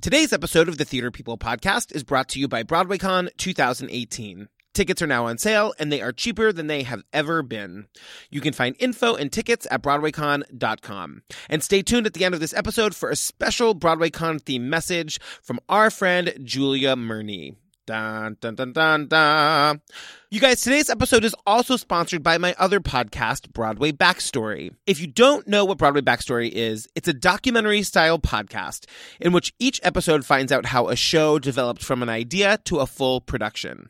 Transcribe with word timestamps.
Today's 0.00 0.32
episode 0.32 0.68
of 0.68 0.78
the 0.78 0.84
Theater 0.84 1.10
People 1.10 1.36
podcast 1.36 1.92
is 1.92 2.04
brought 2.04 2.28
to 2.28 2.38
you 2.38 2.46
by 2.46 2.62
BroadwayCon 2.62 3.30
2018. 3.36 4.48
Tickets 4.72 5.02
are 5.02 5.08
now 5.08 5.26
on 5.26 5.38
sale 5.38 5.74
and 5.76 5.90
they 5.90 6.00
are 6.00 6.12
cheaper 6.12 6.52
than 6.52 6.68
they 6.68 6.84
have 6.84 7.02
ever 7.12 7.42
been. 7.42 7.88
You 8.30 8.40
can 8.40 8.52
find 8.52 8.76
info 8.78 9.16
and 9.16 9.32
tickets 9.32 9.66
at 9.72 9.82
BroadwayCon.com. 9.82 11.22
And 11.48 11.64
stay 11.64 11.82
tuned 11.82 12.06
at 12.06 12.14
the 12.14 12.24
end 12.24 12.32
of 12.32 12.40
this 12.40 12.54
episode 12.54 12.94
for 12.94 13.10
a 13.10 13.16
special 13.16 13.74
BroadwayCon 13.74 14.40
theme 14.40 14.70
message 14.70 15.18
from 15.42 15.58
our 15.68 15.90
friend 15.90 16.32
Julia 16.44 16.94
Murney. 16.94 17.56
Dun, 17.88 18.36
dun, 18.42 18.54
dun, 18.54 18.72
dun, 18.74 19.06
dun. 19.06 19.80
You 20.28 20.40
guys, 20.40 20.60
today's 20.60 20.90
episode 20.90 21.24
is 21.24 21.34
also 21.46 21.76
sponsored 21.76 22.22
by 22.22 22.36
my 22.36 22.54
other 22.58 22.80
podcast, 22.80 23.50
Broadway 23.54 23.92
Backstory. 23.92 24.74
If 24.86 25.00
you 25.00 25.06
don't 25.06 25.48
know 25.48 25.64
what 25.64 25.78
Broadway 25.78 26.02
Backstory 26.02 26.50
is, 26.50 26.86
it's 26.94 27.08
a 27.08 27.14
documentary 27.14 27.82
style 27.82 28.18
podcast 28.18 28.84
in 29.20 29.32
which 29.32 29.54
each 29.58 29.80
episode 29.82 30.26
finds 30.26 30.52
out 30.52 30.66
how 30.66 30.88
a 30.88 30.96
show 30.96 31.38
developed 31.38 31.82
from 31.82 32.02
an 32.02 32.10
idea 32.10 32.58
to 32.64 32.80
a 32.80 32.86
full 32.86 33.22
production. 33.22 33.88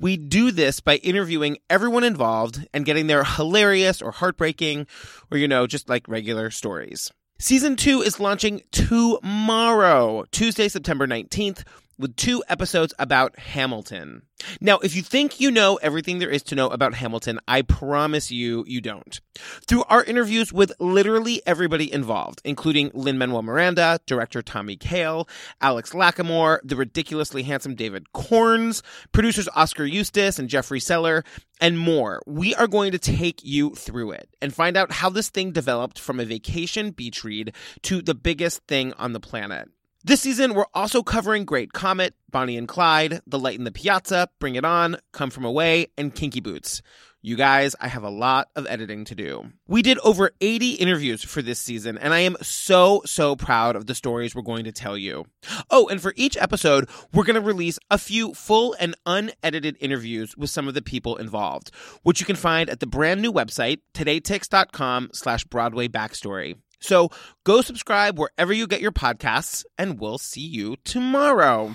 We 0.00 0.16
do 0.16 0.50
this 0.50 0.80
by 0.80 0.96
interviewing 0.96 1.58
everyone 1.70 2.02
involved 2.02 2.66
and 2.74 2.84
getting 2.84 3.06
their 3.06 3.22
hilarious 3.22 4.02
or 4.02 4.10
heartbreaking 4.10 4.88
or, 5.30 5.38
you 5.38 5.46
know, 5.46 5.68
just 5.68 5.88
like 5.88 6.08
regular 6.08 6.50
stories. 6.50 7.12
Season 7.38 7.76
two 7.76 8.00
is 8.00 8.18
launching 8.18 8.62
tomorrow, 8.72 10.24
Tuesday, 10.32 10.66
September 10.68 11.06
19th 11.06 11.62
with 11.98 12.16
two 12.16 12.42
episodes 12.48 12.94
about 12.98 13.38
Hamilton. 13.38 14.22
Now, 14.60 14.78
if 14.78 14.94
you 14.94 15.02
think 15.02 15.40
you 15.40 15.50
know 15.50 15.76
everything 15.76 16.18
there 16.18 16.30
is 16.30 16.42
to 16.44 16.54
know 16.54 16.68
about 16.68 16.94
Hamilton, 16.94 17.40
I 17.48 17.62
promise 17.62 18.30
you, 18.30 18.64
you 18.66 18.80
don't. 18.80 19.20
Through 19.66 19.84
our 19.84 20.04
interviews 20.04 20.52
with 20.52 20.72
literally 20.78 21.40
everybody 21.46 21.90
involved, 21.90 22.42
including 22.44 22.90
Lin-Manuel 22.92 23.42
Miranda, 23.42 23.98
director 24.06 24.42
Tommy 24.42 24.76
Kail, 24.76 25.26
Alex 25.60 25.92
Lacamoire, 25.92 26.60
the 26.62 26.76
ridiculously 26.76 27.44
handsome 27.44 27.74
David 27.74 28.06
Korins, 28.14 28.82
producers 29.12 29.48
Oskar 29.54 29.84
Eustis 29.84 30.38
and 30.38 30.48
Jeffrey 30.48 30.80
Seller, 30.80 31.24
and 31.60 31.78
more, 31.78 32.22
we 32.26 32.54
are 32.56 32.66
going 32.66 32.92
to 32.92 32.98
take 32.98 33.42
you 33.42 33.74
through 33.74 34.10
it 34.10 34.28
and 34.42 34.54
find 34.54 34.76
out 34.76 34.92
how 34.92 35.08
this 35.08 35.30
thing 35.30 35.52
developed 35.52 35.98
from 35.98 36.20
a 36.20 36.26
vacation 36.26 36.90
beach 36.90 37.24
read 37.24 37.54
to 37.82 38.02
the 38.02 38.14
biggest 38.14 38.66
thing 38.66 38.92
on 38.94 39.14
the 39.14 39.20
planet. 39.20 39.70
This 40.06 40.20
season, 40.20 40.54
we're 40.54 40.66
also 40.72 41.02
covering 41.02 41.44
Great 41.44 41.72
Comet, 41.72 42.14
Bonnie 42.30 42.56
and 42.56 42.68
Clyde, 42.68 43.22
The 43.26 43.40
Light 43.40 43.58
in 43.58 43.64
the 43.64 43.72
Piazza, 43.72 44.28
Bring 44.38 44.54
It 44.54 44.64
On, 44.64 44.98
Come 45.12 45.30
From 45.30 45.44
Away, 45.44 45.88
and 45.98 46.14
Kinky 46.14 46.38
Boots. 46.38 46.80
You 47.22 47.34
guys, 47.34 47.74
I 47.80 47.88
have 47.88 48.04
a 48.04 48.08
lot 48.08 48.46
of 48.54 48.68
editing 48.68 49.04
to 49.06 49.16
do. 49.16 49.50
We 49.66 49.82
did 49.82 49.98
over 50.04 50.30
80 50.40 50.74
interviews 50.74 51.24
for 51.24 51.42
this 51.42 51.58
season, 51.58 51.98
and 51.98 52.14
I 52.14 52.20
am 52.20 52.36
so, 52.40 53.02
so 53.04 53.34
proud 53.34 53.74
of 53.74 53.86
the 53.86 53.96
stories 53.96 54.32
we're 54.32 54.42
going 54.42 54.62
to 54.66 54.70
tell 54.70 54.96
you. 54.96 55.24
Oh, 55.72 55.88
and 55.88 56.00
for 56.00 56.14
each 56.14 56.36
episode, 56.36 56.88
we're 57.12 57.24
going 57.24 57.34
to 57.34 57.40
release 57.40 57.80
a 57.90 57.98
few 57.98 58.32
full 58.32 58.76
and 58.78 58.94
unedited 59.06 59.76
interviews 59.80 60.36
with 60.36 60.50
some 60.50 60.68
of 60.68 60.74
the 60.74 60.82
people 60.82 61.16
involved, 61.16 61.72
which 62.04 62.20
you 62.20 62.26
can 62.26 62.36
find 62.36 62.70
at 62.70 62.78
the 62.78 62.86
brand 62.86 63.20
new 63.20 63.32
website, 63.32 63.80
todaytix.com 63.92 65.10
slash 65.12 65.42
Broadway 65.42 65.88
Backstory. 65.88 66.54
So 66.80 67.10
go 67.44 67.62
subscribe 67.62 68.18
wherever 68.18 68.52
you 68.52 68.66
get 68.66 68.80
your 68.80 68.92
podcasts, 68.92 69.64
and 69.78 69.98
we'll 69.98 70.18
see 70.18 70.46
you 70.46 70.76
tomorrow. 70.84 71.74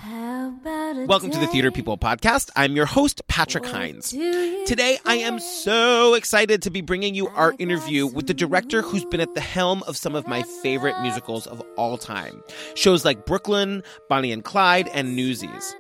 Welcome 1.08 1.32
to 1.32 1.40
the 1.40 1.48
Theater 1.48 1.72
People 1.72 1.98
podcast. 1.98 2.52
I'm 2.56 2.76
your 2.76 2.86
host, 2.86 3.22
Patrick 3.28 3.66
Hinds. 3.66 4.12
Today, 4.12 5.00
I 5.06 5.16
am 5.16 5.40
so 5.40 6.14
excited 6.14 6.62
to 6.62 6.70
be 6.70 6.82
bringing 6.82 7.16
you 7.16 7.28
our 7.30 7.56
interview 7.58 8.06
with 8.06 8.28
the 8.28 8.34
director 8.34 8.82
who's 8.82 9.06
been 9.06 9.22
at 9.22 9.34
the 9.34 9.42
helm 9.42 9.84
of 9.88 9.98
some 9.98 10.16
of 10.16 10.28
my 10.28 10.44
favorite 10.62 11.00
musicals 11.02 11.48
of 11.48 11.62
all 11.78 11.98
time. 11.98 12.44
Shows 12.76 13.04
like 13.04 13.26
Brooklyn, 13.26 13.84
Bonnie 14.08 14.32
and 14.32 14.44
Clyde, 14.44 14.88
and 14.90 15.16
Newsies. 15.16 15.76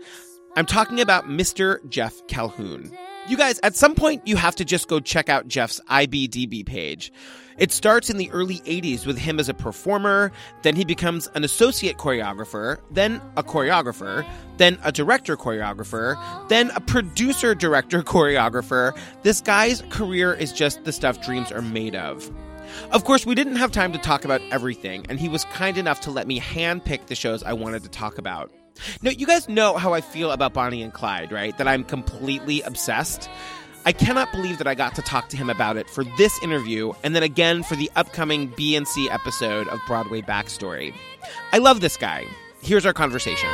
I'm 0.56 0.66
talking 0.66 1.00
about 1.00 1.25
Mr. 1.25 1.88
Jeff 1.89 2.25
Calhoun. 2.28 2.91
You 3.28 3.38
guys, 3.38 3.59
at 3.61 3.75
some 3.75 3.94
point, 3.94 4.28
you 4.28 4.35
have 4.35 4.56
to 4.56 4.66
just 4.66 4.88
go 4.88 5.00
check 5.00 5.30
out 5.30 5.47
Jeff's 5.47 5.80
IBDB 5.89 6.66
page. 6.66 7.13
It 7.57 7.72
starts 7.72 8.09
in 8.09 8.17
the 8.17 8.29
early 8.31 8.59
80s 8.59 9.06
with 9.06 9.17
him 9.17 9.39
as 9.39 9.50
a 9.50 9.53
performer, 9.53 10.31
then 10.62 10.75
he 10.75 10.85
becomes 10.85 11.29
an 11.35 11.44
associate 11.44 11.97
choreographer, 11.97 12.79
then 12.91 13.22
a 13.38 13.44
choreographer, 13.44 14.25
then 14.57 14.78
a 14.84 14.91
director 14.91 15.38
choreographer, 15.38 16.17
then 16.50 16.72
a 16.72 16.81
producer 16.81 17.53
director 17.56 18.01
choreographer. 18.03 18.97
This 19.23 19.41
guy's 19.41 19.81
career 19.89 20.34
is 20.34 20.51
just 20.51 20.84
the 20.84 20.91
stuff 20.91 21.22
dreams 21.22 21.51
are 21.51 21.62
made 21.62 21.95
of. 21.95 22.31
Of 22.91 23.03
course, 23.03 23.25
we 23.25 23.35
didn't 23.35 23.57
have 23.57 23.72
time 23.72 23.91
to 23.94 24.00
talk 24.00 24.23
about 24.23 24.41
everything, 24.51 25.06
and 25.09 25.19
he 25.19 25.28
was 25.28 25.45
kind 25.45 25.78
enough 25.78 26.01
to 26.01 26.12
let 26.12 26.28
me 26.28 26.39
handpick 26.39 27.07
the 27.07 27.16
shows 27.16 27.44
I 27.44 27.53
wanted 27.53 27.83
to 27.83 27.89
talk 27.89 28.18
about. 28.18 28.51
Now, 29.01 29.12
you 29.12 29.28
guys 29.28 29.50
know 29.50 29.78
how 29.78 29.94
I 29.94 30.01
feel 30.01 30.31
about 30.31 30.53
Bonnie 30.53 30.81
and 30.81 30.94
Clyde, 30.94 31.31
right? 31.31 31.57
That 31.57 31.68
I'm 31.68 31.83
completely 31.83 32.62
obsessed. 32.62 33.29
I 33.84 33.92
cannot 33.94 34.31
believe 34.31 34.59
that 34.59 34.68
I 34.68 34.75
got 34.75 34.94
to 34.96 35.02
talk 35.02 35.30
to 35.30 35.38
him 35.38 35.50
about 35.50 35.75
it 35.75 35.90
for 35.90 36.03
this 36.18 36.42
interview 36.44 36.94
and 37.03 37.16
then 37.16 37.24
again 37.24 37.64
for 37.64 37.75
the 37.75 37.90
upcoming 37.96 38.47
B&C 38.47 39.09
episode 39.09 39.68
of 39.69 39.80
Broadway 39.88 40.22
Backstory. 40.22 40.94
I 41.52 41.58
love 41.58 41.81
this 41.81 41.97
guy. 41.97 42.28
Here's 42.62 42.86
our 42.86 42.94
conversation. 42.94 43.50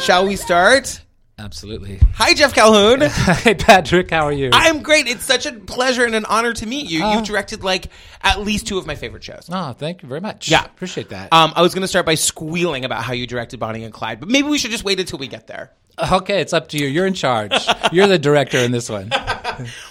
Shall 0.00 0.26
we 0.26 0.36
start? 0.36 1.00
Absolutely. 1.42 1.98
Hi, 2.14 2.34
Jeff 2.34 2.54
Calhoun. 2.54 3.00
Hey, 3.42 3.54
Patrick, 3.54 4.10
how 4.10 4.26
are 4.26 4.32
you? 4.32 4.50
I'm 4.52 4.82
great. 4.82 5.08
It's 5.08 5.24
such 5.24 5.44
a 5.46 5.52
pleasure 5.52 6.04
and 6.04 6.14
an 6.14 6.24
honor 6.26 6.52
to 6.52 6.66
meet 6.66 6.88
you. 6.88 7.04
You've 7.04 7.24
directed 7.24 7.64
like 7.64 7.88
at 8.22 8.40
least 8.40 8.68
two 8.68 8.78
of 8.78 8.86
my 8.86 8.94
favorite 8.94 9.24
shows. 9.24 9.48
oh, 9.50 9.72
thank 9.72 10.02
you 10.02 10.08
very 10.08 10.20
much. 10.20 10.48
Yeah. 10.48 10.64
Appreciate 10.64 11.08
that. 11.08 11.32
Um, 11.32 11.52
I 11.56 11.62
was 11.62 11.74
going 11.74 11.82
to 11.82 11.88
start 11.88 12.06
by 12.06 12.14
squealing 12.14 12.84
about 12.84 13.02
how 13.02 13.12
you 13.12 13.26
directed 13.26 13.58
Bonnie 13.58 13.82
and 13.82 13.92
Clyde, 13.92 14.20
but 14.20 14.28
maybe 14.28 14.46
we 14.48 14.58
should 14.58 14.70
just 14.70 14.84
wait 14.84 15.00
until 15.00 15.18
we 15.18 15.26
get 15.26 15.48
there. 15.48 15.72
okay, 16.12 16.40
it's 16.40 16.52
up 16.52 16.68
to 16.68 16.78
you. 16.78 16.86
You're 16.86 17.06
in 17.06 17.14
charge. 17.14 17.52
You're 17.92 18.06
the 18.06 18.18
director 18.18 18.58
in 18.58 18.70
this 18.72 18.88
one. 18.88 19.10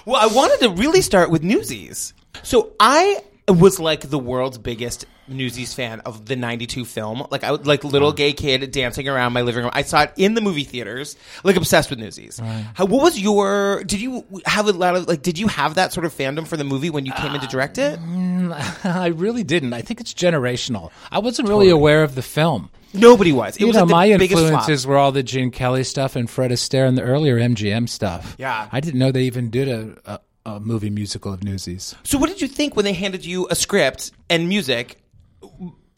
Well, 0.06 0.16
I 0.16 0.34
wanted 0.34 0.60
to 0.62 0.70
really 0.72 1.02
start 1.02 1.30
with 1.30 1.44
Newsies. 1.44 2.16
So 2.42 2.72
I 2.80 3.20
was 3.48 3.80
like 3.80 4.02
the 4.10 4.18
world's 4.18 4.58
biggest 4.58 5.06
Newsies 5.32 5.74
fan 5.74 6.02
of 6.02 6.26
the 6.26 6.36
92 6.36 6.86
film. 6.86 7.26
Like 7.30 7.44
I 7.44 7.52
like 7.52 7.84
little 7.84 8.12
gay 8.12 8.34
kid 8.34 8.72
dancing 8.72 9.08
around 9.08 9.34
my 9.34 9.42
living 9.42 9.64
room. 9.64 9.72
I 9.74 9.84
saw 9.84 10.04
it 10.04 10.14
in 10.18 10.34
the 10.34 10.42
movie 10.42 10.64
theaters, 10.64 11.16
like 11.44 11.56
obsessed 11.56 11.90
with 11.90 12.00
Newsies. 12.00 12.40
How, 12.74 12.86
what 12.86 13.04
was 13.04 13.20
your, 13.20 13.84
did 13.84 14.02
you 14.02 14.26
have 14.46 14.68
a 14.68 14.72
lot 14.72 14.96
of, 14.96 15.08
like, 15.08 15.22
did 15.22 15.38
you 15.38 15.48
have 15.48 15.76
that 15.76 15.94
sort 15.94 16.06
of 16.06 16.14
fandom 16.14 16.48
for 16.48 16.58
the 16.58 16.64
movie 16.64 16.90
when 16.90 17.06
you 17.06 17.14
came 17.14 17.34
in 17.34 17.42
to 17.42 17.48
direct 17.48 17.78
it? 17.78 17.98
Um, 18.00 18.54
I 18.84 19.08
really 19.08 19.44
didn't. 19.44 19.74
I 19.74 19.82
think 19.82 20.00
it's 20.02 20.14
generational. 20.14 20.92
I 21.12 21.20
wasn't 21.20 21.50
really 21.50 21.70
aware 21.70 22.04
of 22.04 22.16
the 22.16 22.22
film. 22.22 22.70
Nobody 22.94 23.32
was. 23.32 23.56
It 23.56 23.62
you 23.62 23.68
was 23.68 23.76
know, 23.78 23.84
like 23.84 23.92
my 23.92 24.10
influences 24.10 24.86
were 24.86 24.98
all 24.98 25.12
the 25.12 25.24
Gene 25.24 25.52
Kelly 25.52 25.84
stuff 25.84 26.16
and 26.16 26.30
Fred 26.30 26.52
Astaire 26.52 26.88
and 26.88 26.98
the 26.98 27.04
earlier 27.04 27.38
MGM 27.40 27.88
stuff. 27.88 28.36
Yeah. 28.38 28.68
I 28.72 28.80
didn't 28.80 29.00
know 29.00 29.12
they 29.12 29.24
even 29.24 29.50
did 29.50 29.70
a, 29.70 29.98
a, 30.46 30.52
a 30.56 30.60
movie 30.60 30.90
musical 30.90 31.32
of 31.32 31.44
Newsies. 31.44 31.96
So 32.04 32.18
what 32.18 32.30
did 32.30 32.42
you 32.42 32.48
think 32.48 32.76
when 32.76 32.84
they 32.84 32.94
handed 32.94 33.26
you 33.26 33.48
a 33.50 33.56
script 33.56 34.12
and 34.30 34.50
music 34.50 35.01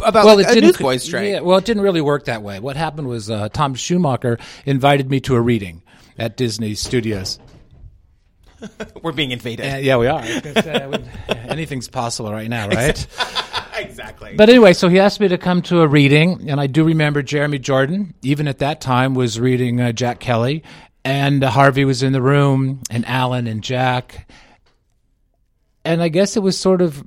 about 0.04 0.26
like, 0.26 0.56
a 0.56 0.62
Newsboys 0.62 1.04
strike? 1.04 1.28
Yeah, 1.28 1.40
well, 1.42 1.58
it 1.58 1.66
didn't 1.66 1.84
really 1.84 2.02
work 2.02 2.26
that 2.26 2.42
way. 2.42 2.60
What 2.60 2.76
happened 2.76 3.08
was 3.08 3.30
uh, 3.30 3.50
Tom 3.50 3.76
Schumacher 3.76 4.38
invited 4.66 5.10
me 5.10 5.20
to 5.22 5.36
a 5.36 5.42
reading 5.42 5.84
at 6.18 6.38
Disney 6.38 6.76
Studios. 6.76 7.40
We're 9.02 9.12
being 9.12 9.32
invaded. 9.32 9.66
Uh, 9.66 9.78
yeah, 9.78 9.98
we 9.98 10.08
are. 10.08 10.22
Uh, 10.22 10.90
we- 10.92 11.36
anything's 11.50 11.88
possible 11.88 12.32
right 12.32 12.50
now, 12.50 12.70
right? 12.70 13.06
exactly. 13.78 14.36
But 14.36 14.50
anyway, 14.50 14.74
so 14.74 14.88
he 14.90 15.00
asked 15.00 15.20
me 15.20 15.28
to 15.30 15.38
come 15.38 15.62
to 15.64 15.82
a 15.82 15.88
reading, 15.88 16.50
and 16.50 16.60
I 16.60 16.68
do 16.68 16.84
remember 16.84 17.22
Jeremy 17.22 17.60
Jordan, 17.60 18.14
even 18.22 18.48
at 18.48 18.60
that 18.60 18.82
time, 18.82 19.16
was 19.16 19.40
reading 19.40 19.82
uh, 19.82 19.92
Jack 19.92 20.20
Kelly, 20.20 20.64
and 21.04 21.44
uh, 21.44 21.50
Harvey 21.50 21.86
was 21.86 22.04
in 22.04 22.14
the 22.14 22.22
room, 22.22 22.82
and 22.90 23.06
Alan 23.06 23.48
and 23.48 23.64
Jack. 23.64 24.30
And 25.86 26.02
I 26.02 26.08
guess 26.08 26.38
it 26.38 26.42
was 26.42 26.58
sort 26.58 26.82
of, 26.82 27.04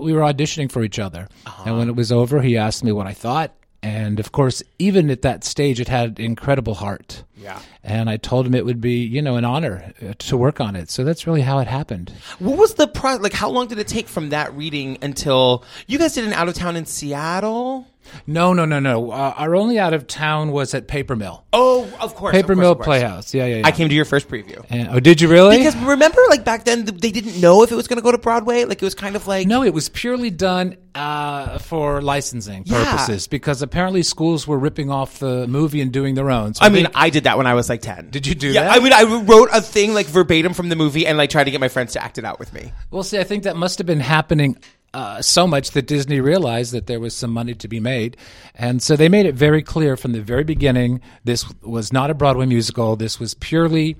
we 0.00 0.12
were 0.12 0.20
auditioning 0.20 0.70
for 0.70 0.82
each 0.82 0.98
other. 0.98 1.28
And 1.64 1.76
when 1.78 1.88
it 1.88 1.96
was 1.96 2.12
over, 2.12 2.40
he 2.40 2.56
asked 2.56 2.84
me 2.84 2.92
what 2.92 3.06
I 3.06 3.12
thought. 3.12 3.52
And 3.84 4.20
of 4.20 4.30
course, 4.30 4.62
even 4.78 5.10
at 5.10 5.22
that 5.22 5.42
stage, 5.42 5.80
it 5.80 5.88
had 5.88 6.20
incredible 6.20 6.74
heart. 6.74 7.24
Yeah. 7.36 7.60
And 7.82 8.08
I 8.08 8.16
told 8.16 8.46
him 8.46 8.54
it 8.54 8.64
would 8.64 8.80
be, 8.80 9.04
you 9.04 9.20
know, 9.20 9.34
an 9.34 9.44
honor 9.44 9.92
uh, 10.00 10.14
to 10.18 10.36
work 10.36 10.60
on 10.60 10.76
it. 10.76 10.88
So 10.88 11.02
that's 11.02 11.26
really 11.26 11.40
how 11.40 11.58
it 11.58 11.66
happened. 11.66 12.12
What 12.38 12.56
was 12.56 12.74
the 12.74 12.86
pro? 12.86 13.16
Like, 13.16 13.32
how 13.32 13.50
long 13.50 13.66
did 13.66 13.80
it 13.80 13.88
take 13.88 14.06
from 14.06 14.28
that 14.28 14.54
reading 14.54 14.98
until 15.02 15.64
you 15.88 15.98
guys 15.98 16.14
did 16.14 16.24
an 16.24 16.32
out 16.32 16.48
of 16.48 16.54
town 16.54 16.76
in 16.76 16.86
Seattle? 16.86 17.88
No, 18.26 18.52
no, 18.52 18.64
no, 18.64 18.78
no. 18.80 19.10
Uh, 19.10 19.34
our 19.36 19.54
only 19.54 19.78
out 19.78 19.94
of 19.94 20.06
town 20.06 20.52
was 20.52 20.74
at 20.74 20.86
Paper 20.88 21.16
Mill. 21.16 21.44
Oh, 21.52 21.84
of 22.00 22.14
course. 22.14 22.32
Paper 22.32 22.52
of 22.52 22.56
course, 22.56 22.58
Mill 22.58 22.72
of 22.72 22.78
course. 22.78 22.86
Playhouse. 22.86 23.34
Yeah, 23.34 23.46
yeah, 23.46 23.56
yeah. 23.58 23.66
I 23.66 23.72
came 23.72 23.88
to 23.88 23.94
your 23.94 24.04
first 24.04 24.28
preview. 24.28 24.64
And, 24.70 24.88
oh, 24.90 25.00
did 25.00 25.20
you 25.20 25.28
really? 25.28 25.58
Because 25.58 25.76
remember, 25.76 26.20
like 26.28 26.44
back 26.44 26.64
then, 26.64 26.84
th- 26.86 27.00
they 27.00 27.10
didn't 27.10 27.40
know 27.40 27.62
if 27.62 27.72
it 27.72 27.74
was 27.74 27.88
going 27.88 27.96
to 27.98 28.02
go 28.02 28.12
to 28.12 28.18
Broadway. 28.18 28.64
Like 28.64 28.82
it 28.82 28.84
was 28.84 28.94
kind 28.94 29.16
of 29.16 29.26
like 29.26 29.46
no, 29.46 29.62
it 29.62 29.72
was 29.74 29.88
purely 29.88 30.30
done 30.30 30.76
uh, 30.94 31.58
for 31.58 32.02
licensing 32.02 32.64
Yeah. 32.66 32.84
purposes 32.84 33.26
because 33.28 33.62
apparently 33.62 34.02
schools 34.02 34.46
were 34.46 34.58
ripping 34.58 34.90
off 34.90 35.18
the 35.18 35.46
movie 35.46 35.80
and 35.80 35.92
doing 35.92 36.14
their 36.14 36.30
own. 36.30 36.54
So 36.54 36.64
I 36.64 36.68
mean, 36.68 36.84
think- 36.84 36.96
I 36.96 37.10
did 37.10 37.24
that 37.24 37.36
when 37.38 37.46
I 37.46 37.54
was 37.54 37.68
like 37.68 37.80
ten. 37.82 38.10
Did 38.10 38.26
you 38.26 38.34
do 38.34 38.48
yeah, 38.48 38.64
that? 38.64 38.76
I 38.78 38.82
mean, 38.82 38.92
I 38.92 39.02
wrote 39.22 39.48
a 39.52 39.60
thing 39.60 39.94
like 39.94 40.06
verbatim 40.06 40.54
from 40.54 40.68
the 40.68 40.76
movie 40.76 41.06
and 41.06 41.16
like 41.18 41.30
tried 41.30 41.44
to 41.44 41.50
get 41.50 41.60
my 41.60 41.68
friends 41.68 41.92
to 41.94 42.02
act 42.02 42.18
it 42.18 42.24
out 42.24 42.38
with 42.38 42.52
me. 42.52 42.72
well, 42.90 43.02
see, 43.02 43.18
I 43.18 43.24
think 43.24 43.44
that 43.44 43.56
must 43.56 43.78
have 43.78 43.86
been 43.86 44.00
happening 44.00 44.56
uh, 44.94 45.22
so 45.22 45.46
much 45.46 45.70
that 45.72 45.86
Disney 45.86 46.20
realized 46.20 46.72
that 46.72 46.86
there 46.86 47.00
was 47.00 47.14
some 47.14 47.30
money 47.30 47.54
to 47.54 47.68
be 47.68 47.80
made. 47.80 48.16
And 48.54 48.82
so 48.82 48.96
they 48.96 49.08
made 49.08 49.26
it 49.26 49.34
very 49.34 49.62
clear 49.62 49.96
from 49.96 50.12
the 50.12 50.20
very 50.20 50.44
beginning 50.44 51.00
this 51.24 51.44
was 51.62 51.92
not 51.92 52.10
a 52.10 52.14
Broadway 52.14 52.46
musical. 52.46 52.96
This 52.96 53.18
was 53.18 53.34
purely 53.34 53.96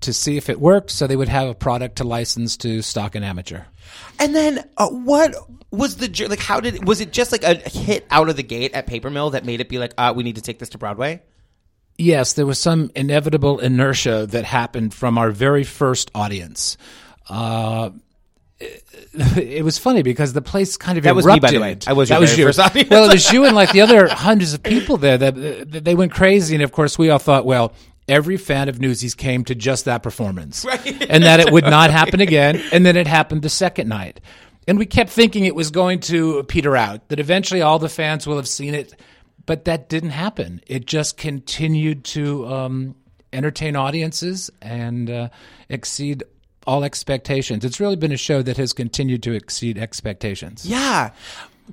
to 0.00 0.12
see 0.12 0.36
if 0.36 0.48
it 0.48 0.60
worked 0.60 0.90
so 0.90 1.06
they 1.06 1.16
would 1.16 1.28
have 1.28 1.48
a 1.48 1.54
product 1.54 1.96
to 1.96 2.04
license 2.04 2.56
to 2.58 2.82
stock 2.82 3.14
an 3.14 3.22
amateur. 3.22 3.62
And 4.18 4.34
then 4.34 4.68
uh, 4.76 4.88
what 4.88 5.34
was 5.70 5.96
the 5.96 6.26
like? 6.28 6.38
How 6.38 6.60
did 6.60 6.86
was 6.86 7.00
it 7.00 7.12
just 7.12 7.32
like 7.32 7.42
a 7.44 7.54
hit 7.54 8.06
out 8.10 8.28
of 8.28 8.36
the 8.36 8.42
gate 8.42 8.74
at 8.74 8.86
Paper 8.86 9.10
Mill 9.10 9.30
that 9.30 9.44
made 9.44 9.60
it 9.60 9.68
be 9.68 9.78
like, 9.78 9.92
uh, 9.96 10.12
we 10.14 10.22
need 10.22 10.36
to 10.36 10.42
take 10.42 10.58
this 10.58 10.70
to 10.70 10.78
Broadway? 10.78 11.22
Yes, 11.98 12.34
there 12.34 12.44
was 12.44 12.58
some 12.58 12.90
inevitable 12.94 13.58
inertia 13.58 14.26
that 14.26 14.44
happened 14.44 14.92
from 14.92 15.16
our 15.16 15.30
very 15.30 15.64
first 15.64 16.10
audience. 16.14 16.76
Uh, 17.28 17.90
it, 18.58 19.64
was 19.64 19.78
funny 19.78 20.02
because 20.02 20.32
the 20.32 20.42
place 20.42 20.76
kind 20.76 20.96
of 20.98 21.04
That 21.04 21.14
was 21.14 21.26
me, 21.26 21.32
erupted. 21.32 21.42
by 21.42 21.52
the 21.52 21.60
way. 21.60 21.78
I 21.86 21.92
was 21.92 22.08
that 22.08 22.20
was 22.20 22.36
you. 22.38 22.44
Well, 22.90 23.04
it 23.10 23.12
was 23.12 23.32
you 23.32 23.44
and 23.44 23.54
like 23.54 23.72
the 23.72 23.82
other 23.82 24.08
hundreds 24.08 24.54
of 24.54 24.62
people 24.62 24.96
there 24.96 25.18
that, 25.18 25.34
that 25.34 25.84
they 25.84 25.94
went 25.94 26.12
crazy, 26.12 26.54
and 26.54 26.64
of 26.64 26.72
course 26.72 26.98
we 26.98 27.10
all 27.10 27.18
thought, 27.18 27.44
well, 27.44 27.72
every 28.08 28.36
fan 28.36 28.68
of 28.68 28.80
Newsies 28.80 29.14
came 29.14 29.44
to 29.44 29.54
just 29.54 29.84
that 29.84 30.02
performance, 30.02 30.64
Right. 30.64 31.06
and 31.10 31.24
that 31.24 31.40
it 31.40 31.52
would 31.52 31.64
not 31.64 31.90
happen 32.00 32.20
again. 32.20 32.62
And 32.72 32.86
then 32.86 32.96
it 32.96 33.06
happened 33.06 33.42
the 33.42 33.48
second 33.50 33.88
night, 33.88 34.20
and 34.66 34.78
we 34.78 34.86
kept 34.86 35.10
thinking 35.10 35.44
it 35.44 35.54
was 35.54 35.70
going 35.70 36.00
to 36.00 36.42
peter 36.44 36.76
out. 36.76 37.08
That 37.08 37.20
eventually 37.20 37.60
all 37.62 37.78
the 37.78 37.88
fans 37.90 38.26
will 38.26 38.36
have 38.36 38.48
seen 38.48 38.74
it, 38.74 38.94
but 39.44 39.66
that 39.66 39.88
didn't 39.90 40.10
happen. 40.10 40.62
It 40.66 40.86
just 40.86 41.16
continued 41.18 42.04
to 42.04 42.46
um, 42.48 42.94
entertain 43.32 43.76
audiences 43.76 44.50
and 44.62 45.10
uh, 45.10 45.28
exceed 45.68 46.22
all 46.66 46.84
expectations. 46.84 47.64
It's 47.64 47.80
really 47.80 47.96
been 47.96 48.12
a 48.12 48.16
show 48.16 48.42
that 48.42 48.56
has 48.56 48.72
continued 48.72 49.22
to 49.24 49.32
exceed 49.32 49.78
expectations. 49.78 50.66
Yeah. 50.66 51.10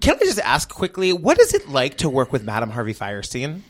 Can 0.01 0.15
I 0.15 0.19
just 0.19 0.39
ask 0.39 0.69
quickly, 0.73 1.13
what 1.13 1.39
is 1.39 1.53
it 1.53 1.69
like 1.69 1.97
to 1.97 2.09
work 2.09 2.31
with 2.31 2.43
Madame 2.43 2.69
Harvey 2.71 2.93
Fierstein? 2.93 3.61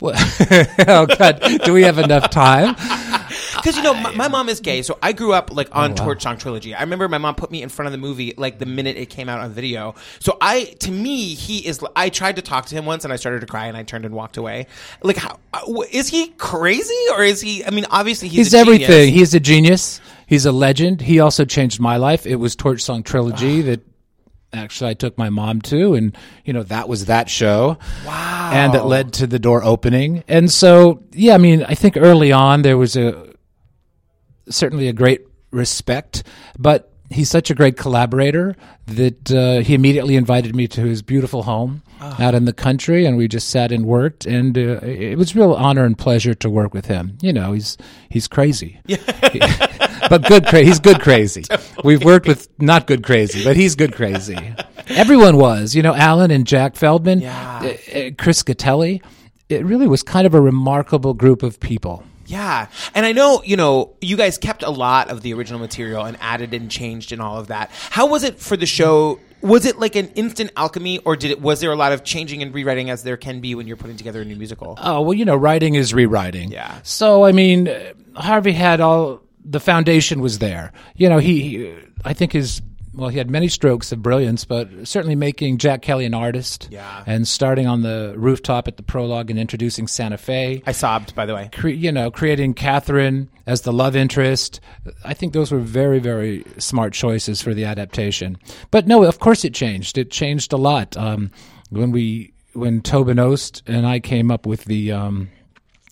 Well, 0.00 0.14
oh 0.88 1.06
God, 1.06 1.40
do 1.64 1.72
we 1.72 1.82
have 1.84 1.98
enough 1.98 2.28
time? 2.30 2.74
Because 2.74 3.76
you 3.76 3.82
know, 3.82 3.94
my, 3.94 4.10
my 4.10 4.28
mom 4.28 4.48
is 4.48 4.58
gay, 4.60 4.82
so 4.82 4.98
I 5.00 5.12
grew 5.12 5.32
up 5.32 5.54
like 5.54 5.68
Oh, 5.72 5.82
on 5.82 5.94
Torch 5.94 6.22
Song 6.22 6.36
Trilogy. 6.36 6.74
I 6.74 6.80
remember 6.82 7.08
my 7.08 7.18
mom 7.18 7.36
put 7.36 7.50
me 7.52 7.62
in 7.62 7.68
front 7.68 7.86
of 7.86 7.92
the 7.92 7.98
movie 7.98 8.34
like 8.36 8.58
the 8.58 8.66
minute 8.66 8.96
it 8.96 9.06
came 9.06 9.28
out 9.28 9.38
on 9.38 9.52
video. 9.52 9.94
So 10.18 10.36
I, 10.40 10.64
to 10.80 10.90
me, 10.90 11.34
he 11.34 11.66
is. 11.66 11.80
I 11.94 12.08
tried 12.08 12.36
to 12.36 12.42
talk 12.42 12.66
to 12.66 12.74
him 12.74 12.84
once, 12.84 13.04
and 13.04 13.12
I 13.12 13.16
started 13.16 13.40
to 13.40 13.46
cry, 13.46 13.66
and 13.66 13.76
I 13.76 13.84
turned 13.84 14.04
and 14.04 14.14
walked 14.14 14.36
away. 14.36 14.66
Like, 15.02 15.16
how 15.16 15.38
uh, 15.54 15.62
is 15.92 16.08
he 16.08 16.28
crazy, 16.30 16.98
or 17.12 17.22
is 17.22 17.40
he? 17.40 17.64
I 17.64 17.70
mean, 17.70 17.86
obviously 17.90 18.28
he's, 18.28 18.46
He's 18.48 18.54
a 18.54 18.58
everything. 18.58 18.88
genius. 18.88 19.14
He's 19.14 19.34
a 19.34 19.40
genius. 19.40 20.00
He's 20.26 20.46
a 20.46 20.52
legend. 20.52 21.00
He 21.02 21.20
also 21.20 21.44
changed 21.44 21.80
my 21.80 21.96
life. 21.96 22.26
It 22.26 22.36
was 22.36 22.56
Torch 22.56 22.82
Song 22.82 23.02
Trilogy 23.02 23.62
that 23.62 23.80
actually 24.52 24.90
I 24.90 24.94
took 24.94 25.18
my 25.18 25.30
mom 25.30 25.60
to, 25.62 25.94
and 25.94 26.16
you 26.44 26.52
know 26.52 26.62
that 26.64 26.88
was 26.88 27.06
that 27.06 27.28
show. 27.28 27.78
Wow. 28.06 28.50
And 28.52 28.74
that 28.74 28.86
led 28.86 29.12
to 29.14 29.26
the 29.26 29.38
door 29.38 29.64
opening. 29.64 30.24
And 30.28 30.50
so, 30.50 31.02
yeah, 31.12 31.34
I 31.34 31.38
mean, 31.38 31.64
I 31.64 31.74
think 31.74 31.96
early 31.96 32.32
on 32.32 32.62
there 32.62 32.78
was 32.78 32.96
a 32.96 33.34
certainly 34.48 34.88
a 34.88 34.92
great 34.92 35.22
respect, 35.50 36.24
but 36.58 36.92
he's 37.10 37.30
such 37.30 37.50
a 37.50 37.54
great 37.54 37.76
collaborator 37.76 38.56
that 38.86 39.30
uh, 39.30 39.60
he 39.60 39.74
immediately 39.74 40.16
invited 40.16 40.54
me 40.54 40.68
to 40.68 40.82
his 40.82 41.02
beautiful 41.02 41.44
home 41.44 41.82
out 42.18 42.34
in 42.34 42.44
the 42.44 42.52
country, 42.52 43.06
and 43.06 43.16
we 43.16 43.28
just 43.28 43.48
sat 43.50 43.72
and 43.72 43.84
worked, 43.86 44.26
and 44.26 44.56
uh, 44.56 44.80
it 44.82 45.16
was 45.18 45.34
real 45.36 45.52
honor 45.54 45.84
and 45.84 45.96
pleasure 45.96 46.34
to 46.34 46.50
work 46.50 46.74
with 46.74 46.86
him. 46.86 47.16
You 47.20 47.32
know, 47.32 47.52
he's 47.52 47.76
he's 48.10 48.28
crazy, 48.28 48.80
but 50.08 50.24
good. 50.28 50.46
Cra- 50.46 50.62
he's 50.62 50.80
good 50.80 51.00
crazy. 51.00 51.44
We've 51.84 52.04
worked 52.04 52.26
with 52.26 52.48
not 52.60 52.86
good 52.86 53.02
crazy, 53.04 53.44
but 53.44 53.56
he's 53.56 53.74
good 53.74 53.94
crazy. 53.94 54.38
Everyone 54.88 55.36
was, 55.38 55.74
you 55.74 55.82
know, 55.82 55.94
Alan 55.94 56.30
and 56.30 56.46
Jack 56.46 56.76
Feldman, 56.76 57.20
Yeah. 57.20 57.60
uh, 57.62 57.98
uh, 57.98 58.10
Chris 58.18 58.42
Gattelli. 58.42 59.02
It 59.48 59.64
really 59.64 59.86
was 59.86 60.02
kind 60.02 60.26
of 60.26 60.34
a 60.34 60.40
remarkable 60.40 61.14
group 61.14 61.42
of 61.42 61.58
people. 61.60 62.02
Yeah. 62.26 62.68
And 62.94 63.04
I 63.04 63.12
know, 63.12 63.42
you 63.44 63.56
know, 63.56 63.94
you 64.00 64.16
guys 64.16 64.38
kept 64.38 64.62
a 64.62 64.70
lot 64.70 65.10
of 65.10 65.20
the 65.22 65.34
original 65.34 65.60
material 65.60 66.04
and 66.04 66.16
added 66.20 66.54
and 66.54 66.70
changed 66.70 67.12
and 67.12 67.20
all 67.20 67.38
of 67.38 67.48
that. 67.48 67.70
How 67.90 68.06
was 68.06 68.24
it 68.24 68.38
for 68.38 68.56
the 68.56 68.64
show? 68.66 69.20
Was 69.44 69.66
it 69.66 69.78
like 69.78 69.94
an 69.94 70.08
instant 70.14 70.50
alchemy 70.56 70.98
or 70.98 71.16
did 71.16 71.30
it 71.30 71.40
was 71.40 71.60
there 71.60 71.70
a 71.70 71.76
lot 71.76 71.92
of 71.92 72.02
changing 72.02 72.42
and 72.42 72.54
rewriting 72.54 72.88
as 72.88 73.02
there 73.02 73.16
can 73.16 73.40
be 73.40 73.54
when 73.54 73.66
you're 73.66 73.76
putting 73.76 73.96
together 73.96 74.22
a 74.22 74.24
new 74.24 74.36
musical? 74.36 74.78
Oh 74.80 75.02
well, 75.02 75.14
you 75.14 75.24
know, 75.24 75.36
writing 75.36 75.74
is 75.74 75.92
rewriting. 75.92 76.50
Yeah. 76.50 76.80
So 76.82 77.24
I 77.24 77.32
mean, 77.32 77.70
Harvey 78.16 78.52
had 78.52 78.80
all 78.80 79.20
the 79.44 79.60
foundation 79.60 80.20
was 80.20 80.38
there. 80.38 80.72
You 80.96 81.08
know, 81.10 81.18
he, 81.18 81.40
he 81.42 81.74
I 82.04 82.14
think 82.14 82.32
his 82.32 82.62
well, 82.94 83.08
he 83.08 83.18
had 83.18 83.28
many 83.28 83.48
strokes 83.48 83.90
of 83.92 84.02
brilliance, 84.02 84.44
but 84.44 84.68
certainly 84.86 85.16
making 85.16 85.58
Jack 85.58 85.82
Kelly 85.82 86.04
an 86.04 86.14
artist. 86.14 86.68
Yeah. 86.70 87.02
And 87.06 87.26
starting 87.26 87.66
on 87.66 87.82
the 87.82 88.14
rooftop 88.16 88.68
at 88.68 88.76
the 88.76 88.82
prologue 88.82 89.30
and 89.30 89.38
introducing 89.38 89.86
Santa 89.88 90.16
Fe. 90.16 90.62
I 90.66 90.72
sobbed, 90.72 91.14
by 91.14 91.26
the 91.26 91.34
way. 91.34 91.50
Cre- 91.52 91.68
you 91.68 91.90
know, 91.90 92.10
creating 92.10 92.54
Catherine 92.54 93.28
as 93.46 93.62
the 93.62 93.72
love 93.72 93.96
interest. 93.96 94.60
I 95.04 95.12
think 95.14 95.32
those 95.32 95.50
were 95.50 95.58
very, 95.58 95.98
very 95.98 96.44
smart 96.58 96.92
choices 96.92 97.42
for 97.42 97.52
the 97.52 97.64
adaptation. 97.64 98.38
But 98.70 98.86
no, 98.86 99.02
of 99.04 99.18
course 99.18 99.44
it 99.44 99.54
changed. 99.54 99.98
It 99.98 100.10
changed 100.10 100.52
a 100.52 100.56
lot. 100.56 100.96
Um, 100.96 101.30
when 101.70 101.90
we, 101.90 102.32
when 102.52 102.80
Tobin 102.80 103.18
Ost 103.18 103.62
and 103.66 103.86
I 103.86 103.98
came 103.98 104.30
up 104.30 104.46
with 104.46 104.66
the, 104.66 104.92
um, 104.92 105.30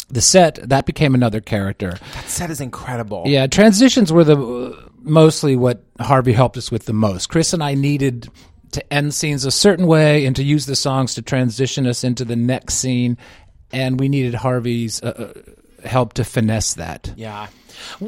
the 0.08 0.20
set, 0.20 0.56
that 0.69 0.87
became 0.87 1.14
another 1.14 1.40
character. 1.40 1.98
That 2.14 2.26
set 2.26 2.50
is 2.50 2.60
incredible. 2.60 3.25
Yeah, 3.26 3.48
transitions 3.48 4.12
were 4.12 4.25
the 4.25 4.91
mostly 5.02 5.56
what 5.56 5.82
Harvey 6.00 6.32
helped 6.32 6.56
us 6.56 6.70
with 6.70 6.87
the 6.87 6.93
most. 6.93 7.28
Chris 7.28 7.52
and 7.52 7.62
I 7.62 7.75
needed 7.75 8.28
to 8.72 8.93
end 8.93 9.14
scenes 9.14 9.44
a 9.44 9.50
certain 9.50 9.87
way 9.87 10.26
and 10.26 10.34
to 10.37 10.43
use 10.43 10.66
the 10.66 10.76
songs 10.76 11.14
to 11.14 11.22
transition 11.22 11.87
us 11.87 12.04
into 12.04 12.25
the 12.25 12.37
next 12.37 12.75
scene, 12.75 13.19
and 13.72 14.00
we 14.00 14.08
needed 14.08 14.34
Harvey's 14.34 15.02
uh, 15.02 15.32
uh, 15.34 15.87
help 15.88 16.14
to 16.14 16.25
finesse 16.25 16.75
that. 16.75 17.12
Yeah. 17.16 17.49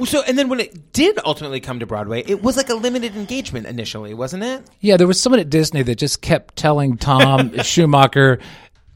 So, 0.05 0.23
and 0.23 0.39
then 0.39 0.49
when 0.49 0.61
it 0.61 0.93
did 0.93 1.19
ultimately 1.25 1.61
come 1.61 1.81
to 1.81 1.87
Broadway, 1.87 2.23
it 2.27 2.43
was 2.43 2.57
like 2.57 2.69
a 2.69 2.75
limited 2.75 3.17
engagement 3.17 3.67
initially, 3.67 4.15
wasn't 4.15 4.45
it? 4.45 4.63
Yeah, 4.81 4.97
there 4.97 5.07
was 5.07 5.21
someone 5.21 5.41
at 5.41 5.51
Disney 5.51 5.83
that 5.83 5.97
just 5.97 6.23
kept 6.23 6.57
telling 6.57 6.97
Tom 6.97 7.59
Schumacher. 7.63 8.39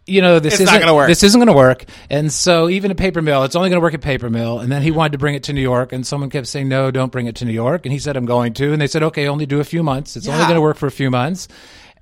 You 0.08 0.22
know 0.22 0.38
this 0.38 0.54
It's 0.54 0.62
isn't 0.62 0.80
gonna 0.80 0.94
work." 0.94 1.08
This 1.08 1.22
isn't 1.22 1.38
going 1.38 1.48
to 1.48 1.52
work, 1.52 1.84
and 2.08 2.32
so 2.32 2.68
even 2.68 2.90
at 2.90 2.96
Paper 2.96 3.22
Mill, 3.22 3.44
it's 3.44 3.54
only 3.54 3.68
going 3.68 3.78
to 3.78 3.82
work 3.82 3.94
at 3.94 4.00
Paper 4.00 4.30
Mill. 4.30 4.60
And 4.60 4.72
then 4.72 4.82
he 4.82 4.90
wanted 4.90 5.12
to 5.12 5.18
bring 5.18 5.34
it 5.34 5.44
to 5.44 5.52
New 5.52 5.60
York, 5.60 5.92
and 5.92 6.06
someone 6.06 6.30
kept 6.30 6.46
saying, 6.46 6.68
"No, 6.68 6.90
don't 6.90 7.12
bring 7.12 7.26
it 7.26 7.36
to 7.36 7.44
New 7.44 7.52
York." 7.52 7.84
And 7.84 7.92
he 7.92 7.98
said, 7.98 8.16
"I'm 8.16 8.26
going 8.26 8.54
to," 8.54 8.72
and 8.72 8.80
they 8.80 8.86
said, 8.86 9.02
"Okay, 9.02 9.28
only 9.28 9.46
do 9.46 9.60
a 9.60 9.64
few 9.64 9.82
months. 9.82 10.16
It's 10.16 10.26
only 10.26 10.44
going 10.44 10.54
to 10.54 10.60
work 10.60 10.76
for 10.76 10.86
a 10.86 10.90
few 10.90 11.10
months." 11.10 11.48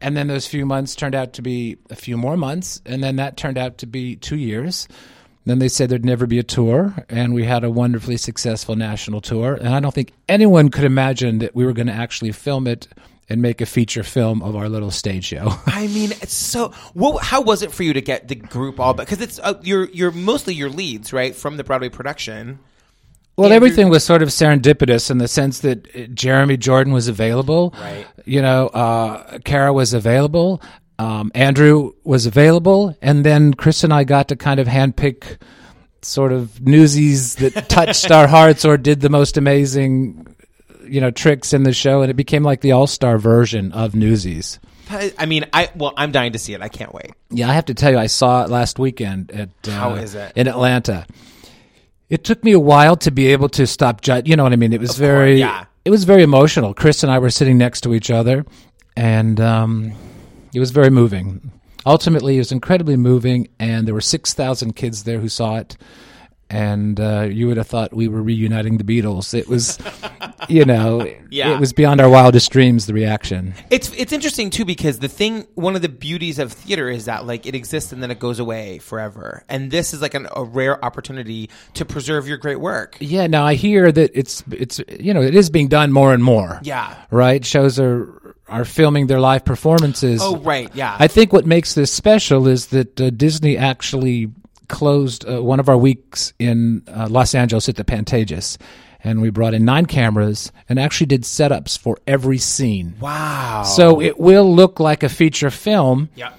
And 0.01 0.17
then 0.17 0.27
those 0.27 0.47
few 0.47 0.67
months 0.67 0.95
turned 0.95 1.15
out 1.15 1.33
to 1.35 1.43
be 1.43 1.79
a 1.91 1.97
few 1.97 2.17
more 2.17 2.37
months, 2.37 2.81
and 2.85 3.03
then 3.03 3.17
that 3.17 3.37
turned 3.37 3.59
out 3.59 3.79
to 3.79 3.87
be 3.87 4.17
two 4.17 4.37
years. 4.37 4.89
Then 5.47 5.59
they 5.61 5.69
said 5.69 5.89
there'd 5.89 6.05
never 6.05 6.27
be 6.27 6.39
a 6.41 6.43
tour, 6.43 6.93
and 7.09 7.33
we 7.33 7.45
had 7.45 7.65
a 7.65 7.71
wonderfully 7.71 8.17
successful 8.17 8.75
national 8.75 9.21
tour. 9.21 9.55
And 9.55 9.69
I 9.69 9.81
don't 9.81 9.95
think 9.95 10.13
anyone 10.29 10.71
could 10.71 10.85
imagine 10.85 11.39
that 11.39 11.55
we 11.55 11.65
were 11.65 11.73
going 11.73 11.87
to 11.87 11.93
actually 11.93 12.33
film 12.33 12.67
it 12.67 12.89
and 13.29 13.43
make 13.43 13.61
a 13.61 13.67
feature 13.67 14.03
film 14.03 14.43
of 14.43 14.55
our 14.55 14.69
little 14.69 14.91
stage 14.91 15.25
show. 15.25 15.53
I 15.67 15.87
mean, 15.89 16.13
it's 16.13 16.35
so. 16.35 16.73
What, 16.95 17.25
how 17.25 17.41
was 17.41 17.63
it 17.63 17.73
for 17.73 17.83
you 17.83 17.93
to 17.93 18.01
get 18.01 18.29
the 18.29 18.35
group 18.35 18.79
all? 18.81 18.95
Because 18.95 19.21
it's 19.21 19.39
uh, 19.39 19.55
you're 19.63 19.87
you're 19.87 20.13
mostly 20.13 20.55
your 20.55 20.71
leads, 20.71 21.13
right, 21.13 21.35
from 21.35 21.57
the 21.57 21.65
Broadway 21.65 21.89
production. 21.89 22.59
Well, 23.37 23.53
Andrew- 23.53 23.57
everything 23.57 23.89
was 23.91 24.03
sort 24.03 24.23
of 24.23 24.31
serendipitous 24.31 25.11
in 25.11 25.19
the 25.19 25.29
sense 25.29 25.61
that 25.61 25.95
uh, 25.95 26.07
Jeremy 26.15 26.57
Jordan 26.57 26.93
was 26.93 27.09
available. 27.09 27.75
Right. 27.79 28.07
You 28.25 28.41
know, 28.41 28.69
uh, 28.69 29.39
Kara 29.45 29.73
was 29.73 29.93
available. 29.93 30.63
Um, 30.99 31.31
Andrew 31.35 31.93
was 32.05 32.27
available. 32.27 32.97
And 33.03 33.25
then 33.25 33.53
Chris 33.55 33.85
and 33.85 33.93
I 33.93 34.05
got 34.05 34.29
to 34.29 34.37
kind 34.37 34.59
of 34.61 34.67
handpick 34.67 35.39
sort 36.03 36.33
of 36.33 36.61
newsies 36.63 37.35
that 37.37 37.53
touched 37.69 38.11
our 38.11 38.27
hearts 38.27 38.65
or 38.65 38.77
did 38.77 39.01
the 39.01 39.11
most 39.11 39.37
amazing, 39.37 40.27
you 40.89 41.01
know, 41.01 41.11
tricks 41.11 41.53
in 41.53 41.63
the 41.63 41.73
show. 41.73 42.03
And 42.03 42.11
it 42.11 42.15
became 42.15 42.43
like 42.43 42.61
the 42.61 42.73
all 42.73 42.87
star 42.87 43.19
version 43.19 43.73
of 43.73 43.95
newsies. 43.95 44.59
I 44.89 45.27
mean, 45.27 45.47
I 45.53 45.71
well, 45.75 45.93
I'm 45.97 46.13
dying 46.13 46.33
to 46.33 46.39
see 46.39 46.55
it. 46.55 46.63
I 46.63 46.69
can't 46.69 46.95
wait. 46.95 47.13
Yeah, 47.31 47.51
I 47.51 47.55
have 47.55 47.65
to 47.67 47.75
tell 47.75 47.91
you, 47.91 47.99
I 47.99 48.07
saw 48.07 48.45
it 48.45 48.51
last 48.51 48.79
weekend 48.79 49.33
at 49.33 49.51
uh, 49.67 49.71
How 49.73 49.95
is 49.95 50.15
it? 50.15 50.33
in 50.37 50.47
Atlanta. 50.47 51.07
It 52.09 52.23
took 52.23 52.45
me 52.45 52.53
a 52.53 52.61
while 52.61 52.97
to 52.99 53.11
be 53.11 53.29
able 53.29 53.49
to 53.51 53.67
stop 53.67 54.01
judge. 54.01 54.29
You 54.29 54.37
know 54.37 54.45
what 54.45 54.53
I 54.53 54.57
mean? 54.57 54.73
It 54.73 54.81
was 54.81 54.97
very, 54.97 55.41
yeah. 55.41 55.65
it 55.85 55.91
was 55.91 56.05
very 56.05 56.23
emotional. 56.23 56.73
Chris 56.73 57.03
and 57.03 57.11
I 57.11 57.19
were 57.19 57.31
sitting 57.31 57.59
next 57.59 57.81
to 57.81 57.95
each 57.95 58.13
other, 58.13 58.47
and 58.97 59.41
um, 59.41 59.93
it 60.55 60.61
was 60.61 60.71
very 60.71 60.91
moving. 60.91 61.51
Ultimately, 61.85 62.37
it 62.37 62.39
was 62.39 62.53
incredibly 62.53 62.97
moving, 62.97 63.49
and 63.59 63.89
there 63.89 63.95
were 63.95 64.01
six 64.01 64.35
thousand 64.35 64.77
kids 64.77 65.03
there 65.03 65.19
who 65.19 65.29
saw 65.29 65.57
it. 65.57 65.77
And 66.49 67.01
uh, 67.01 67.23
you 67.23 67.49
would 67.49 67.57
have 67.57 67.67
thought 67.67 67.93
we 67.93 68.07
were 68.07 68.23
reuniting 68.23 68.79
the 68.79 68.85
Beatles. 68.85 69.35
It 69.35 69.49
was, 69.49 69.79
you 70.49 70.65
know, 70.65 71.05
Yeah. 71.29 71.53
it 71.55 71.59
was 71.61 71.73
beyond 71.73 72.01
our 72.01 72.09
wildest 72.09 72.53
dreams. 72.53 72.87
The 72.87 72.95
reaction. 72.95 73.55
It's 73.71 73.93
it's 73.95 74.13
interesting 74.13 74.51
too 74.51 74.65
because 74.65 75.01
the 75.01 75.09
thing, 75.09 75.47
one 75.57 75.75
of 75.75 75.83
the 75.83 75.89
beauties 75.89 76.39
of 76.39 76.53
theater 76.53 76.89
is 76.89 77.07
that 77.07 77.27
like 77.27 77.47
it 77.47 77.57
exists 77.57 77.91
and 77.93 78.01
then 78.01 78.13
it 78.13 78.21
goes 78.21 78.39
away 78.39 78.79
forever, 78.79 79.43
and 79.49 79.73
this 79.73 79.93
is 79.93 80.01
like 80.01 80.15
an, 80.15 80.29
a 80.37 80.45
rare 80.45 80.83
opportunity 80.85 81.51
to 81.75 81.85
preserve 81.85 82.29
your 82.29 82.37
great 82.39 82.61
work. 82.61 82.97
Yeah, 83.01 83.27
now 83.27 83.45
I 83.45 83.55
hear 83.55 83.91
that 83.91 84.11
it's 84.15 84.45
it's 84.53 84.81
you 85.01 85.13
know 85.13 85.23
it 85.23 85.35
is 85.35 85.51
being 85.51 85.67
done 85.67 85.91
more 85.91 86.15
and 86.15 86.23
more. 86.23 86.61
Yeah. 86.63 86.95
right. 87.11 87.45
Shows 87.45 87.81
are 87.81 88.37
are 88.49 88.65
filming 88.65 89.09
their 89.09 89.19
live 89.19 89.45
performances. 89.45 90.21
Oh, 90.23 90.37
right. 90.37 90.71
Yeah. 90.77 90.97
I 90.97 91.09
think 91.09 91.33
what 91.33 91.45
makes 91.45 91.75
this 91.75 91.93
special 91.93 92.47
is 92.47 92.69
that 92.69 93.01
uh, 93.01 93.11
Disney 93.11 93.57
actually 93.57 94.31
closed 94.69 95.29
uh, 95.29 95.43
one 95.43 95.61
of 95.61 95.69
our 95.69 95.77
weeks 95.77 96.33
in 96.39 96.83
uh, 96.89 97.09
Los 97.11 97.35
Angeles 97.35 97.69
at 97.69 97.77
the 97.77 97.85
Pantages. 97.85 98.59
And 99.05 99.21
we 99.21 99.31
brought 99.31 99.55
in 99.55 99.65
nine 99.65 99.87
cameras 99.87 100.51
and 100.69 100.79
actually 100.81 101.07
did 101.07 101.23
setups 101.23 101.79
for 101.79 101.99
every 102.07 102.39
scene. 102.39 102.97
wow. 102.99 103.63
So 103.63 104.01
it 104.01 104.19
will 104.19 104.53
look 104.55 104.81
like 104.81 105.03
a 105.03 105.09
feature 105.09 105.51
film 105.51 106.09
yeah. 106.17 106.33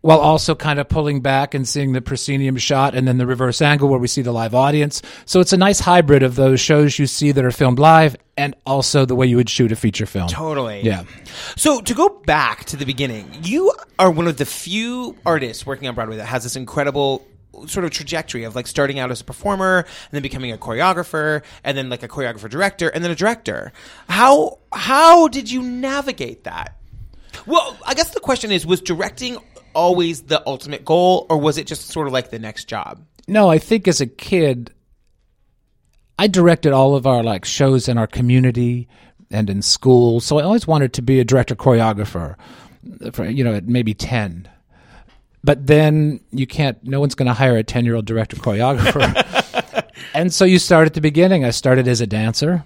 while 0.00 0.18
also 0.18 0.56
kind 0.56 0.80
of 0.80 0.88
pulling 0.88 1.20
back 1.20 1.54
and 1.54 1.68
seeing 1.68 1.92
the 1.92 2.00
proscenium 2.00 2.56
shot 2.56 2.96
and 2.96 3.06
then 3.06 3.18
the 3.18 3.26
reverse 3.26 3.62
angle 3.62 3.88
where 3.88 4.00
we 4.00 4.08
see 4.08 4.22
the 4.22 4.32
live 4.32 4.54
audience. 4.54 5.00
So 5.26 5.38
it's 5.38 5.52
a 5.52 5.56
nice 5.56 5.78
hybrid 5.78 6.24
of 6.24 6.34
those 6.34 6.60
shows 6.60 6.98
you 6.98 7.06
see 7.06 7.30
that 7.30 7.44
are 7.44 7.52
filmed 7.52 7.78
live 7.78 8.16
and 8.36 8.56
also 8.66 9.04
the 9.04 9.14
way 9.14 9.26
you 9.26 9.36
would 9.36 9.50
shoot 9.50 9.70
a 9.70 9.76
feature 9.76 10.06
film. 10.06 10.26
Totally. 10.26 10.80
Yeah. 10.80 11.04
So 11.56 11.80
to 11.82 11.94
go 11.94 12.08
back 12.08 12.64
to 12.64 12.76
the 12.76 12.86
beginning, 12.86 13.30
you 13.44 13.72
are 13.98 14.10
one 14.10 14.26
of 14.26 14.38
the 14.38 14.46
few 14.46 15.16
artists 15.24 15.64
working 15.64 15.86
on 15.86 15.94
Broadway 15.94 16.16
that 16.16 16.26
has 16.26 16.42
this 16.42 16.56
incredible 16.56 17.24
sort 17.66 17.84
of 17.84 17.90
trajectory 17.90 18.44
of 18.44 18.54
like 18.54 18.66
starting 18.66 18.98
out 18.98 19.10
as 19.10 19.20
a 19.20 19.24
performer 19.24 19.78
and 19.78 20.10
then 20.10 20.22
becoming 20.22 20.52
a 20.52 20.58
choreographer 20.58 21.42
and 21.64 21.76
then 21.76 21.88
like 21.88 22.02
a 22.02 22.08
choreographer 22.08 22.48
director 22.48 22.88
and 22.88 23.04
then 23.04 23.10
a 23.10 23.14
director. 23.14 23.72
How 24.08 24.58
how 24.72 25.28
did 25.28 25.50
you 25.50 25.62
navigate 25.62 26.44
that? 26.44 26.76
Well, 27.46 27.76
I 27.86 27.94
guess 27.94 28.10
the 28.10 28.20
question 28.20 28.52
is 28.52 28.66
was 28.66 28.80
directing 28.80 29.38
always 29.74 30.22
the 30.22 30.46
ultimate 30.46 30.84
goal 30.84 31.26
or 31.30 31.38
was 31.38 31.58
it 31.58 31.66
just 31.66 31.88
sort 31.88 32.06
of 32.06 32.12
like 32.12 32.30
the 32.30 32.38
next 32.38 32.66
job? 32.66 33.04
No, 33.28 33.48
I 33.48 33.58
think 33.58 33.86
as 33.86 34.00
a 34.00 34.06
kid, 34.06 34.72
I 36.18 36.26
directed 36.26 36.72
all 36.72 36.94
of 36.94 37.06
our 37.06 37.22
like 37.22 37.44
shows 37.44 37.88
in 37.88 37.98
our 37.98 38.06
community 38.06 38.88
and 39.30 39.48
in 39.48 39.62
school. 39.62 40.20
So 40.20 40.38
I 40.38 40.42
always 40.42 40.66
wanted 40.66 40.92
to 40.94 41.02
be 41.02 41.20
a 41.20 41.24
director 41.24 41.54
choreographer. 41.54 42.36
For 43.12 43.28
you 43.28 43.44
know, 43.44 43.54
at 43.54 43.68
maybe 43.68 43.94
ten. 43.94 44.48
But 45.44 45.66
then 45.66 46.20
you 46.30 46.46
can't. 46.46 46.82
No 46.84 47.00
one's 47.00 47.14
going 47.14 47.26
to 47.26 47.34
hire 47.34 47.56
a 47.56 47.64
ten-year-old 47.64 48.04
director 48.04 48.36
choreographer. 48.36 49.84
and 50.14 50.32
so 50.32 50.44
you 50.44 50.58
start 50.58 50.86
at 50.86 50.94
the 50.94 51.00
beginning. 51.00 51.44
I 51.44 51.50
started 51.50 51.88
as 51.88 52.00
a 52.00 52.06
dancer. 52.06 52.64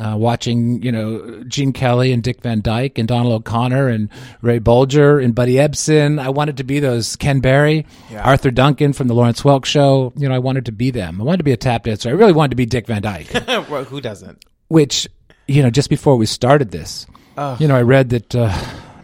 Uh, 0.00 0.14
watching, 0.16 0.82
you 0.82 0.90
know, 0.92 1.42
Gene 1.44 1.72
Kelly 1.72 2.12
and 2.12 2.22
Dick 2.22 2.42
Van 2.42 2.60
Dyke 2.60 2.98
and 2.98 3.06
Donald 3.08 3.32
O'Connor 3.32 3.88
and 3.88 4.10
Ray 4.42 4.58
Bolger 4.58 5.22
and 5.24 5.32
Buddy 5.34 5.54
Ebsen. 5.54 6.20
I 6.20 6.28
wanted 6.30 6.56
to 6.58 6.64
be 6.64 6.80
those 6.80 7.14
Ken 7.16 7.38
Barry, 7.40 7.86
Arthur 8.14 8.50
Duncan 8.50 8.92
from 8.92 9.06
the 9.08 9.14
Lawrence 9.14 9.42
Welk 9.42 9.64
Show. 9.64 10.12
You 10.16 10.28
know, 10.28 10.34
I 10.34 10.40
wanted 10.40 10.66
to 10.66 10.72
be 10.72 10.90
them. 10.90 11.20
I 11.20 11.24
wanted 11.24 11.38
to 11.38 11.44
be 11.44 11.52
a 11.52 11.56
tap 11.56 11.84
dancer. 11.84 12.08
I 12.10 12.12
really 12.12 12.32
wanted 12.32 12.50
to 12.50 12.56
be 12.56 12.66
Dick 12.66 12.88
Van 12.88 13.00
Dyke. 13.00 13.28
Well, 13.70 13.84
Who 13.84 14.00
doesn't? 14.00 14.44
which 14.68 15.08
you 15.46 15.62
know 15.62 15.70
just 15.70 15.88
before 15.88 16.16
we 16.16 16.26
started 16.26 16.72
this 16.72 17.06
you 17.60 17.68
know 17.68 17.76
i 17.76 17.82
read 17.82 18.08
that 18.10 18.34
uh, 18.34 18.48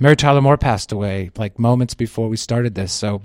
mary 0.02 0.16
tyler 0.16 0.40
moore 0.42 0.58
passed 0.58 0.92
away 0.92 1.30
like 1.36 1.58
moments 1.58 1.94
before 1.94 2.28
we 2.28 2.36
started 2.36 2.74
this 2.74 2.92
so 2.92 3.22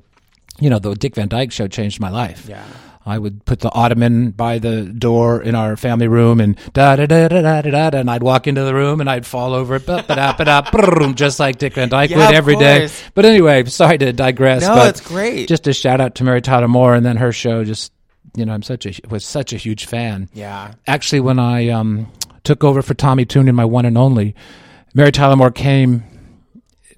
you 0.59 0.69
know 0.69 0.79
the 0.79 0.93
dick 0.95 1.15
van 1.15 1.27
dyke 1.27 1.51
show 1.51 1.67
changed 1.67 1.99
my 1.99 2.09
life 2.09 2.45
Yeah. 2.47 2.63
I 3.05 3.17
would 3.17 3.45
put 3.45 3.61
the 3.61 3.71
ottoman 3.71 4.31
by 4.31 4.59
the 4.59 4.83
door 4.83 5.41
in 5.41 5.55
our 5.55 5.77
family 5.77 6.09
room 6.09 6.41
and 6.41 6.57
da 6.73 6.97
da 6.97 7.05
da 7.05 7.29
da 7.29 7.41
da 7.41 7.61
da 7.61 7.89
da, 7.89 7.97
and 7.99 8.11
I'd 8.11 8.21
walk 8.21 8.47
into 8.47 8.65
the 8.65 8.73
room 8.75 8.99
and 8.99 9.09
I'd 9.09 9.25
fall 9.25 9.53
over, 9.53 9.79
ba 9.79 10.03
ba 10.05 10.15
da 10.15 10.35
ba 10.35 10.43
da, 10.43 10.61
brrrm, 10.63 11.15
just 11.15 11.39
like 11.39 11.57
Dick 11.57 11.75
Van 11.75 11.87
Dyke 11.87 12.09
Yeah, 12.09 12.17
would 12.27 12.35
every 12.35 12.57
day. 12.57 12.89
But 13.13 13.23
anyway, 13.23 13.63
sorry 13.63 13.97
to 13.99 14.11
digress. 14.11 14.63
No, 14.63 14.75
but 14.75 14.89
it's 14.89 14.99
great. 14.99 15.47
Just 15.47 15.65
a 15.67 15.73
shout 15.73 16.01
out 16.01 16.15
to 16.15 16.25
Mary 16.25 16.41
Tyler 16.41 16.67
Moore 16.67 16.95
and 16.95 17.05
then 17.05 17.15
her 17.15 17.31
show. 17.31 17.63
Just 17.63 17.93
you 18.35 18.43
know, 18.43 18.51
I'm 18.51 18.61
such 18.61 18.85
a 18.85 18.91
was 19.09 19.23
such 19.23 19.53
a 19.53 19.57
huge 19.57 19.85
fan 19.85 20.27
Yeah. 20.33 20.73
actually 20.85 21.21
when 21.21 21.39
I 21.39 21.69
um, 21.69 22.11
took 22.43 22.65
over 22.65 22.81
for 22.81 22.93
Tommy 22.93 23.23
Tune 23.23 23.47
in 23.47 23.55
my 23.55 23.63
one 23.63 23.85
and 23.85 23.97
only, 23.97 24.35
Mary 24.93 25.13
Tyler 25.13 25.37
Moore 25.37 25.51
came. 25.51 26.03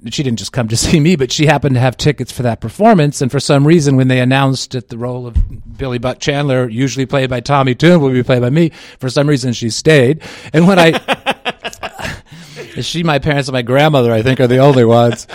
She 0.10 0.24
didn't 0.24 0.40
just 0.40 0.52
come 0.52 0.68
to 0.70 0.78
see 0.78 1.00
me, 1.00 1.16
but 1.16 1.32
she 1.32 1.46
happened 1.46 1.76
to 1.76 1.82
have 1.82 1.98
tickets 1.98 2.32
for 2.32 2.44
that 2.44 2.62
performance. 2.62 3.22
And 3.22 3.32
for 3.32 3.40
some 3.40 3.68
reason, 3.68 3.98
when 3.98 4.08
they 4.08 4.20
announced 4.20 4.72
that 4.72 4.90
the 4.90 4.98
role 4.98 5.28
of 5.28 5.78
Billy 5.78 5.98
Buck 5.98 6.20
Chandler, 6.20 6.70
usually 6.70 7.06
played 7.06 7.30
by 7.30 7.40
Tommy 7.40 7.76
Tune, 7.76 8.02
would 8.02 8.14
be 8.14 8.24
played 8.24 8.42
by 8.42 8.50
me, 8.50 8.72
for 9.00 9.10
some 9.10 9.28
reason 9.28 9.54
she 9.54 9.70
stayed. 9.70 10.22
And 10.54 10.68
when 10.68 10.80
I, 10.80 12.22
she, 12.82 13.04
my 13.04 13.20
parents, 13.20 13.48
and 13.48 13.54
my 13.54 13.62
grandmother, 13.62 14.12
I 14.12 14.22
think, 14.22 14.40
are 14.40 14.48
the 14.48 14.60
only 14.60 14.86
ones. 14.86 15.28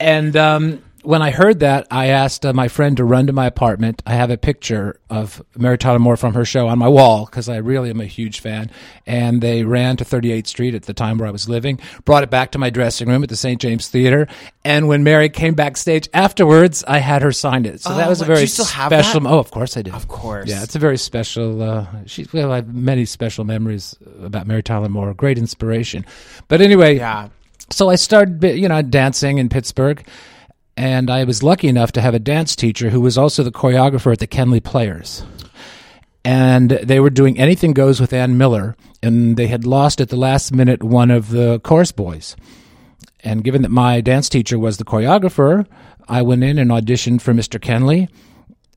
And 0.00 0.36
um, 0.36 0.82
when 1.04 1.22
I 1.22 1.30
heard 1.30 1.60
that, 1.60 1.86
I 1.90 2.06
asked 2.06 2.44
uh, 2.44 2.52
my 2.52 2.68
friend 2.68 2.96
to 2.96 3.04
run 3.04 3.26
to 3.28 3.32
my 3.32 3.46
apartment. 3.46 4.02
I 4.06 4.14
have 4.14 4.30
a 4.30 4.36
picture 4.36 4.98
of 5.10 5.42
Mary 5.56 5.78
Tyler 5.78 5.98
Moore 5.98 6.16
from 6.16 6.34
her 6.34 6.44
show 6.44 6.66
on 6.66 6.78
my 6.78 6.88
wall 6.88 7.26
because 7.26 7.48
I 7.48 7.56
really 7.58 7.90
am 7.90 8.00
a 8.00 8.06
huge 8.06 8.40
fan. 8.40 8.70
And 9.06 9.40
they 9.42 9.62
ran 9.64 9.96
to 9.98 10.04
38th 10.04 10.46
Street 10.46 10.74
at 10.74 10.82
the 10.84 10.94
time 10.94 11.18
where 11.18 11.28
I 11.28 11.30
was 11.30 11.48
living, 11.48 11.78
brought 12.04 12.22
it 12.24 12.30
back 12.30 12.50
to 12.52 12.58
my 12.58 12.70
dressing 12.70 13.08
room 13.08 13.22
at 13.22 13.28
the 13.28 13.36
St. 13.36 13.60
James 13.60 13.88
Theater. 13.88 14.26
And 14.64 14.88
when 14.88 15.04
Mary 15.04 15.28
came 15.28 15.54
backstage 15.54 16.08
afterwards, 16.14 16.82
I 16.88 16.98
had 16.98 17.22
her 17.22 17.32
sign 17.32 17.66
it. 17.66 17.80
So 17.82 17.94
that 17.94 18.06
Oh, 18.06 18.08
was 18.10 18.22
a 18.22 18.24
very 18.24 18.36
do 18.38 18.42
you 18.42 18.46
still 18.48 18.64
have 18.64 18.90
special. 18.90 19.20
that? 19.20 19.30
Oh, 19.30 19.38
of 19.38 19.50
course 19.50 19.76
I 19.76 19.82
do. 19.82 19.92
Of 19.92 20.08
course. 20.08 20.48
Yeah, 20.48 20.62
it's 20.62 20.74
a 20.74 20.78
very 20.80 20.98
special. 20.98 21.62
Uh, 21.62 21.86
she, 22.06 22.26
well, 22.32 22.50
I 22.50 22.56
have 22.56 22.74
many 22.74 23.04
special 23.04 23.44
memories 23.44 23.94
about 24.22 24.46
Mary 24.46 24.62
Tyler 24.62 24.88
Moore. 24.88 25.12
Great 25.14 25.38
inspiration. 25.38 26.04
But 26.48 26.60
anyway, 26.60 26.96
Yeah. 26.96 27.28
so 27.70 27.90
I 27.90 27.96
started, 27.96 28.42
you 28.58 28.68
know, 28.68 28.80
dancing 28.82 29.38
in 29.38 29.48
Pittsburgh, 29.48 30.04
and 30.76 31.10
I 31.10 31.24
was 31.24 31.42
lucky 31.42 31.68
enough 31.68 31.92
to 31.92 32.00
have 32.00 32.14
a 32.14 32.18
dance 32.18 32.56
teacher 32.56 32.90
who 32.90 33.00
was 33.00 33.16
also 33.16 33.42
the 33.42 33.52
choreographer 33.52 34.12
at 34.12 34.18
the 34.18 34.26
Kenley 34.26 34.62
Players. 34.62 35.24
And 36.24 36.70
they 36.70 37.00
were 37.00 37.10
doing 37.10 37.38
Anything 37.38 37.72
Goes 37.72 38.00
with 38.00 38.12
Ann 38.12 38.38
Miller, 38.38 38.76
and 39.02 39.36
they 39.36 39.46
had 39.46 39.66
lost 39.66 40.00
at 40.00 40.08
the 40.08 40.16
last 40.16 40.52
minute 40.52 40.82
one 40.82 41.10
of 41.10 41.30
the 41.30 41.60
chorus 41.60 41.92
boys. 41.92 42.34
And 43.22 43.44
given 43.44 43.62
that 43.62 43.70
my 43.70 44.00
dance 44.00 44.28
teacher 44.28 44.58
was 44.58 44.78
the 44.78 44.84
choreographer, 44.84 45.66
I 46.08 46.22
went 46.22 46.44
in 46.44 46.58
and 46.58 46.70
auditioned 46.70 47.20
for 47.20 47.32
Mr. 47.32 47.60
Kenley. 47.60 48.08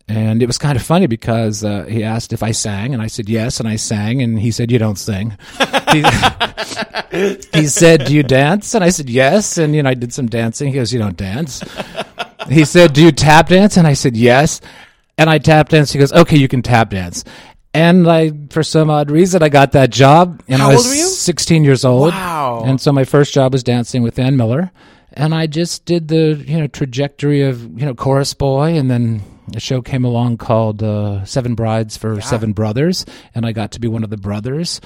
And 0.09 0.41
it 0.41 0.45
was 0.45 0.57
kind 0.57 0.77
of 0.77 0.83
funny 0.83 1.07
because 1.07 1.65
uh, 1.65 1.83
he 1.83 2.03
asked 2.03 2.31
if 2.31 2.41
I 2.41 2.51
sang, 2.51 2.93
and 2.93 3.01
I 3.01 3.07
said 3.07 3.27
yes, 3.27 3.59
and 3.59 3.67
I 3.67 3.75
sang, 3.75 4.21
and 4.21 4.39
he 4.39 4.51
said, 4.51 4.71
"You 4.71 4.79
don't 4.79 4.95
sing." 4.95 5.37
he, 5.91 6.03
he 7.53 7.67
said, 7.67 8.05
"Do 8.05 8.13
you 8.13 8.23
dance?" 8.23 8.73
And 8.73 8.83
I 8.85 8.89
said, 8.89 9.09
"Yes." 9.09 9.57
And 9.57 9.75
you 9.75 9.83
know, 9.83 9.89
I 9.89 9.95
did 9.95 10.13
some 10.13 10.27
dancing. 10.27 10.69
He 10.69 10.75
goes, 10.75 10.93
"You 10.93 10.99
don't 10.99 11.17
dance." 11.17 11.61
he 12.49 12.63
said, 12.63 12.93
"Do 12.93 13.03
you 13.03 13.11
tap 13.11 13.49
dance?" 13.49 13.75
And 13.75 13.85
I 13.85 13.93
said, 13.93 14.15
"Yes." 14.15 14.61
And 15.17 15.29
I 15.29 15.39
tap 15.39 15.69
dance. 15.69 15.91
He 15.91 15.99
goes, 15.99 16.13
"Okay, 16.13 16.37
you 16.37 16.47
can 16.47 16.61
tap 16.61 16.91
dance." 16.91 17.25
And 17.73 18.09
I, 18.09 18.31
for 18.49 18.63
some 18.63 18.89
odd 18.89 19.11
reason, 19.11 19.43
I 19.43 19.49
got 19.49 19.73
that 19.73 19.91
job. 19.91 20.41
And 20.47 20.61
How 20.61 20.69
I 20.69 20.73
was 20.73 20.85
old 20.85 20.93
were 20.93 20.95
you? 20.95 21.05
16 21.05 21.63
years 21.63 21.85
old. 21.85 22.09
Wow. 22.09 22.63
And 22.65 22.81
so 22.81 22.91
my 22.91 23.03
first 23.03 23.33
job 23.33 23.53
was 23.53 23.61
dancing 23.63 24.01
with 24.01 24.17
Ann 24.17 24.35
Miller. 24.35 24.71
And 25.13 25.35
I 25.35 25.45
just 25.47 25.85
did 25.85 26.07
the, 26.07 26.43
you 26.47 26.57
know, 26.57 26.67
trajectory 26.67 27.43
of, 27.43 27.61
you 27.79 27.85
know, 27.85 27.93
chorus 27.93 28.33
boy. 28.33 28.77
And 28.77 28.89
then 28.89 29.21
a 29.55 29.59
show 29.59 29.81
came 29.81 30.03
along 30.03 30.37
called 30.37 30.83
uh, 30.83 31.23
Seven 31.25 31.55
Brides 31.55 31.97
for 31.97 32.19
Seven 32.21 32.53
Brothers. 32.53 33.05
And 33.33 33.45
I 33.45 33.51
got 33.51 33.71
to 33.71 33.79
be 33.79 33.87
one 33.87 34.03
of 34.03 34.09
the 34.09 34.17
brothers. 34.17 34.81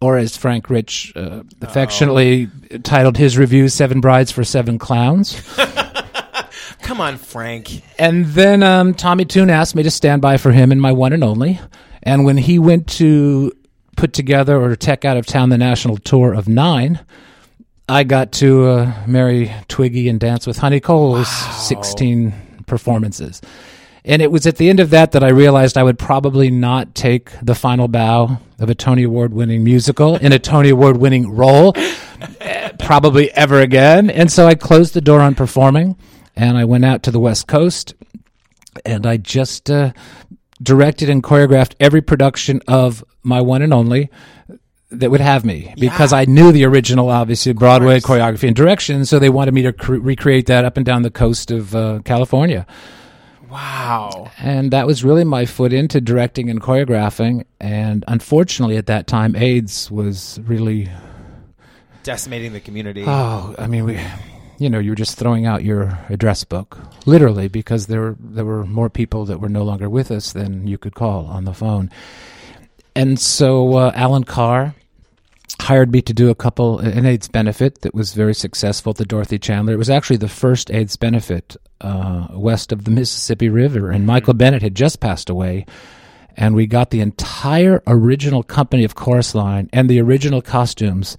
Or 0.00 0.18
as 0.18 0.36
Frank 0.36 0.68
Rich 0.68 1.12
uh, 1.16 1.44
affectionately 1.62 2.48
titled 2.82 3.16
his 3.16 3.38
review, 3.38 3.68
Seven 3.68 4.00
Brides 4.00 4.30
for 4.30 4.44
Seven 4.44 4.78
Clowns. 4.78 5.40
Come 6.82 7.00
on, 7.00 7.16
Frank. 7.16 7.82
And 7.98 8.26
then 8.26 8.62
um, 8.62 8.92
Tommy 8.92 9.24
Tune 9.24 9.48
asked 9.48 9.74
me 9.74 9.82
to 9.82 9.90
stand 9.90 10.20
by 10.20 10.36
for 10.36 10.52
him 10.52 10.70
in 10.72 10.80
my 10.80 10.92
one 10.92 11.14
and 11.14 11.24
only. 11.24 11.58
And 12.02 12.26
when 12.26 12.36
he 12.36 12.58
went 12.58 12.86
to 12.88 13.52
put 13.96 14.12
together 14.12 14.60
or 14.60 14.76
tech 14.76 15.04
out 15.06 15.16
of 15.16 15.24
town 15.24 15.48
the 15.48 15.56
national 15.56 15.96
tour 15.96 16.34
of 16.34 16.48
nine, 16.48 17.00
I 17.88 18.04
got 18.04 18.32
to 18.32 18.66
uh, 18.66 18.94
marry 19.06 19.52
Twiggy 19.68 20.08
and 20.08 20.20
dance 20.20 20.46
with 20.46 20.58
Honi 20.58 20.80
Coles 20.80 21.28
16 21.66 22.34
performances. 22.66 23.40
And 24.04 24.20
it 24.20 24.30
was 24.30 24.46
at 24.46 24.56
the 24.56 24.68
end 24.68 24.80
of 24.80 24.90
that 24.90 25.12
that 25.12 25.24
I 25.24 25.30
realized 25.30 25.78
I 25.78 25.82
would 25.82 25.98
probably 25.98 26.50
not 26.50 26.94
take 26.94 27.30
the 27.40 27.54
final 27.54 27.88
bow 27.88 28.38
of 28.58 28.68
a 28.68 28.74
Tony 28.74 29.02
Award 29.04 29.32
winning 29.32 29.64
musical 29.64 30.16
in 30.16 30.32
a 30.32 30.38
Tony 30.38 30.68
Award 30.68 30.98
winning 30.98 31.34
role, 31.34 31.72
eh, 32.40 32.70
probably 32.78 33.32
ever 33.32 33.60
again. 33.60 34.10
And 34.10 34.30
so 34.30 34.46
I 34.46 34.56
closed 34.56 34.92
the 34.92 35.00
door 35.00 35.20
on 35.20 35.34
performing 35.34 35.96
and 36.36 36.58
I 36.58 36.64
went 36.64 36.84
out 36.84 37.02
to 37.04 37.10
the 37.10 37.20
West 37.20 37.46
Coast 37.46 37.94
and 38.84 39.06
I 39.06 39.16
just 39.16 39.70
uh, 39.70 39.92
directed 40.62 41.08
and 41.08 41.22
choreographed 41.22 41.74
every 41.80 42.02
production 42.02 42.60
of 42.68 43.02
my 43.22 43.40
one 43.40 43.62
and 43.62 43.72
only 43.72 44.10
that 44.90 45.10
would 45.10 45.20
have 45.20 45.44
me 45.44 45.74
because 45.78 46.12
I 46.12 46.24
knew 46.26 46.52
the 46.52 46.64
original, 46.66 47.08
obviously 47.08 47.52
Broadway 47.52 48.00
choreography 48.00 48.48
and 48.48 48.56
direction. 48.56 49.04
So 49.04 49.18
they 49.18 49.30
wanted 49.30 49.54
me 49.54 49.62
to 49.62 49.72
cre- 49.72 49.94
recreate 49.94 50.46
that 50.46 50.64
up 50.64 50.76
and 50.76 50.84
down 50.86 51.02
the 51.02 51.10
coast 51.10 51.50
of 51.50 51.74
uh, 51.74 52.00
California, 52.04 52.66
Wow. 53.54 54.30
and 54.38 54.72
that 54.72 54.86
was 54.86 55.04
really 55.04 55.24
my 55.24 55.46
foot 55.46 55.72
into 55.72 56.00
directing 56.00 56.50
and 56.50 56.60
choreographing. 56.60 57.44
And 57.60 58.04
unfortunately, 58.08 58.76
at 58.76 58.86
that 58.86 59.06
time, 59.06 59.36
AIDS 59.36 59.90
was 59.90 60.40
really 60.44 60.90
Decimating 62.02 62.52
the 62.52 62.60
community. 62.60 63.02
Oh, 63.06 63.54
I 63.58 63.66
mean, 63.66 63.84
we, 63.84 63.98
you 64.58 64.68
know, 64.68 64.78
you 64.78 64.90
were 64.90 64.96
just 64.96 65.16
throwing 65.16 65.46
out 65.46 65.64
your 65.64 65.98
address 66.10 66.44
book, 66.44 66.78
literally, 67.06 67.48
because 67.48 67.86
there 67.86 68.14
there 68.20 68.44
were 68.44 68.66
more 68.66 68.90
people 68.90 69.24
that 69.24 69.40
were 69.40 69.48
no 69.48 69.62
longer 69.62 69.88
with 69.88 70.10
us 70.10 70.32
than 70.34 70.66
you 70.66 70.76
could 70.76 70.94
call 70.94 71.24
on 71.24 71.46
the 71.46 71.54
phone. 71.54 71.90
And 72.94 73.18
so 73.18 73.76
uh, 73.76 73.92
Alan 73.94 74.24
Carr 74.24 74.74
hired 75.64 75.90
me 75.90 76.02
to 76.02 76.12
do 76.12 76.30
a 76.30 76.34
couple 76.34 76.78
an 76.78 77.06
AIDS 77.06 77.28
benefit 77.28 77.80
that 77.80 77.94
was 77.94 78.12
very 78.12 78.34
successful 78.34 78.90
at 78.90 78.96
the 78.96 79.04
Dorothy 79.04 79.38
Chandler. 79.38 79.72
It 79.72 79.78
was 79.78 79.90
actually 79.90 80.18
the 80.18 80.28
first 80.28 80.70
AIDS 80.70 80.96
benefit 80.96 81.56
uh, 81.80 82.28
west 82.32 82.70
of 82.70 82.84
the 82.84 82.90
Mississippi 82.90 83.48
River, 83.48 83.90
and 83.90 84.06
Michael 84.06 84.34
Bennett 84.34 84.62
had 84.62 84.74
just 84.74 85.00
passed 85.00 85.28
away. 85.28 85.66
And 86.36 86.54
we 86.54 86.66
got 86.66 86.90
the 86.90 87.00
entire 87.00 87.82
original 87.86 88.42
company 88.42 88.84
of 88.84 88.96
Chorus 88.96 89.34
Line 89.34 89.70
and 89.72 89.88
the 89.88 90.00
original 90.00 90.42
costumes 90.42 91.16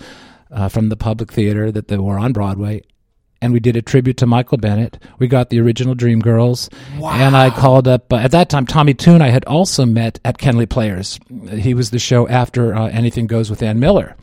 uh, 0.52 0.68
from 0.68 0.90
the 0.90 0.98
public 0.98 1.32
theater 1.32 1.72
that 1.72 1.88
they 1.88 1.98
were 1.98 2.20
on 2.20 2.34
Broadway. 2.34 2.84
And 3.46 3.54
we 3.54 3.60
did 3.60 3.76
a 3.76 3.82
tribute 3.84 4.18
to 4.18 4.26
Michael 4.26 4.58
Bennett. 4.58 4.98
We 5.20 5.28
got 5.28 5.52
the 5.52 5.60
original 5.60 5.94
Dreamgirls. 5.94 6.74
Wow. 6.98 7.12
And 7.12 7.38
I 7.38 7.52
called 7.52 7.88
up, 7.88 8.12
uh, 8.12 8.16
at 8.16 8.32
that 8.32 8.50
time, 8.50 8.66
Tommy 8.66 8.96
Tune 8.96 9.22
I 9.22 9.30
had 9.30 9.46
also 9.46 9.86
met 9.86 10.20
at 10.26 10.40
Kenley 10.40 10.68
Players. 10.68 11.20
He 11.52 11.76
was 11.76 11.92
the 11.92 12.00
show 12.00 12.28
after 12.28 12.74
uh, 12.74 12.88
Anything 12.90 13.28
Goes 13.28 13.52
with 13.52 13.62
Ann 13.62 13.80
Miller. 13.80 14.16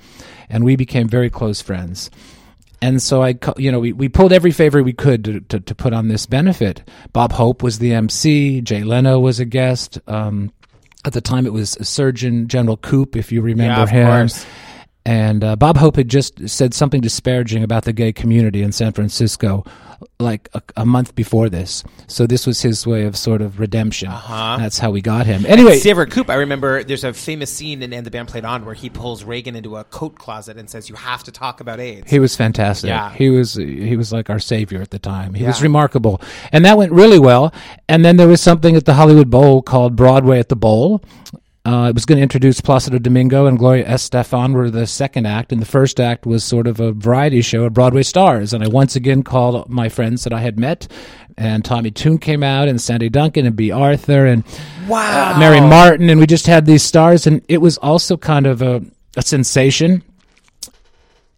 And 0.50 0.64
we 0.64 0.74
became 0.74 1.06
very 1.08 1.30
close 1.30 1.62
friends. 1.62 2.10
And 2.80 3.00
so 3.00 3.22
I, 3.22 3.38
you 3.56 3.70
know, 3.70 3.78
we, 3.78 3.92
we 3.92 4.08
pulled 4.08 4.32
every 4.32 4.50
favor 4.50 4.82
we 4.82 4.92
could 4.92 5.24
to, 5.24 5.40
to, 5.40 5.60
to 5.60 5.74
put 5.76 5.92
on 5.92 6.08
this 6.08 6.26
benefit. 6.26 6.82
Bob 7.12 7.30
Hope 7.30 7.62
was 7.62 7.78
the 7.78 7.94
MC. 7.94 8.60
Jay 8.60 8.82
Leno 8.82 9.20
was 9.20 9.38
a 9.38 9.44
guest. 9.44 10.00
Um, 10.08 10.52
at 11.04 11.12
the 11.12 11.20
time, 11.20 11.46
it 11.46 11.52
was 11.52 11.78
Surgeon 11.80 12.48
General 12.48 12.76
Koop, 12.76 13.14
if 13.14 13.30
you 13.30 13.40
remember 13.40 13.72
Yeah, 13.78 13.82
of 13.84 13.88
him. 13.88 14.06
course. 14.08 14.44
And 15.04 15.42
uh, 15.42 15.56
Bob 15.56 15.78
Hope 15.78 15.96
had 15.96 16.08
just 16.08 16.48
said 16.48 16.74
something 16.74 17.00
disparaging 17.00 17.64
about 17.64 17.84
the 17.84 17.92
gay 17.92 18.12
community 18.12 18.62
in 18.62 18.70
San 18.70 18.92
Francisco, 18.92 19.64
like 20.20 20.48
a, 20.54 20.62
a 20.76 20.86
month 20.86 21.16
before 21.16 21.48
this. 21.48 21.82
So 22.06 22.24
this 22.24 22.46
was 22.46 22.62
his 22.62 22.86
way 22.86 23.04
of 23.04 23.16
sort 23.16 23.42
of 23.42 23.58
redemption. 23.58 24.08
Uh-huh. 24.08 24.58
That's 24.58 24.78
how 24.78 24.92
we 24.92 25.00
got 25.00 25.26
him. 25.26 25.44
Anyway, 25.46 25.78
Sever 25.78 26.06
Koop, 26.06 26.30
I 26.30 26.34
remember 26.34 26.84
there's 26.84 27.02
a 27.02 27.12
famous 27.12 27.52
scene 27.52 27.82
in 27.82 27.92
And 27.92 28.06
the 28.06 28.12
Band 28.12 28.28
Played 28.28 28.44
On 28.44 28.64
where 28.64 28.74
he 28.74 28.88
pulls 28.90 29.24
Reagan 29.24 29.56
into 29.56 29.76
a 29.76 29.84
coat 29.84 30.16
closet 30.16 30.56
and 30.56 30.70
says, 30.70 30.88
You 30.88 30.94
have 30.94 31.24
to 31.24 31.32
talk 31.32 31.60
about 31.60 31.80
AIDS. 31.80 32.08
He 32.08 32.20
was 32.20 32.36
fantastic. 32.36 32.88
Yeah. 32.88 33.12
He 33.12 33.28
was 33.28 33.54
he 33.54 33.96
was 33.96 34.12
like 34.12 34.30
our 34.30 34.38
savior 34.38 34.80
at 34.80 34.90
the 34.90 35.00
time. 35.00 35.34
He 35.34 35.44
was 35.44 35.62
remarkable. 35.62 36.20
And 36.52 36.64
that 36.64 36.78
went 36.78 36.92
really 36.92 37.18
well. 37.18 37.52
And 37.88 38.04
then 38.04 38.16
there 38.16 38.28
was 38.28 38.40
something 38.40 38.76
at 38.76 38.84
the 38.84 38.94
Hollywood 38.94 39.30
Bowl 39.30 39.62
called 39.62 39.96
Broadway 39.96 40.38
at 40.38 40.48
the 40.48 40.56
Bowl. 40.56 41.02
Uh, 41.64 41.86
it 41.90 41.94
was 41.94 42.04
going 42.04 42.16
to 42.16 42.22
introduce 42.22 42.60
Placido 42.60 42.98
Domingo 42.98 43.46
and 43.46 43.56
Gloria 43.56 43.84
Estefan 43.84 44.52
were 44.52 44.68
the 44.68 44.84
second 44.84 45.26
act, 45.26 45.52
and 45.52 45.62
the 45.62 45.66
first 45.66 46.00
act 46.00 46.26
was 46.26 46.42
sort 46.42 46.66
of 46.66 46.80
a 46.80 46.90
variety 46.90 47.40
show 47.40 47.62
of 47.64 47.72
Broadway 47.72 48.02
stars. 48.02 48.52
And 48.52 48.64
I 48.64 48.68
once 48.68 48.96
again 48.96 49.22
called 49.22 49.68
my 49.68 49.88
friends 49.88 50.24
that 50.24 50.32
I 50.32 50.40
had 50.40 50.58
met, 50.58 50.88
and 51.38 51.64
Tommy 51.64 51.92
Tune 51.92 52.18
came 52.18 52.42
out, 52.42 52.66
and 52.66 52.80
Sandy 52.80 53.08
Duncan, 53.08 53.46
and 53.46 53.54
Bea 53.54 53.70
Arthur, 53.70 54.26
and 54.26 54.42
wow. 54.88 55.34
uh, 55.36 55.38
Mary 55.38 55.60
Martin, 55.60 56.10
and 56.10 56.18
we 56.18 56.26
just 56.26 56.48
had 56.48 56.66
these 56.66 56.82
stars, 56.82 57.28
and 57.28 57.44
it 57.48 57.58
was 57.58 57.78
also 57.78 58.16
kind 58.16 58.48
of 58.48 58.60
a, 58.60 58.82
a 59.16 59.22
sensation. 59.22 60.02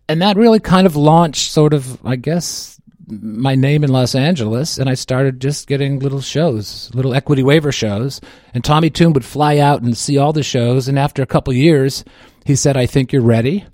And 0.08 0.22
that 0.22 0.38
really 0.38 0.60
kind 0.60 0.86
of 0.86 0.96
launched, 0.96 1.50
sort 1.50 1.74
of, 1.74 1.98
I 2.04 2.16
guess, 2.16 2.80
my 3.08 3.54
name 3.54 3.84
in 3.84 3.90
Los 3.90 4.14
Angeles, 4.14 4.78
and 4.78 4.88
I 4.88 4.94
started 4.94 5.40
just 5.40 5.66
getting 5.66 5.98
little 5.98 6.20
shows, 6.20 6.90
little 6.94 7.14
equity 7.14 7.42
waiver 7.42 7.72
shows. 7.72 8.20
And 8.54 8.64
Tommy 8.64 8.90
Tune 8.90 9.12
would 9.12 9.24
fly 9.24 9.58
out 9.58 9.82
and 9.82 9.96
see 9.96 10.18
all 10.18 10.32
the 10.32 10.42
shows, 10.42 10.88
and 10.88 10.98
after 10.98 11.22
a 11.22 11.26
couple 11.26 11.52
years, 11.52 12.04
he 12.44 12.54
said, 12.56 12.76
"I 12.76 12.86
think 12.86 13.12
you're 13.12 13.22
ready. 13.22 13.64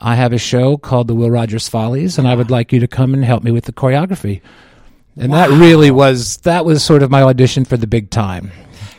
I 0.00 0.16
have 0.16 0.32
a 0.32 0.38
show 0.38 0.76
called 0.76 1.08
the 1.08 1.14
Will 1.14 1.30
Rogers 1.30 1.68
Follies, 1.68 2.18
and 2.18 2.26
I 2.28 2.34
would 2.34 2.50
like 2.50 2.72
you 2.72 2.80
to 2.80 2.88
come 2.88 3.14
and 3.14 3.24
help 3.24 3.42
me 3.44 3.50
with 3.50 3.64
the 3.64 3.72
choreography." 3.72 4.40
And 5.16 5.32
that 5.32 5.50
really 5.50 5.90
was 5.92 6.38
that 6.38 6.64
was 6.64 6.82
sort 6.82 7.02
of 7.02 7.10
my 7.10 7.22
audition 7.22 7.64
for 7.64 7.76
the 7.76 7.86
big 7.86 8.10
time. 8.10 8.50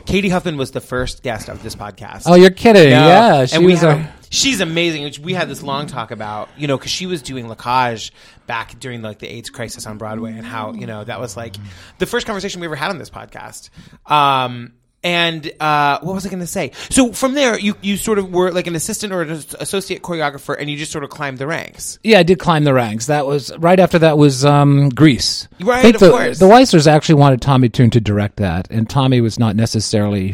Cady 0.06 0.30
Huffman 0.30 0.56
was 0.56 0.72
the 0.72 0.80
first 0.82 1.24
guest 1.24 1.50
of 1.50 1.64
this 1.64 1.76
podcast. 1.76 2.24
Oh, 2.28 2.36
you're 2.36 2.52
kidding? 2.52 2.92
No. 2.92 3.08
Yeah, 3.08 3.46
she 3.46 3.56
and 3.56 3.66
we 3.66 3.72
was 3.72 3.82
had- 3.82 3.98
a- 3.98 4.10
she's 4.36 4.62
amazing. 4.62 5.04
which 5.04 5.20
We 5.20 5.34
had 5.34 5.50
this 5.50 5.64
long 5.64 5.88
talk 5.88 6.12
about, 6.12 6.50
you 6.58 6.68
know, 6.68 6.78
because 6.78 6.92
she 6.92 7.06
was 7.06 7.22
doing 7.22 7.48
Lacage 7.48 8.12
back 8.48 8.80
during 8.80 9.02
like 9.02 9.20
the 9.20 9.28
AIDS 9.28 9.50
crisis 9.50 9.86
on 9.86 9.98
Broadway, 9.98 10.34
and 10.34 10.46
how 10.46 10.74
you 10.74 10.86
know 10.86 11.04
that 11.04 11.20
was 11.20 11.36
like 11.36 11.56
the 11.98 12.06
first 12.06 12.26
conversation 12.26 12.62
we 12.62 12.68
ever 12.68 12.76
had 12.76 12.90
on 12.90 12.98
this 12.98 13.10
podcast. 13.10 13.70
Um, 14.10 14.74
and 15.06 15.52
uh, 15.60 16.00
what 16.02 16.16
was 16.16 16.26
I 16.26 16.30
going 16.30 16.40
to 16.40 16.48
say? 16.48 16.72
So 16.90 17.14
from 17.14 17.36
there, 17.36 17.60
you 17.60 17.76
you 17.82 17.96
sort 17.96 18.18
of 18.18 18.34
were 18.34 18.52
like 18.52 18.66
an 18.66 18.76
assistant 18.76 19.14
or 19.14 19.22
an 19.22 19.32
associate 19.60 20.02
choreographer, 20.02 20.56
and 20.60 20.70
you 20.70 20.78
just 20.78 20.92
sort 20.92 21.04
of 21.04 21.12
climbed 21.12 21.38
the 21.38 21.46
ranks. 21.46 22.00
Yeah, 22.04 22.20
I 22.20 22.24
did 22.24 22.40
climb 22.40 22.64
the 22.64 22.74
ranks. 22.74 23.06
That 23.06 23.28
was 23.28 23.56
right 23.58 23.80
after 23.80 24.00
that 24.00 24.18
was 24.18 24.44
um, 24.44 24.90
Grease. 24.90 25.48
Right, 25.62 25.80
I 25.80 25.82
think 25.84 25.96
of 25.96 26.02
the, 26.02 26.10
course. 26.10 26.40
The 26.40 26.48
Weisslers 26.48 26.88
actually 26.88 27.16
wanted 27.16 27.42
Tommy 27.42 27.70
Tune 27.70 27.92
to 27.92 28.02
direct 28.02 28.38
that, 28.38 28.68
and 28.72 28.90
Tommy 28.90 29.22
was 29.22 29.38
not 29.38 29.56
necessarily 29.56 30.34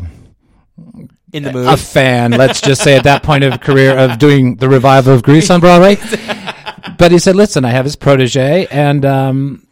In 1.33 1.43
the 1.43 1.53
mood. 1.53 1.67
a 1.67 1.77
fan. 1.77 2.31
let's 2.31 2.61
just 2.61 2.83
say 2.83 2.97
at 2.97 3.03
that 3.03 3.23
point 3.23 3.43
of 3.43 3.61
career 3.61 3.97
of 3.97 4.19
doing 4.19 4.55
the 4.55 4.67
revival 4.67 5.13
of 5.13 5.23
Grease 5.23 5.49
on 5.49 5.59
Broadway. 5.59 5.95
but 6.97 7.11
he 7.11 7.19
said, 7.19 7.35
"Listen, 7.35 7.65
I 7.65 7.69
have 7.69 7.85
his 7.85 7.95
protege, 7.95 8.67
and 8.67 9.05
um, 9.05 9.67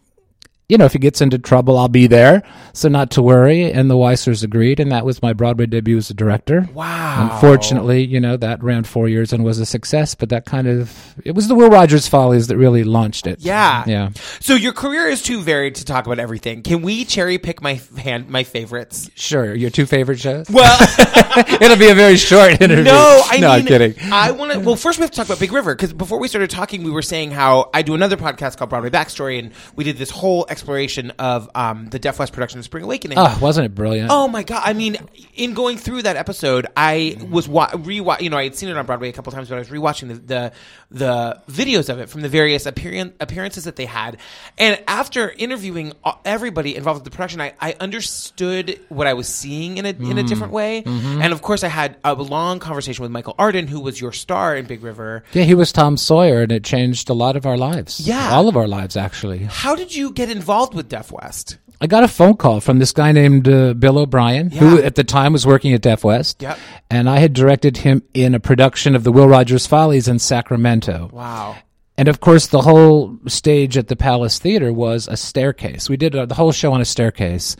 you 0.70 0.78
know, 0.78 0.86
if 0.86 0.94
he 0.94 1.00
gets 1.00 1.20
into 1.22 1.38
trouble, 1.38 1.78
I'll 1.78 1.88
be 1.90 2.08
there. 2.08 2.44
So 2.74 2.88
not 2.88 3.12
to 3.12 3.22
worry." 3.22 3.72
And 3.72 3.90
the 3.90 3.96
Weisslers 3.96 4.44
agreed, 4.44 4.80
and 4.80 4.92
that 4.92 5.06
was 5.06 5.22
my 5.22 5.34
Broadway 5.34 5.66
debut 5.66 5.98
as 5.98 6.10
a 6.10 6.14
director. 6.14 6.70
wow. 6.74 7.30
Unfortunately, 7.34 8.06
you 8.06 8.20
know, 8.20 8.38
that 8.38 8.64
ran 8.64 8.84
four 8.84 9.10
years 9.10 9.34
and 9.34 9.44
was 9.44 9.60
a 9.60 9.66
success, 9.66 10.16
but 10.16 10.30
that 10.30 10.46
kind 10.46 10.68
of, 10.68 11.16
it 11.26 11.34
was 11.34 11.48
the 11.48 11.56
Will 11.56 11.70
Rogers 11.70 12.08
Follies 12.08 12.48
that 12.48 12.58
really 12.58 12.84
launched 12.84 13.28
it. 13.28 13.40
Yeah. 13.42 13.84
Yeah. 13.88 14.10
So 14.40 14.54
your 14.54 14.72
career 14.74 15.08
is 15.08 15.22
too 15.22 15.42
varied 15.42 15.76
to 15.76 15.86
talk 15.86 16.06
about 16.06 16.20
everything. 16.20 16.62
Can 16.62 16.82
we 16.82 17.04
cherry 17.06 17.38
pick 17.38 17.62
my 17.62 17.82
hand, 17.98 18.30
my 18.30 18.44
favorites? 18.44 19.10
Sure. 19.16 19.54
Your 19.54 19.70
two 19.70 19.86
favorite 19.86 20.20
shows? 20.20 20.50
Well, 20.50 20.78
It'll 21.62 21.78
be 21.78 21.90
a 21.90 21.96
very 21.96 22.18
short 22.18 22.62
interview. 22.62 22.80
No, 22.90 23.22
I 23.26 23.38
no, 23.38 23.50
mean, 23.50 23.60
I'm 23.60 23.66
kidding. 23.66 23.96
I 24.12 24.32
want 24.32 24.52
to. 24.54 24.60
Well, 24.60 24.76
first 24.76 24.98
we 25.00 25.04
have 25.04 25.12
to 25.12 25.16
talk 25.18 25.26
about 25.28 25.40
Big 25.40 25.52
River 25.52 25.76
because 25.76 25.94
before 25.94 26.18
we 26.20 26.28
started 26.28 26.50
talking, 26.50 26.84
we 26.84 26.92
were 26.92 27.02
saying 27.02 27.32
how 27.32 27.70
I 27.74 27.82
do 27.82 27.94
another 27.94 28.18
podcast 28.18 28.58
called 28.58 28.70
Broadway 28.70 28.90
Backstory, 28.90 29.38
and 29.40 29.52
we 29.76 29.84
did 29.84 29.98
this 29.98 30.10
whole 30.10 30.46
exploration 30.60 31.12
of 31.20 31.50
um, 31.56 31.88
the 31.88 32.00
Deaf 32.00 32.20
West 32.20 32.34
production 32.34 32.60
of 32.60 32.66
Spring 32.66 32.84
Awakening. 32.84 33.18
Oh, 33.18 33.38
wasn't 33.42 33.66
it 33.66 33.74
brilliant? 33.74 34.10
Oh 34.12 34.28
my 34.28 34.44
god! 34.44 34.62
I 34.66 34.74
mean, 34.74 34.98
in 35.36 35.54
going 35.54 35.78
through 35.78 36.04
that 36.04 36.18
episode, 36.18 36.68
I 36.76 37.18
was 37.30 37.48
wa- 37.48 37.70
rewatch. 37.70 38.22
You 38.22 38.30
know, 38.30 38.38
I 38.38 38.44
had 38.44 38.56
seen 38.56 38.70
it 38.70 38.78
on 38.78 38.86
Broadway 38.86 39.10
a 39.10 39.14
couple 39.14 39.32
times, 39.32 39.50
but 39.50 39.56
I 39.56 39.60
was 39.60 39.70
rewatching 39.70 40.10
the 40.10 40.16
the, 40.16 40.52
the 40.92 41.42
videos 41.50 41.90
of 41.90 42.00
it 42.00 42.10
from 42.10 42.22
the 42.22 42.30
various 42.30 42.66
appearan- 42.66 43.14
appearances 43.20 43.64
that 43.64 43.78
they 43.78 43.86
had. 43.86 44.18
And 44.58 44.82
after 44.88 45.30
interviewing 45.32 45.94
everybody 46.26 46.76
involved 46.76 47.00
with 47.00 47.06
the 47.06 47.16
production, 47.16 47.40
I, 47.40 47.54
I 47.60 47.76
understood 47.80 48.80
what 48.90 49.08
I 49.08 49.14
was 49.14 49.28
seeing 49.28 49.78
in 49.78 49.86
a 49.86 49.90
in 49.90 50.18
a 50.18 50.24
mm. 50.24 50.28
different 50.28 50.52
way. 50.52 50.84
Mm-hmm. 50.84 51.22
And 51.22 51.32
of 51.32 51.42
course, 51.42 51.64
I 51.64 51.70
had 51.70 51.98
a 52.04 52.14
long 52.14 52.60
conversation 52.60 53.02
with 53.02 53.12
Michael 53.12 53.36
Arden, 53.40 53.68
who 53.68 53.80
was 53.80 54.00
your 54.00 54.12
star 54.12 54.58
in 54.58 54.66
Big 54.66 54.84
River. 54.84 55.24
Yeah, 55.32 55.44
he 55.44 55.56
was 55.56 55.72
Tom 55.72 55.96
Sawyer, 55.96 56.42
and 56.42 56.52
it 56.52 56.66
changed 56.66 57.10
a 57.10 57.14
lot 57.14 57.38
of 57.38 57.46
our 57.46 57.58
lives. 57.58 58.02
Yeah. 58.02 58.32
All 58.32 58.50
of 58.50 58.58
our 58.58 58.68
lives, 58.68 58.98
actually. 58.98 59.40
How 59.40 59.76
did 59.76 59.96
you 59.96 60.12
get 60.12 60.30
involved 60.30 60.49
with 60.74 60.90
Deaf 60.90 61.12
West? 61.12 61.58
I 61.82 61.88
got 61.88 62.04
a 62.04 62.10
phone 62.10 62.36
call 62.36 62.60
from 62.60 62.80
this 62.80 62.92
guy 62.92 63.14
named 63.14 63.48
uh, 63.48 63.74
Bill 63.74 64.00
O'Brien, 64.00 64.52
who 64.52 64.82
at 64.82 64.96
the 64.96 65.04
time 65.04 65.32
was 65.32 65.48
working 65.48 65.74
at 65.74 65.82
Deaf 65.82 66.04
West. 66.04 66.42
Yep. 66.42 66.60
And 66.90 67.10
I 67.10 67.20
had 67.20 67.34
directed 67.34 67.78
him 67.78 68.04
in 68.14 68.36
a 68.36 68.40
production 68.40 68.96
of 68.96 69.06
the 69.06 69.12
Will 69.12 69.30
Rogers 69.30 69.66
Follies 69.66 70.10
in 70.10 70.20
Sacramento. 70.20 71.10
Wow. 71.14 71.56
And 71.98 72.08
of 72.08 72.20
course, 72.20 72.48
the 72.48 72.62
whole 72.62 73.18
stage 73.28 73.78
at 73.78 73.88
the 73.88 73.96
Palace 73.96 74.40
Theater 74.40 74.74
was 74.74 75.08
a 75.08 75.16
staircase. 75.16 75.90
We 75.90 75.98
did 75.98 76.16
uh, 76.16 76.26
the 76.26 76.36
whole 76.36 76.52
show 76.52 76.74
on 76.74 76.82
a 76.82 76.86
staircase. 76.86 77.56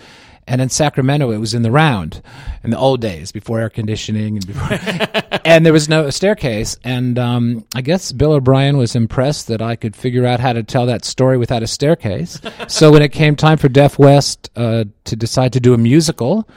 And 0.50 0.62
in 0.62 0.70
Sacramento, 0.70 1.30
it 1.30 1.38
was 1.38 1.54
in 1.54 1.62
the 1.62 1.70
round 1.70 2.24
in 2.64 2.72
the 2.72 2.78
old 2.78 3.02
days 3.02 3.32
before 3.32 3.60
air 3.60 3.70
conditioning 3.70 4.36
and 4.36 4.48
before, 4.48 5.40
and 5.46 5.64
there 5.64 5.72
was 5.72 5.88
no 5.88 6.10
staircase. 6.10 6.76
And 6.84 7.20
um, 7.20 7.66
I 7.76 7.82
guess 7.82 8.12
Bill 8.12 8.34
O'Brien 8.34 8.76
was 8.76 8.96
impressed 8.96 9.46
that 9.48 9.62
I 9.62 9.76
could 9.76 9.96
figure 9.96 10.26
out 10.26 10.40
how 10.40 10.54
to 10.54 10.64
tell 10.64 10.88
that 10.88 11.06
story 11.06 11.38
without 11.38 11.62
a 11.62 11.68
staircase. 11.68 12.42
so 12.68 12.92
when 12.92 13.04
it 13.04 13.10
came 13.10 13.36
time 13.36 13.60
for 13.60 13.70
Deaf 13.70 14.00
West 14.00 14.50
uh, 14.56 14.86
to 15.04 15.16
decide 15.16 15.54
to 15.54 15.60
do 15.60 15.76
a 15.76 15.78
musical, 15.78 16.50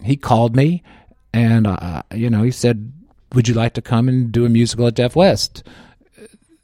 he 0.00 0.16
called 0.16 0.54
me, 0.54 0.84
and 1.32 1.66
uh, 1.66 2.02
you 2.14 2.30
know 2.30 2.44
he 2.44 2.52
said, 2.52 2.92
"Would 3.34 3.48
you 3.48 3.54
like 3.54 3.74
to 3.74 3.82
come 3.82 4.08
and 4.08 4.30
do 4.30 4.46
a 4.46 4.48
musical 4.48 4.86
at 4.86 4.94
Deaf 4.94 5.16
West?" 5.16 5.64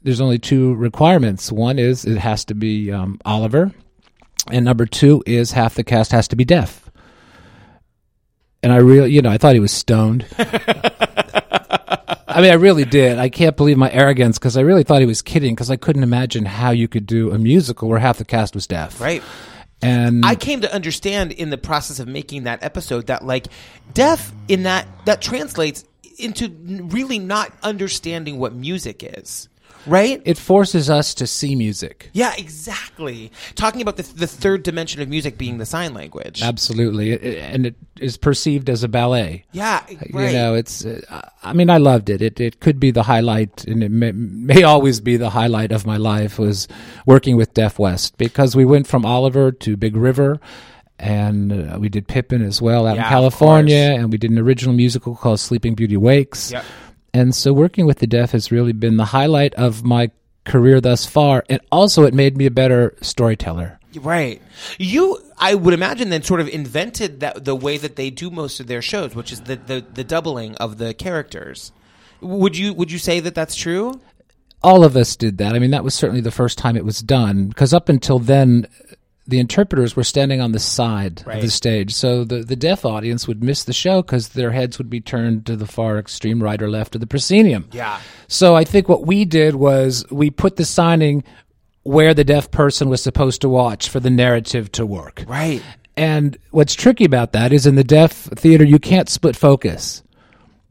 there's 0.03 0.21
only 0.21 0.39
two 0.39 0.73
requirements. 0.75 1.51
One 1.51 1.77
is 1.77 2.05
it 2.05 2.17
has 2.17 2.43
to 2.45 2.55
be 2.55 2.91
um, 2.91 3.19
Oliver, 3.23 3.71
and 4.51 4.65
number 4.65 4.85
two 4.85 5.23
is 5.25 5.51
half 5.51 5.75
the 5.75 5.83
cast 5.83 6.11
has 6.11 6.27
to 6.29 6.35
be 6.35 6.45
deaf. 6.45 6.89
And 8.63 8.71
I 8.71 8.77
really, 8.77 9.11
you 9.11 9.21
know, 9.21 9.31
I 9.31 9.37
thought 9.37 9.53
he 9.53 9.59
was 9.59 9.71
stoned. 9.71 10.25
I 10.37 12.41
mean, 12.41 12.51
I 12.51 12.55
really 12.55 12.85
did. 12.85 13.17
I 13.17 13.29
can't 13.29 13.57
believe 13.57 13.77
my 13.77 13.91
arrogance 13.91 14.39
because 14.39 14.55
I 14.55 14.61
really 14.61 14.83
thought 14.83 15.01
he 15.01 15.05
was 15.05 15.21
kidding 15.21 15.53
because 15.53 15.69
I 15.69 15.75
couldn't 15.75 16.03
imagine 16.03 16.45
how 16.45 16.71
you 16.71 16.87
could 16.87 17.05
do 17.05 17.31
a 17.31 17.37
musical 17.37 17.89
where 17.89 17.99
half 17.99 18.17
the 18.17 18.25
cast 18.25 18.55
was 18.55 18.67
deaf. 18.67 19.01
Right. 19.01 19.21
And 19.81 20.23
I 20.23 20.35
came 20.35 20.61
to 20.61 20.73
understand 20.73 21.31
in 21.31 21.49
the 21.49 21.57
process 21.57 21.99
of 21.99 22.07
making 22.07 22.43
that 22.43 22.63
episode 22.63 23.07
that 23.07 23.25
like 23.25 23.47
deaf 23.93 24.31
in 24.47 24.63
that 24.63 24.87
that 25.05 25.21
translates 25.21 25.83
into 26.19 26.49
really 26.89 27.19
not 27.19 27.51
understanding 27.63 28.37
what 28.37 28.53
music 28.53 29.03
is. 29.03 29.49
Right? 29.87 30.21
It 30.25 30.37
forces 30.37 30.89
us 30.89 31.13
to 31.15 31.27
see 31.27 31.55
music. 31.55 32.09
yeah, 32.13 32.33
exactly. 32.37 33.31
Talking 33.55 33.81
about 33.81 33.97
the, 33.97 34.03
the 34.03 34.27
third 34.27 34.63
dimension 34.63 35.01
of 35.01 35.09
music 35.09 35.37
being 35.37 35.57
the 35.57 35.65
sign 35.65 35.93
language. 35.93 36.41
Absolutely, 36.41 37.11
It- 37.11 37.23
it- 37.23 37.37
and 37.53 37.65
it 37.65 37.75
is 37.99 38.17
perceived 38.17 38.69
as 38.69 38.83
a 38.83 38.87
ballet. 38.87 39.43
yeah, 39.51 39.83
right. 40.11 40.31
You 40.31 40.37
know, 40.37 40.55
it's. 40.55 40.85
Uh, 40.85 41.27
I 41.43 41.53
mean, 41.53 41.69
I 41.69 41.77
loved 41.77 42.09
it. 42.09 42.21
It 42.21 42.39
it 42.39 42.59
could 42.59 42.79
be 42.79 42.91
the 42.91 43.03
highlight, 43.03 43.63
and 43.65 43.83
it 43.83 43.89
may, 43.91 44.11
may 44.11 44.63
always 44.63 44.99
be 45.01 45.17
the 45.17 45.29
highlight 45.31 45.71
of 45.71 45.85
my 45.85 45.97
life 45.97 46.37
was 46.39 46.67
working 47.05 47.35
with 47.37 47.53
Deaf 47.53 47.77
West 47.79 48.17
because 48.17 48.55
we 48.55 48.65
went 48.65 48.87
from 48.87 49.05
Oliver 49.05 49.51
to 49.51 49.75
Big 49.77 49.95
River, 49.95 50.39
and 50.99 51.51
uh, 51.51 51.77
we 51.79 51.89
did 51.89 52.07
Pippin 52.07 52.41
as 52.43 52.61
well 52.61 52.85
out 52.87 52.95
Yeah, 52.95 53.03
in 53.03 53.09
California, 53.09 53.95
and 53.97 54.11
we 54.11 54.17
did 54.17 54.31
an 54.31 54.39
original 54.39 54.73
musical 54.75 55.15
called 55.15 55.39
Sleeping 55.39 55.75
Beauty 55.75 55.97
Wakes. 55.97 56.51
Yep. 56.51 56.63
And 57.13 57.35
so, 57.35 57.53
working 57.53 57.85
with 57.85 57.99
the 57.99 58.07
deaf 58.07 58.31
has 58.31 58.51
really 58.51 58.73
been 58.73 58.97
the 58.97 59.05
highlight 59.05 59.53
of 59.55 59.83
my 59.83 60.11
career 60.45 60.81
thus 60.81 61.05
far, 61.05 61.43
and 61.49 61.59
also 61.71 62.03
it 62.03 62.13
made 62.13 62.37
me 62.37 62.45
a 62.45 62.51
better 62.51 62.95
storyteller. 63.01 63.79
Right. 63.95 64.41
You, 64.79 65.19
I 65.37 65.53
would 65.55 65.73
imagine, 65.73 66.09
then 66.09 66.23
sort 66.23 66.39
of 66.39 66.47
invented 66.47 67.19
that 67.19 67.43
the 67.43 67.55
way 67.55 67.77
that 67.77 67.97
they 67.97 68.09
do 68.09 68.31
most 68.31 68.61
of 68.61 68.67
their 68.67 68.81
shows, 68.81 69.13
which 69.13 69.33
is 69.33 69.41
the, 69.41 69.57
the, 69.57 69.85
the 69.93 70.03
doubling 70.05 70.55
of 70.55 70.77
the 70.77 70.93
characters. 70.93 71.73
Would 72.21 72.55
you 72.55 72.73
would 72.73 72.91
you 72.91 72.99
say 72.99 73.19
that 73.19 73.35
that's 73.35 73.55
true? 73.55 73.99
all 74.63 74.83
of 74.83 74.95
us 74.95 75.15
did 75.15 75.37
that. 75.39 75.53
I 75.53 75.59
mean, 75.59 75.71
that 75.71 75.83
was 75.83 75.95
certainly 75.95 76.21
the 76.21 76.31
first 76.31 76.57
time 76.57 76.75
it 76.75 76.85
was 76.85 76.99
done 76.99 77.47
because 77.47 77.73
up 77.73 77.89
until 77.89 78.19
then, 78.19 78.67
the 79.27 79.39
interpreters 79.39 79.95
were 79.95 80.03
standing 80.03 80.41
on 80.41 80.51
the 80.51 80.59
side 80.59 81.23
of 81.27 81.41
the 81.41 81.49
stage, 81.49 81.93
so 81.93 82.23
the 82.23 82.43
the 82.43 82.55
deaf 82.55 82.85
audience 82.85 83.27
would 83.27 83.43
miss 83.43 83.63
the 83.63 83.73
show 83.73 84.01
because 84.01 84.29
their 84.29 84.51
heads 84.51 84.77
would 84.77 84.89
be 84.89 84.99
turned 84.99 85.45
to 85.45 85.55
the 85.55 85.67
far 85.67 85.99
extreme 85.99 86.41
right 86.41 86.61
or 86.61 86.69
left 86.69 86.95
of 86.95 87.01
the 87.01 87.07
proscenium. 87.07 87.67
Yeah. 87.71 87.99
So 88.27 88.55
I 88.55 88.63
think 88.63 88.89
what 88.89 89.05
we 89.05 89.25
did 89.25 89.55
was 89.55 90.05
we 90.09 90.31
put 90.31 90.55
the 90.55 90.65
signing 90.65 91.23
where 91.83 92.13
the 92.13 92.23
deaf 92.23 92.51
person 92.51 92.89
was 92.89 93.01
supposed 93.01 93.41
to 93.41 93.49
watch 93.49 93.89
for 93.89 93.99
the 93.99 94.09
narrative 94.09 94.71
to 94.73 94.85
work. 94.85 95.23
Right. 95.27 95.61
And 95.97 96.37
what's 96.51 96.73
tricky 96.73 97.05
about 97.05 97.33
that 97.33 97.51
is 97.51 97.65
in 97.65 97.75
the 97.75 97.83
deaf 97.83 98.11
theater, 98.11 98.63
you 98.63 98.79
can't 98.79 99.09
split 99.09 99.35
focus 99.35 100.03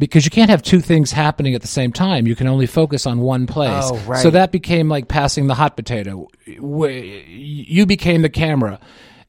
because 0.00 0.24
you 0.24 0.30
can't 0.30 0.48
have 0.48 0.62
two 0.62 0.80
things 0.80 1.12
happening 1.12 1.54
at 1.54 1.60
the 1.60 1.68
same 1.68 1.92
time. 1.92 2.26
You 2.26 2.34
can 2.34 2.48
only 2.48 2.66
focus 2.66 3.06
on 3.06 3.20
one 3.20 3.46
place. 3.46 3.84
Oh, 3.84 3.98
right. 4.06 4.22
So 4.22 4.30
that 4.30 4.50
became 4.50 4.88
like 4.88 5.08
passing 5.08 5.46
the 5.46 5.54
hot 5.54 5.76
potato. 5.76 6.26
You 6.46 7.84
became 7.86 8.22
the 8.22 8.30
camera 8.30 8.80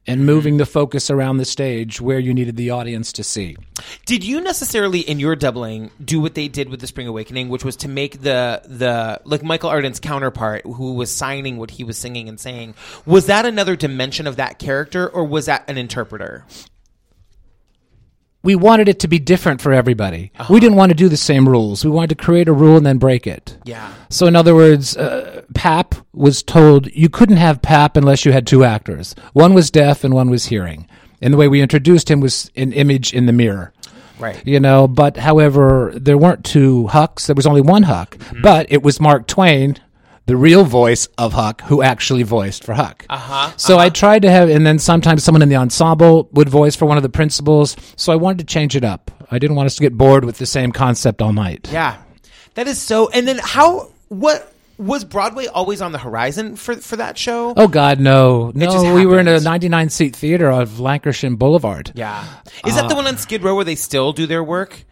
and 0.06 0.18
mm-hmm. 0.18 0.26
moving 0.26 0.56
the 0.56 0.64
focus 0.64 1.10
around 1.10 1.36
the 1.36 1.44
stage 1.44 2.00
where 2.00 2.18
you 2.18 2.32
needed 2.32 2.56
the 2.56 2.70
audience 2.70 3.12
to 3.12 3.22
see. 3.22 3.54
Did 4.06 4.24
you 4.24 4.40
necessarily 4.40 5.00
in 5.00 5.20
your 5.20 5.36
doubling 5.36 5.90
do 6.02 6.20
what 6.20 6.34
they 6.34 6.48
did 6.48 6.70
with 6.70 6.80
the 6.80 6.86
Spring 6.86 7.06
Awakening, 7.06 7.50
which 7.50 7.64
was 7.64 7.76
to 7.76 7.88
make 7.88 8.22
the 8.22 8.62
the 8.64 9.20
like 9.24 9.42
Michael 9.42 9.68
Arden's 9.68 10.00
counterpart, 10.00 10.62
who 10.64 10.94
was 10.94 11.14
signing 11.14 11.58
what 11.58 11.70
he 11.70 11.84
was 11.84 11.98
singing 11.98 12.30
and 12.30 12.40
saying, 12.40 12.74
was 13.04 13.26
that 13.26 13.44
another 13.44 13.76
dimension 13.76 14.26
of 14.26 14.36
that 14.36 14.58
character, 14.58 15.06
or 15.06 15.24
was 15.24 15.46
that 15.46 15.68
an 15.68 15.76
interpreter? 15.76 16.46
We 18.42 18.56
wanted 18.56 18.88
it 18.88 18.98
to 19.00 19.08
be 19.08 19.18
different 19.18 19.60
for 19.60 19.72
everybody. 19.72 20.32
We 20.50 20.58
didn't 20.58 20.76
want 20.76 20.90
to 20.90 20.96
do 20.96 21.08
the 21.08 21.16
same 21.16 21.48
rules. 21.48 21.84
We 21.84 21.90
wanted 21.90 22.18
to 22.18 22.24
create 22.24 22.48
a 22.48 22.52
rule 22.52 22.76
and 22.76 22.84
then 22.84 22.98
break 22.98 23.26
it. 23.26 23.56
Yeah. 23.64 23.92
So, 24.10 24.26
in 24.26 24.34
other 24.34 24.54
words, 24.54 24.96
uh, 24.96 25.42
Pap 25.54 25.94
was 26.12 26.42
told 26.42 26.92
you 26.92 27.08
couldn't 27.08 27.36
have 27.36 27.62
Pap 27.62 27.96
unless 27.96 28.24
you 28.24 28.32
had 28.32 28.46
two 28.46 28.64
actors. 28.64 29.14
One 29.32 29.54
was 29.54 29.70
deaf 29.70 30.02
and 30.02 30.12
one 30.12 30.28
was 30.28 30.46
hearing. 30.46 30.88
And 31.20 31.32
the 31.32 31.38
way 31.38 31.46
we 31.46 31.60
introduced 31.60 32.10
him 32.10 32.20
was 32.20 32.50
an 32.56 32.72
image 32.72 33.12
in 33.14 33.26
the 33.26 33.32
mirror. 33.32 33.72
Right. 34.18 34.44
You 34.46 34.60
know, 34.60 34.88
but 34.88 35.16
however, 35.16 35.92
there 35.94 36.18
weren't 36.18 36.44
two 36.44 36.88
Hucks. 36.88 37.26
There 37.26 37.36
was 37.36 37.46
only 37.46 37.60
one 37.60 37.84
Huck. 37.84 38.16
But 38.42 38.66
it 38.70 38.82
was 38.82 39.00
Mark 39.00 39.26
Twain, 39.26 39.78
the 40.26 40.36
real 40.36 40.64
voice 40.64 41.06
of 41.18 41.32
Huck, 41.32 41.62
who 41.62 41.82
actually 41.82 42.22
voiced 42.22 42.64
for 42.64 42.74
Huck. 42.74 43.04
Uh-huh, 43.10 43.52
So 43.56 43.78
I 43.78 43.88
tried 43.88 44.22
to 44.22 44.30
have, 44.30 44.48
and 44.48 44.66
then 44.66 44.78
sometimes 44.78 45.24
someone 45.24 45.42
in 45.42 45.48
the 45.48 45.56
ensemble 45.56 46.28
would 46.32 46.48
voice 46.48 46.76
for 46.76 46.86
one 46.86 46.96
of 46.96 47.02
the 47.02 47.08
principals. 47.08 47.76
So 47.96 48.12
I 48.12 48.16
wanted 48.16 48.38
to 48.38 48.44
change 48.44 48.76
it 48.76 48.84
up. 48.84 49.10
I 49.30 49.38
didn't 49.38 49.56
want 49.56 49.66
us 49.66 49.74
to 49.76 49.80
get 49.82 49.96
bored 49.96 50.24
with 50.24 50.38
the 50.38 50.46
same 50.46 50.72
concept 50.72 51.20
all 51.22 51.32
night. 51.32 51.68
Yeah, 51.72 51.96
that 52.54 52.68
is 52.68 52.80
so. 52.80 53.08
And 53.10 53.26
then 53.26 53.38
how? 53.42 53.90
What 54.08 54.52
was 54.78 55.04
Broadway 55.04 55.46
always 55.46 55.80
on 55.80 55.92
the 55.92 55.98
horizon 55.98 56.56
for 56.56 56.76
for 56.76 56.96
that 56.96 57.16
show? 57.16 57.54
Oh 57.56 57.66
God, 57.68 57.98
no, 57.98 58.52
no! 58.54 58.94
We 58.94 59.06
were 59.06 59.18
in 59.18 59.28
a 59.28 59.40
99 59.40 59.88
seat 59.88 60.14
theater 60.14 60.50
of 60.50 60.68
Lankershim 60.72 61.38
Boulevard. 61.38 61.92
Yeah, 61.94 62.24
is 62.66 62.74
that 62.76 62.88
the 62.88 62.94
one 62.94 63.06
on 63.06 63.16
Skid 63.16 63.42
Row 63.42 63.54
where 63.54 63.64
they 63.64 63.74
still 63.74 64.12
do 64.12 64.26
their 64.26 64.44
work? 64.44 64.84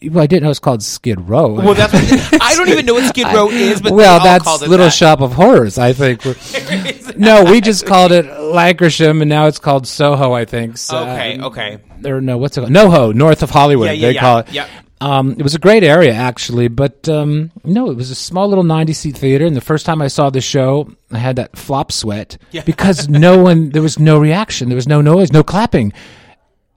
Well, 0.00 0.22
I 0.22 0.26
didn't 0.28 0.44
know 0.44 0.50
it's 0.50 0.60
called 0.60 0.82
Skid 0.82 1.28
Row. 1.28 1.54
Well, 1.54 1.74
that's 1.74 1.92
what, 1.92 2.42
I 2.42 2.54
don't 2.54 2.68
even 2.68 2.86
know 2.86 2.94
what 2.94 3.08
Skid 3.08 3.26
Row 3.34 3.50
is, 3.50 3.82
but 3.82 3.92
well, 3.92 4.22
that's 4.22 4.62
it 4.62 4.68
Little 4.68 4.86
that. 4.86 4.92
Shop 4.92 5.20
of 5.20 5.32
Horrors. 5.32 5.76
I 5.78 5.92
think. 5.92 6.22
No, 7.16 7.42
we 7.42 7.60
just 7.60 7.84
called 7.84 8.12
it 8.12 8.26
Lankershim, 8.26 9.22
and 9.22 9.28
now 9.28 9.46
it's 9.46 9.58
called 9.58 9.88
Soho. 9.88 10.32
I 10.34 10.44
think. 10.44 10.78
So, 10.78 10.98
Okay, 10.98 11.40
okay. 11.40 11.78
Or 12.04 12.20
no, 12.20 12.38
what's 12.38 12.56
it 12.56 12.60
called? 12.60 12.72
NoHo, 12.72 13.12
north 13.12 13.42
of 13.42 13.50
Hollywood. 13.50 13.86
Yeah, 13.86 13.92
yeah, 13.92 14.06
they 14.08 14.14
yeah. 14.14 14.20
call 14.20 14.38
it. 14.38 14.52
Yep. 14.52 14.68
Um, 15.00 15.32
it 15.32 15.42
was 15.42 15.54
a 15.54 15.58
great 15.58 15.82
area 15.84 16.12
actually, 16.12 16.68
but 16.68 17.08
um, 17.08 17.50
no, 17.64 17.90
it 17.90 17.96
was 17.96 18.10
a 18.10 18.14
small 18.16 18.48
little 18.48 18.64
90 18.64 18.92
seat 18.92 19.16
theater. 19.16 19.46
And 19.46 19.56
the 19.56 19.60
first 19.60 19.84
time 19.86 20.00
I 20.02 20.08
saw 20.08 20.28
the 20.30 20.40
show, 20.40 20.90
I 21.10 21.18
had 21.18 21.36
that 21.36 21.56
flop 21.56 21.90
sweat 21.92 22.36
Yeah. 22.52 22.62
because 22.64 23.08
no 23.08 23.38
one, 23.42 23.70
there 23.70 23.82
was 23.82 23.98
no 23.98 24.18
reaction, 24.18 24.68
there 24.68 24.76
was 24.76 24.88
no 24.88 25.00
noise, 25.00 25.32
no 25.32 25.42
clapping. 25.44 25.92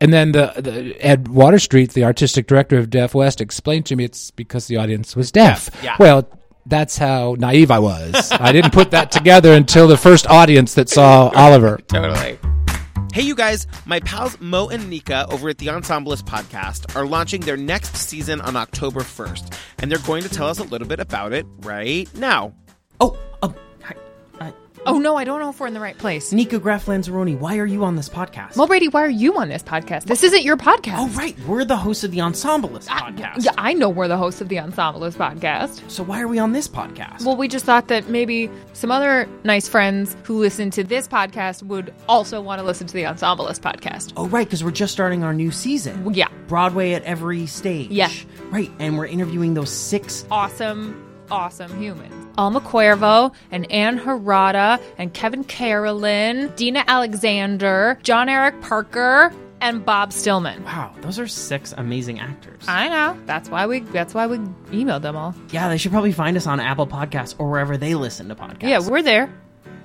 And 0.01 0.11
then 0.11 0.31
the, 0.31 0.51
the 0.57 0.95
Ed 0.99 1.25
Waterstreet, 1.25 1.93
the 1.93 2.03
artistic 2.03 2.47
director 2.47 2.77
of 2.77 2.89
Deaf 2.89 3.13
West, 3.13 3.39
explained 3.39 3.85
to 3.85 3.95
me 3.95 4.03
it's 4.03 4.31
because 4.31 4.67
the 4.67 4.77
audience 4.77 5.15
was 5.15 5.31
deaf. 5.31 5.69
yeah. 5.83 5.95
Well, 5.99 6.27
that's 6.65 6.97
how 6.97 7.35
naive 7.39 7.71
I 7.71 7.79
was. 7.79 8.31
I 8.31 8.51
didn't 8.51 8.71
put 8.73 8.91
that 8.91 9.11
together 9.11 9.53
until 9.53 9.87
the 9.87 9.97
first 9.97 10.27
audience 10.27 10.73
that 10.73 10.89
saw 10.89 11.29
Oliver. 11.35 11.77
Totally. 11.87 12.39
Hey, 13.13 13.23
you 13.23 13.35
guys, 13.35 13.67
my 13.85 13.99
pals 13.99 14.39
Mo 14.39 14.69
and 14.69 14.89
Nikka 14.89 15.27
over 15.29 15.49
at 15.49 15.57
the 15.57 15.67
Ensemblist 15.67 16.23
podcast 16.23 16.95
are 16.95 17.05
launching 17.05 17.41
their 17.41 17.57
next 17.57 17.95
season 17.97 18.39
on 18.41 18.55
October 18.55 19.01
1st, 19.01 19.53
and 19.79 19.91
they're 19.91 19.99
going 19.99 20.23
to 20.23 20.29
tell 20.29 20.47
us 20.47 20.59
a 20.59 20.63
little 20.63 20.87
bit 20.87 20.99
about 20.99 21.33
it 21.33 21.45
right 21.59 22.07
now. 22.15 22.53
Oh, 23.01 23.17
um, 23.43 23.53
hi, 23.53 23.55
Oh 24.83 24.97
no, 24.97 25.15
I 25.15 25.25
don't 25.25 25.39
know 25.39 25.49
if 25.49 25.59
we're 25.59 25.67
in 25.67 25.75
the 25.75 25.79
right 25.79 25.95
place. 25.95 26.33
Nikka 26.33 26.57
Graff 26.57 26.87
Lanzarone, 26.87 27.37
why 27.37 27.59
are 27.59 27.67
you 27.67 27.83
on 27.83 27.95
this 27.95 28.09
podcast? 28.09 28.55
Well, 28.57 28.65
Brady, 28.65 28.87
why 28.87 29.03
are 29.03 29.09
you 29.09 29.37
on 29.37 29.47
this 29.47 29.61
podcast? 29.61 30.05
This 30.05 30.23
isn't 30.23 30.41
your 30.41 30.57
podcast. 30.57 30.95
oh, 30.97 31.07
right, 31.09 31.37
we're 31.41 31.63
the 31.65 31.77
hosts 31.77 32.03
of 32.03 32.09
the 32.09 32.17
Ensemblist 32.17 32.87
podcast. 32.87 33.45
Yeah, 33.45 33.51
I 33.59 33.73
know 33.73 33.89
we're 33.89 34.07
the 34.07 34.17
hosts 34.17 34.41
of 34.41 34.49
the 34.49 34.55
Ensemblist 34.55 35.17
podcast. 35.17 35.87
So 35.91 36.01
why 36.01 36.19
are 36.19 36.27
we 36.27 36.39
on 36.39 36.53
this 36.53 36.67
podcast? 36.67 37.23
Well, 37.25 37.37
we 37.37 37.47
just 37.47 37.63
thought 37.63 37.89
that 37.89 38.09
maybe 38.09 38.49
some 38.73 38.89
other 38.91 39.29
nice 39.43 39.67
friends 39.67 40.17
who 40.23 40.39
listen 40.39 40.71
to 40.71 40.83
this 40.83 41.07
podcast 41.07 41.61
would 41.61 41.93
also 42.09 42.41
want 42.41 42.59
to 42.59 42.65
listen 42.65 42.87
to 42.87 42.93
the 42.93 43.03
Ensemblist 43.03 43.59
podcast. 43.59 44.13
oh, 44.17 44.27
right, 44.29 44.47
because 44.47 44.63
we're 44.63 44.71
just 44.71 44.93
starting 44.93 45.23
our 45.23 45.33
new 45.33 45.51
season. 45.51 46.11
Yeah. 46.15 46.27
Broadway 46.47 46.93
at 46.93 47.03
every 47.03 47.45
stage. 47.45 47.91
Yeah. 47.91 48.09
Right, 48.49 48.71
and 48.79 48.97
we're 48.97 49.05
interviewing 49.05 49.53
those 49.53 49.69
six. 49.71 50.25
Awesome, 50.31 51.07
awesome 51.29 51.79
humans. 51.79 52.20
Alma 52.37 52.61
Cuervo 52.61 53.33
and 53.51 53.69
Ann 53.71 53.99
Harada 53.99 54.81
and 54.97 55.13
Kevin 55.13 55.43
Carolan, 55.43 56.51
Dina 56.55 56.83
Alexander, 56.87 57.97
John 58.03 58.29
Eric 58.29 58.61
Parker, 58.61 59.33
and 59.61 59.85
Bob 59.85 60.11
Stillman. 60.11 60.63
Wow, 60.63 60.93
those 61.01 61.19
are 61.19 61.27
six 61.27 61.73
amazing 61.77 62.19
actors. 62.19 62.63
I 62.67 62.89
know. 62.89 63.17
That's 63.27 63.47
why 63.49 63.67
we. 63.67 63.81
That's 63.81 64.13
why 64.13 64.25
we 64.27 64.37
emailed 64.71 65.03
them 65.03 65.15
all. 65.15 65.35
yeah, 65.51 65.69
they 65.69 65.77
should 65.77 65.91
probably 65.91 66.11
find 66.11 66.35
us 66.35 66.47
on 66.47 66.59
Apple 66.59 66.87
Podcasts 66.87 67.35
or 67.37 67.49
wherever 67.49 67.77
they 67.77 67.93
listen 67.93 68.27
to 68.29 68.35
podcasts. 68.35 68.63
Yeah, 68.69 68.79
we're 68.89 69.03
there. 69.03 69.31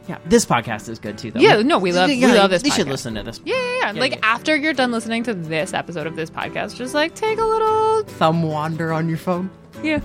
yeah. 0.09 0.17
This 0.25 0.47
podcast 0.47 0.89
is 0.89 0.99
good 0.99 1.19
too, 1.19 1.31
though. 1.31 1.41
Yeah, 1.41 1.61
no, 1.61 1.79
we 1.79 1.93
love- 1.93 2.09
we 2.09 2.25
love 2.27 2.49
this 2.51 2.63
They 2.63 2.71
should 2.71 2.89
listen 2.89 3.15
to 3.17 3.23
this. 3.23 3.39
Yeah, 3.45 3.55
yeah, 3.55 3.63
yeah. 3.81 3.93
Yeah, 3.93 4.01
like 4.01 4.13
yeah. 4.13 4.21
after 4.23 4.57
you're 4.57 4.73
done 4.73 4.93
listening 4.93 5.23
to 5.25 5.35
this 5.35 5.75
episode 5.75 6.07
of 6.07 6.17
this 6.17 6.31
podcast, 6.31 6.77
just 6.77 6.95
like 6.95 7.15
take 7.15 7.39
a 7.39 7.45
little. 7.45 8.03
Thumb 8.05 8.43
wander 8.43 8.93
on 8.95 9.09
your 9.11 9.19
phone. 9.19 9.51
Yeah. 9.83 10.01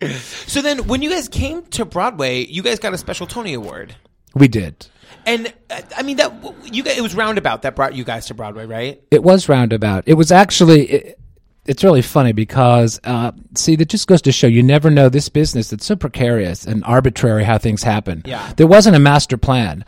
So 0.46 0.62
then, 0.62 0.86
when 0.86 1.02
you 1.02 1.10
guys 1.10 1.28
came 1.28 1.64
to 1.66 1.84
Broadway, 1.84 2.46
you 2.46 2.62
guys 2.62 2.78
got 2.78 2.94
a 2.94 2.98
special 2.98 3.26
Tony 3.26 3.54
Award. 3.54 3.94
We 4.34 4.48
did. 4.48 4.86
And 5.24 5.52
uh, 5.70 5.82
I 5.96 6.02
mean 6.02 6.18
that 6.18 6.32
you 6.72 6.82
guys, 6.82 6.96
it 6.96 7.00
was 7.00 7.14
Roundabout 7.14 7.62
that 7.62 7.74
brought 7.74 7.94
you 7.94 8.04
guys 8.04 8.26
to 8.26 8.34
Broadway, 8.34 8.66
right? 8.66 9.02
It 9.10 9.22
was 9.22 9.48
roundabout. 9.48 10.04
It 10.06 10.14
was 10.14 10.30
actually. 10.30 10.84
It, 10.84 11.18
it's 11.64 11.82
really 11.82 12.02
funny 12.02 12.32
because, 12.32 13.00
uh, 13.02 13.32
see, 13.56 13.74
that 13.74 13.88
just 13.88 14.06
goes 14.06 14.22
to 14.22 14.30
show 14.30 14.46
you 14.46 14.62
never 14.62 14.88
know 14.88 15.08
this 15.08 15.28
business. 15.28 15.72
It's 15.72 15.84
so 15.84 15.96
precarious 15.96 16.64
and 16.64 16.84
arbitrary 16.84 17.42
how 17.42 17.58
things 17.58 17.82
happen. 17.82 18.22
Yeah. 18.24 18.52
There 18.56 18.68
wasn't 18.68 18.94
a 18.94 19.00
master 19.00 19.36
plan. 19.36 19.84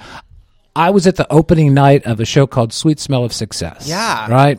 I 0.74 0.90
was 0.90 1.06
at 1.06 1.14
the 1.14 1.32
opening 1.32 1.74
night 1.74 2.04
of 2.04 2.18
a 2.18 2.24
show 2.24 2.48
called 2.48 2.72
Sweet 2.72 2.98
Smell 2.98 3.24
of 3.24 3.32
Success. 3.32 3.88
Yeah. 3.88 4.28
Right? 4.28 4.58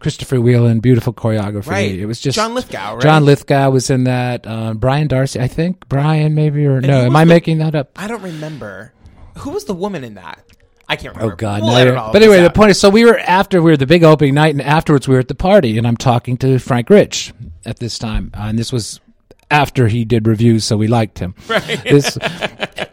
Christopher 0.00 0.40
Wheeldon, 0.40 0.80
beautiful 0.80 1.12
choreography. 1.12 1.68
Right. 1.68 1.98
It 1.98 2.06
was 2.06 2.20
just 2.20 2.36
John 2.36 2.54
Lithgow, 2.54 2.94
right? 2.94 3.02
John 3.02 3.24
Lithgow 3.24 3.70
was 3.70 3.90
in 3.90 4.04
that. 4.04 4.46
Uh, 4.46 4.74
Brian 4.74 5.08
Darcy, 5.08 5.40
I 5.40 5.46
think. 5.48 5.88
Brian, 5.88 6.34
maybe 6.34 6.66
or 6.66 6.80
no? 6.80 7.02
Am 7.06 7.14
I 7.14 7.24
the- 7.24 7.28
making 7.28 7.58
that 7.58 7.74
up? 7.74 7.92
I 7.96 8.08
don't 8.08 8.22
remember 8.22 8.92
who 9.38 9.50
was 9.50 9.64
the 9.64 9.74
woman 9.74 10.02
in 10.02 10.14
that. 10.14 10.42
I 10.88 10.96
can't 10.96 11.14
remember. 11.14 11.34
Oh 11.34 11.36
God! 11.36 11.62
We'll 11.62 11.70
no, 11.70 11.76
edit 11.76 11.94
yeah. 11.94 12.00
all 12.00 12.06
of 12.08 12.12
but 12.14 12.22
anyway, 12.22 12.42
the 12.42 12.50
point 12.50 12.72
is, 12.72 12.80
so 12.80 12.90
we 12.90 13.04
were 13.04 13.16
after 13.16 13.62
we 13.62 13.70
were 13.70 13.76
the 13.76 13.86
big 13.86 14.02
opening 14.02 14.34
night, 14.34 14.54
and 14.54 14.60
afterwards 14.60 15.06
we 15.06 15.14
were 15.14 15.20
at 15.20 15.28
the 15.28 15.36
party, 15.36 15.78
and 15.78 15.86
I'm 15.86 15.96
talking 15.96 16.36
to 16.38 16.58
Frank 16.58 16.90
Rich 16.90 17.32
at 17.64 17.78
this 17.78 17.96
time, 17.96 18.32
uh, 18.34 18.46
and 18.48 18.58
this 18.58 18.72
was 18.72 18.98
after 19.50 19.88
he 19.88 20.04
did 20.04 20.26
reviews, 20.26 20.64
so 20.64 20.76
we 20.76 20.86
liked 20.86 21.18
him. 21.18 21.34
Right. 21.48 21.82
This, 21.82 22.16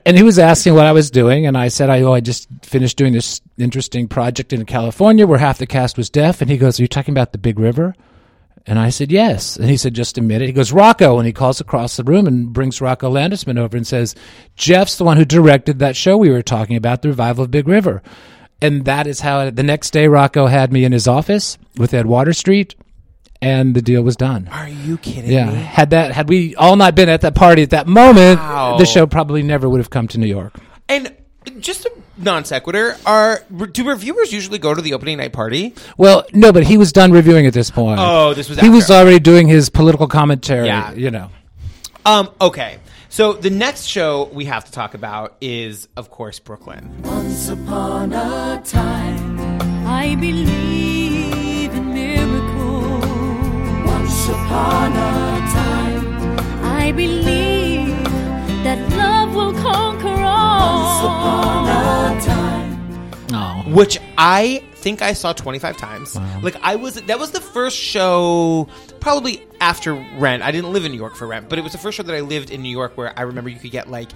and 0.05 0.17
he 0.17 0.23
was 0.23 0.39
asking 0.39 0.73
what 0.73 0.87
I 0.87 0.91
was 0.91 1.11
doing, 1.11 1.45
and 1.45 1.55
I 1.57 1.67
said, 1.67 1.89
"I 1.89 2.01
oh, 2.01 2.13
I 2.13 2.21
just 2.21 2.47
finished 2.63 2.97
doing 2.97 3.13
this 3.13 3.39
interesting 3.57 4.07
project 4.07 4.51
in 4.51 4.65
California 4.65 5.27
where 5.27 5.37
half 5.37 5.59
the 5.59 5.67
cast 5.67 5.97
was 5.97 6.09
deaf." 6.09 6.41
And 6.41 6.49
he 6.49 6.57
goes, 6.57 6.79
"Are 6.79 6.83
you 6.83 6.87
talking 6.87 7.13
about 7.13 7.33
the 7.33 7.37
Big 7.37 7.59
River?" 7.59 7.93
And 8.67 8.77
I 8.77 8.89
said, 8.89 9.13
yes. 9.13 9.55
And 9.55 9.69
he 9.69 9.77
said, 9.77 9.93
just 9.93 10.17
a 10.17 10.21
minute. 10.21 10.47
He 10.47 10.51
goes, 10.51 10.73
Rocco. 10.73 11.17
And 11.17 11.25
he 11.25 11.31
calls 11.31 11.61
across 11.61 11.95
the 11.95 12.03
room 12.03 12.27
and 12.27 12.51
brings 12.51 12.81
Rocco 12.81 13.09
Landesman 13.09 13.57
over 13.57 13.77
and 13.77 13.87
says, 13.87 14.13
Jeff's 14.57 14.97
the 14.97 15.05
one 15.05 15.15
who 15.15 15.23
directed 15.23 15.79
that 15.79 15.95
show 15.95 16.17
we 16.17 16.29
were 16.29 16.41
talking 16.41 16.75
about, 16.75 17.01
the 17.01 17.07
revival 17.07 17.45
of 17.45 17.51
Big 17.51 17.65
River. 17.65 18.03
And 18.61 18.83
that 18.83 19.07
is 19.07 19.21
how 19.21 19.49
the 19.49 19.63
next 19.63 19.91
day 19.91 20.07
Rocco 20.07 20.47
had 20.47 20.73
me 20.73 20.83
in 20.83 20.91
his 20.91 21.07
office 21.07 21.57
with 21.77 21.93
Ed 21.93 22.07
Waterstreet 22.07 22.73
and 23.41 23.75
the 23.75 23.81
deal 23.81 24.01
was 24.01 24.15
done. 24.15 24.49
Are 24.51 24.67
you 24.67 24.97
kidding 24.97 25.31
Yeah. 25.31 25.49
me? 25.51 25.55
Had 25.55 25.89
that 25.91 26.11
had 26.11 26.29
we 26.29 26.55
all 26.55 26.75
not 26.75 26.95
been 26.95 27.09
at 27.09 27.21
that 27.21 27.35
party 27.35 27.61
at 27.63 27.69
that 27.71 27.87
moment, 27.87 28.39
Wow. 28.39 28.77
the 28.77 28.85
show 28.85 29.05
probably 29.07 29.43
never 29.43 29.67
would 29.69 29.79
have 29.79 29.89
come 29.89 30.07
to 30.09 30.19
New 30.19 30.27
York. 30.27 30.55
And 30.89 31.11
just 31.59 31.85
a 31.85 31.91
non 32.17 32.43
sequitur, 32.45 32.97
are 33.05 33.41
do 33.71 33.87
reviewers 33.87 34.33
usually 34.33 34.57
go 34.59 34.73
to 34.73 34.81
the 34.81 34.93
opening 34.93 35.17
night 35.17 35.33
party? 35.33 35.73
Well, 35.97 36.25
no, 36.33 36.51
but 36.51 36.63
he 36.63 36.77
was 36.77 36.91
done 36.91 37.11
reviewing 37.11 37.45
at 37.45 37.53
this 37.53 37.69
point. 37.71 37.99
Oh, 38.01 38.33
this 38.33 38.49
was 38.49 38.59
He 38.59 38.69
was 38.69 38.89
already 38.91 39.19
doing 39.19 39.47
his 39.47 39.69
political 39.69 40.07
commentary, 40.07 40.67
Yeah. 40.67 40.93
you 40.93 41.11
know. 41.11 41.29
Um, 42.05 42.29
okay. 42.41 42.77
So 43.09 43.33
the 43.33 43.49
next 43.49 43.85
show 43.85 44.29
we 44.33 44.45
have 44.45 44.65
to 44.65 44.71
talk 44.71 44.93
about 44.93 45.35
is, 45.41 45.87
of 45.95 46.11
course, 46.11 46.39
Brooklyn. 46.39 46.89
Once 47.03 47.47
upon 47.49 48.13
a 48.13 48.61
time, 48.65 49.39
I 49.87 50.15
believe 50.15 51.73
in 51.73 51.93
miracles. 51.93 52.16
Once 54.27 54.39
upon 54.41 54.91
a 54.91 55.39
time, 55.53 56.65
I 56.65 56.91
believe 56.91 57.87
that 58.65 58.77
love 58.97 59.33
will 59.33 59.53
conquer 59.53 60.21
all. 60.21 60.83
Once 60.83 60.99
upon 61.05 62.17
a 62.17 62.21
time. 62.21 63.11
Oh. 63.31 63.73
which 63.73 63.97
I 64.17 64.61
think 64.73 65.01
I 65.01 65.13
saw 65.13 65.31
25 65.31 65.77
times. 65.77 66.17
Like 66.43 66.57
I 66.61 66.75
was 66.75 66.95
that 67.03 67.17
was 67.19 67.31
the 67.31 67.39
first 67.39 67.77
show 67.77 68.67
probably 68.99 69.47
after 69.61 69.93
Rent. 69.93 70.43
I 70.43 70.51
didn't 70.51 70.73
live 70.73 70.83
in 70.83 70.91
New 70.91 70.97
York 70.97 71.15
for 71.15 71.25
Rent, 71.25 71.47
but 71.47 71.57
it 71.57 71.61
was 71.61 71.71
the 71.71 71.77
first 71.77 71.95
show 71.95 72.03
that 72.03 72.13
I 72.13 72.19
lived 72.19 72.51
in 72.51 72.61
New 72.61 72.71
York 72.71 72.97
where 72.97 73.17
I 73.17 73.21
remember 73.21 73.49
you 73.49 73.59
could 73.59 73.71
get 73.71 73.89
like 73.89 74.09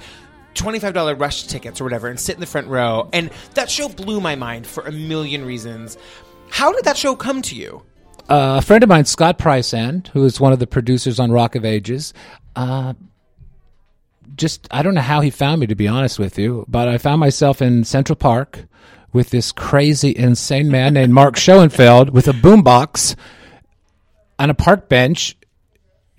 $25 0.55 1.21
rush 1.21 1.43
tickets 1.43 1.79
or 1.79 1.85
whatever 1.85 2.09
and 2.09 2.19
sit 2.19 2.35
in 2.35 2.41
the 2.41 2.47
front 2.47 2.67
row. 2.67 3.09
And 3.13 3.29
that 3.53 3.71
show 3.71 3.87
blew 3.87 4.19
my 4.19 4.35
mind 4.35 4.67
for 4.67 4.83
a 4.83 4.91
million 4.91 5.45
reasons. 5.45 5.97
How 6.49 6.73
did 6.73 6.83
that 6.83 6.97
show 6.97 7.15
come 7.15 7.41
to 7.43 7.55
you? 7.55 7.85
Uh, 8.29 8.59
a 8.59 8.61
friend 8.61 8.83
of 8.83 8.89
mine, 8.89 9.05
Scott 9.05 9.37
Prisand, 9.37 10.09
who 10.09 10.23
is 10.25 10.39
one 10.39 10.53
of 10.53 10.59
the 10.59 10.67
producers 10.67 11.19
on 11.19 11.31
Rock 11.31 11.55
of 11.55 11.65
Ages, 11.65 12.13
uh, 12.55 12.93
just 14.35 14.67
I 14.71 14.81
don't 14.81 14.93
know 14.93 15.01
how 15.01 15.21
he 15.21 15.29
found 15.29 15.59
me 15.59 15.67
to 15.67 15.75
be 15.75 15.87
honest 15.87 16.17
with 16.17 16.39
you, 16.39 16.65
but 16.67 16.87
I 16.87 16.97
found 16.97 17.19
myself 17.19 17.61
in 17.61 17.83
Central 17.83 18.15
Park 18.15 18.65
with 19.13 19.29
this 19.29 19.51
crazy, 19.51 20.15
insane 20.15 20.71
man 20.71 20.93
named 20.93 21.13
Mark 21.13 21.35
Schoenfeld 21.35 22.11
with 22.11 22.27
a 22.27 22.33
boombox 22.33 23.15
on 24.39 24.49
a 24.49 24.53
park 24.53 24.87
bench 24.87 25.35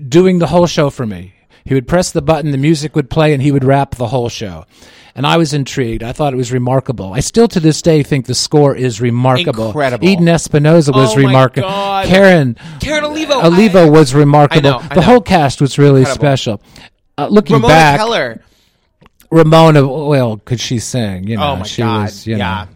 doing 0.06 0.38
the 0.38 0.48
whole 0.48 0.66
show 0.66 0.90
for 0.90 1.06
me. 1.06 1.34
He 1.64 1.74
would 1.74 1.88
press 1.88 2.10
the 2.10 2.22
button, 2.22 2.50
the 2.50 2.58
music 2.58 2.94
would 2.96 3.08
play, 3.08 3.32
and 3.32 3.42
he 3.42 3.52
would 3.52 3.64
rap 3.64 3.94
the 3.94 4.08
whole 4.08 4.28
show. 4.28 4.66
And 5.14 5.26
I 5.26 5.36
was 5.36 5.52
intrigued. 5.52 6.02
I 6.02 6.12
thought 6.12 6.32
it 6.32 6.36
was 6.36 6.52
remarkable. 6.52 7.12
I 7.12 7.20
still 7.20 7.46
to 7.48 7.60
this 7.60 7.82
day 7.82 8.02
think 8.02 8.24
the 8.26 8.34
score 8.34 8.74
is 8.74 9.00
remarkable. 9.00 9.66
Incredible. 9.66 10.08
Eden 10.08 10.26
Espinosa 10.28 10.92
was 10.92 11.12
Oh 11.14 11.16
remarkable. 11.18 11.68
Karen 11.68 12.56
Karen 12.80 13.04
Olivo. 13.04 13.42
Olivo 13.42 13.86
I- 13.86 13.90
was 13.90 14.14
remarkable. 14.14 14.68
I 14.68 14.72
know, 14.72 14.78
I 14.78 14.88
the 14.88 14.94
know. 14.96 15.02
whole 15.02 15.20
cast 15.20 15.60
was 15.60 15.78
really 15.78 16.00
Incredible. 16.00 16.20
special. 16.20 16.62
Uh, 17.18 17.26
looking 17.28 17.56
Ramona 17.56 17.72
back, 17.74 17.98
Keller. 17.98 18.42
Ramona, 19.30 19.86
well, 19.86 20.38
could 20.38 20.60
she 20.60 20.78
sing? 20.78 21.26
You 21.26 21.36
know, 21.36 21.52
Oh 21.52 21.56
my 21.56 21.62
she 21.64 21.82
god. 21.82 22.02
was, 22.04 22.26
you 22.26 22.36
yeah. 22.36 22.64
know. 22.64 22.68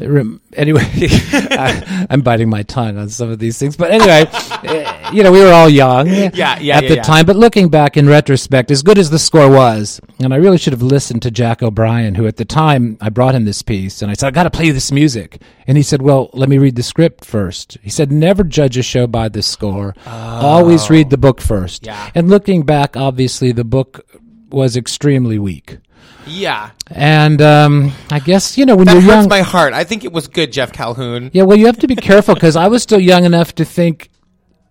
Anyway, 0.00 0.82
I, 0.92 2.06
I'm 2.10 2.20
biting 2.22 2.50
my 2.50 2.62
tongue 2.64 2.98
on 2.98 3.08
some 3.08 3.30
of 3.30 3.38
these 3.38 3.58
things, 3.58 3.76
but 3.76 3.90
anyway, 3.90 4.26
eh, 4.64 5.10
you 5.12 5.22
know, 5.22 5.30
we 5.30 5.40
were 5.40 5.52
all 5.52 5.68
young, 5.68 6.08
Yeah, 6.08 6.30
yeah, 6.34 6.48
at 6.56 6.62
yeah, 6.62 6.80
the 6.80 6.96
time. 6.96 7.26
But 7.26 7.36
looking 7.36 7.68
back 7.68 7.96
in 7.96 8.08
retrospect, 8.08 8.70
as 8.70 8.82
good 8.82 8.98
as 8.98 9.10
the 9.10 9.18
score 9.18 9.48
was, 9.48 10.00
and 10.18 10.34
I 10.34 10.36
really 10.36 10.58
should 10.58 10.72
have 10.72 10.82
listened 10.82 11.22
to 11.22 11.30
Jack 11.30 11.62
O'Brien, 11.62 12.16
who 12.16 12.26
at 12.26 12.36
the 12.36 12.44
time 12.44 12.98
I 13.00 13.08
brought 13.10 13.34
him 13.34 13.44
this 13.44 13.62
piece, 13.62 14.02
and 14.02 14.10
I 14.10 14.14
said, 14.14 14.26
"I 14.28 14.30
got 14.30 14.44
to 14.44 14.50
play 14.50 14.66
you 14.66 14.72
this 14.72 14.90
music," 14.92 15.40
and 15.66 15.76
he 15.76 15.82
said, 15.82 16.02
"Well, 16.02 16.30
let 16.32 16.48
me 16.48 16.58
read 16.58 16.76
the 16.76 16.82
script 16.82 17.24
first. 17.24 17.78
He 17.82 17.90
said, 17.90 18.10
"Never 18.10 18.42
judge 18.42 18.76
a 18.76 18.82
show 18.82 19.06
by 19.06 19.28
the 19.28 19.42
score. 19.42 19.94
Always 20.06 20.90
read 20.90 21.10
the 21.10 21.18
book 21.18 21.40
first. 21.40 21.88
Oh. 21.88 22.10
And 22.14 22.28
looking 22.28 22.62
back, 22.64 22.96
obviously, 22.96 23.52
the 23.52 23.64
book 23.64 24.04
was 24.50 24.76
extremely 24.76 25.38
weak. 25.38 25.78
Yeah. 26.26 26.70
And 26.90 27.40
um, 27.42 27.92
I 28.10 28.18
guess 28.18 28.56
you 28.58 28.66
know 28.66 28.76
when 28.76 28.86
That 28.86 28.92
you're 28.94 29.02
hurts 29.02 29.14
young. 29.22 29.28
my 29.28 29.40
heart. 29.42 29.72
I 29.74 29.84
think 29.84 30.04
it 30.04 30.12
was 30.12 30.28
good, 30.28 30.52
Jeff 30.52 30.72
Calhoun. 30.72 31.30
Yeah, 31.32 31.42
well, 31.44 31.56
you 31.58 31.66
have 31.66 31.78
to 31.78 31.86
be 31.88 31.96
careful 31.96 32.34
because 32.34 32.56
I 32.56 32.68
was 32.68 32.82
still 32.82 33.00
young 33.00 33.24
enough 33.24 33.54
to 33.56 33.64
think 33.64 34.10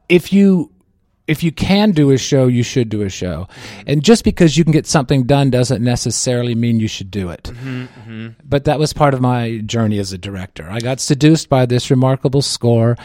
if 0.09 0.33
you 0.33 0.71
if 1.25 1.41
you 1.41 1.53
can 1.53 1.91
do 1.91 2.11
a 2.11 2.17
show, 2.17 2.47
you 2.47 2.63
should 2.63 2.89
do 2.89 3.01
a 3.01 3.09
show, 3.09 3.47
and 3.87 4.03
just 4.03 4.25
because 4.25 4.57
you 4.57 4.65
can 4.65 4.73
get 4.73 4.85
something 4.85 5.23
done 5.23 5.49
doesn't 5.49 5.81
necessarily 5.81 6.53
mean 6.53 6.81
you 6.81 6.87
should 6.89 7.09
do 7.11 7.29
it. 7.29 7.49
But 8.43 8.65
that 8.65 8.77
was 8.77 8.91
part 8.91 9.13
of 9.13 9.21
my 9.21 9.59
journey 9.65 9.99
as 9.99 10.11
a 10.11 10.17
director. 10.17 10.67
I 10.69 10.79
got 10.79 10.99
seduced 10.99 11.47
by 11.49 11.65
this 11.65 11.89
remarkable 11.89 12.41
score. 12.41 12.97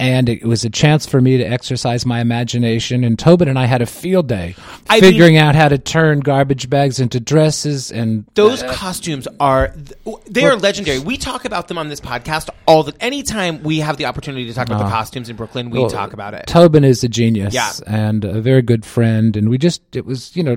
And 0.00 0.28
it 0.28 0.44
was 0.44 0.64
a 0.64 0.70
chance 0.70 1.06
for 1.06 1.20
me 1.20 1.38
to 1.38 1.44
exercise 1.44 2.04
my 2.04 2.20
imagination. 2.20 3.04
And 3.04 3.16
Tobin 3.16 3.48
and 3.48 3.58
I 3.58 3.66
had 3.66 3.80
a 3.80 3.86
field 3.86 4.26
day 4.28 4.56
I 4.88 5.00
figuring 5.00 5.36
out 5.36 5.54
how 5.54 5.68
to 5.68 5.78
turn 5.78 6.20
garbage 6.20 6.68
bags 6.68 6.98
into 6.98 7.20
dresses. 7.20 7.92
And 7.92 8.26
Those 8.34 8.62
costumes 8.64 9.28
are 9.38 9.72
they 10.26 10.44
are 10.44 10.56
legendary. 10.56 10.98
We 10.98 11.16
talk 11.16 11.44
about 11.44 11.68
them 11.68 11.78
on 11.78 11.88
this 11.88 12.00
podcast 12.00 12.48
all 12.66 12.82
the 12.82 12.94
anytime 13.00 13.62
we 13.62 13.78
have 13.78 13.96
the 13.96 14.06
opportunity 14.06 14.46
to 14.46 14.54
talk 14.54 14.66
about 14.66 14.78
the 14.78 14.84
uh-huh. 14.84 14.96
costumes 14.96 15.28
in 15.28 15.36
Brooklyn, 15.36 15.70
we 15.70 15.78
Well, 15.78 15.90
talk 15.90 16.12
about 16.12 16.34
it. 16.34 16.46
Tobin 16.46 16.84
is 16.84 17.04
a 17.04 17.08
genius 17.08 17.54
Yeah. 17.54 17.72
and 17.86 18.24
a 18.24 18.40
very 18.40 18.62
good 18.62 18.84
friend. 18.84 19.36
And 19.36 19.48
we 19.48 19.58
just, 19.58 19.82
it 19.94 20.04
was, 20.04 20.34
you 20.36 20.42
know, 20.42 20.56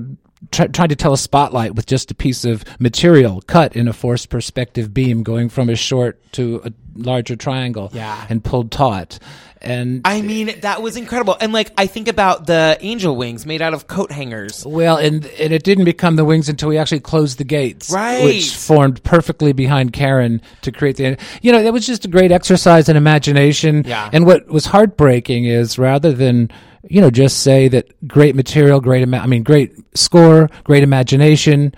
try, 0.50 0.66
trying 0.68 0.88
to 0.90 0.96
tell 0.96 1.12
a 1.12 1.18
spotlight 1.18 1.74
with 1.74 1.86
just 1.86 2.10
a 2.10 2.14
piece 2.14 2.44
of 2.44 2.64
material 2.78 3.42
cut 3.46 3.74
in 3.76 3.88
a 3.88 3.92
forced 3.92 4.28
perspective 4.28 4.92
beam 4.94 5.22
going 5.22 5.48
from 5.48 5.68
a 5.68 5.76
short 5.76 6.20
to 6.32 6.60
a 6.64 6.72
larger 6.94 7.36
triangle 7.36 7.90
Yeah. 7.92 8.26
and 8.28 8.42
pulled 8.42 8.70
taut. 8.70 9.18
And 9.60 10.02
I 10.04 10.22
mean, 10.22 10.60
that 10.60 10.82
was 10.82 10.96
incredible. 10.96 11.36
And 11.40 11.52
like 11.52 11.72
I 11.76 11.86
think 11.86 12.06
about 12.06 12.46
the 12.46 12.78
angel 12.80 13.16
wings 13.16 13.44
made 13.44 13.60
out 13.60 13.74
of 13.74 13.88
coat 13.88 14.12
hangers. 14.12 14.64
well, 14.64 14.96
and 14.98 15.26
and 15.26 15.52
it 15.52 15.64
didn't 15.64 15.84
become 15.84 16.14
the 16.14 16.24
wings 16.24 16.48
until 16.48 16.68
we 16.68 16.78
actually 16.78 17.00
closed 17.00 17.38
the 17.38 17.44
gates, 17.44 17.90
Right. 17.90 18.22
Which 18.22 18.54
formed 18.54 19.02
perfectly 19.02 19.52
behind 19.52 19.92
Karen 19.92 20.42
to 20.62 20.70
create 20.70 20.96
the. 20.96 21.16
You 21.42 21.50
know, 21.50 21.58
it 21.58 21.72
was 21.72 21.84
just 21.84 22.04
a 22.04 22.08
great 22.08 22.30
exercise 22.30 22.88
in 22.88 22.96
imagination. 22.96 23.82
Yeah. 23.84 24.08
And 24.12 24.26
what 24.26 24.46
was 24.46 24.66
heartbreaking 24.66 25.46
is 25.46 25.76
rather 25.76 26.12
than 26.12 26.52
you 26.84 27.00
know 27.00 27.10
just 27.10 27.40
say 27.40 27.68
that 27.68 27.86
great 28.06 28.34
material, 28.34 28.80
great 28.80 29.02
ima- 29.02 29.18
I 29.18 29.26
mean, 29.26 29.42
great 29.42 29.74
score, 29.96 30.48
great 30.64 30.82
imagination, 30.82 31.74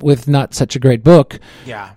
with 0.00 0.26
not 0.28 0.54
such 0.54 0.74
a 0.76 0.78
great 0.78 1.04
book, 1.04 1.38
Yeah. 1.66 1.90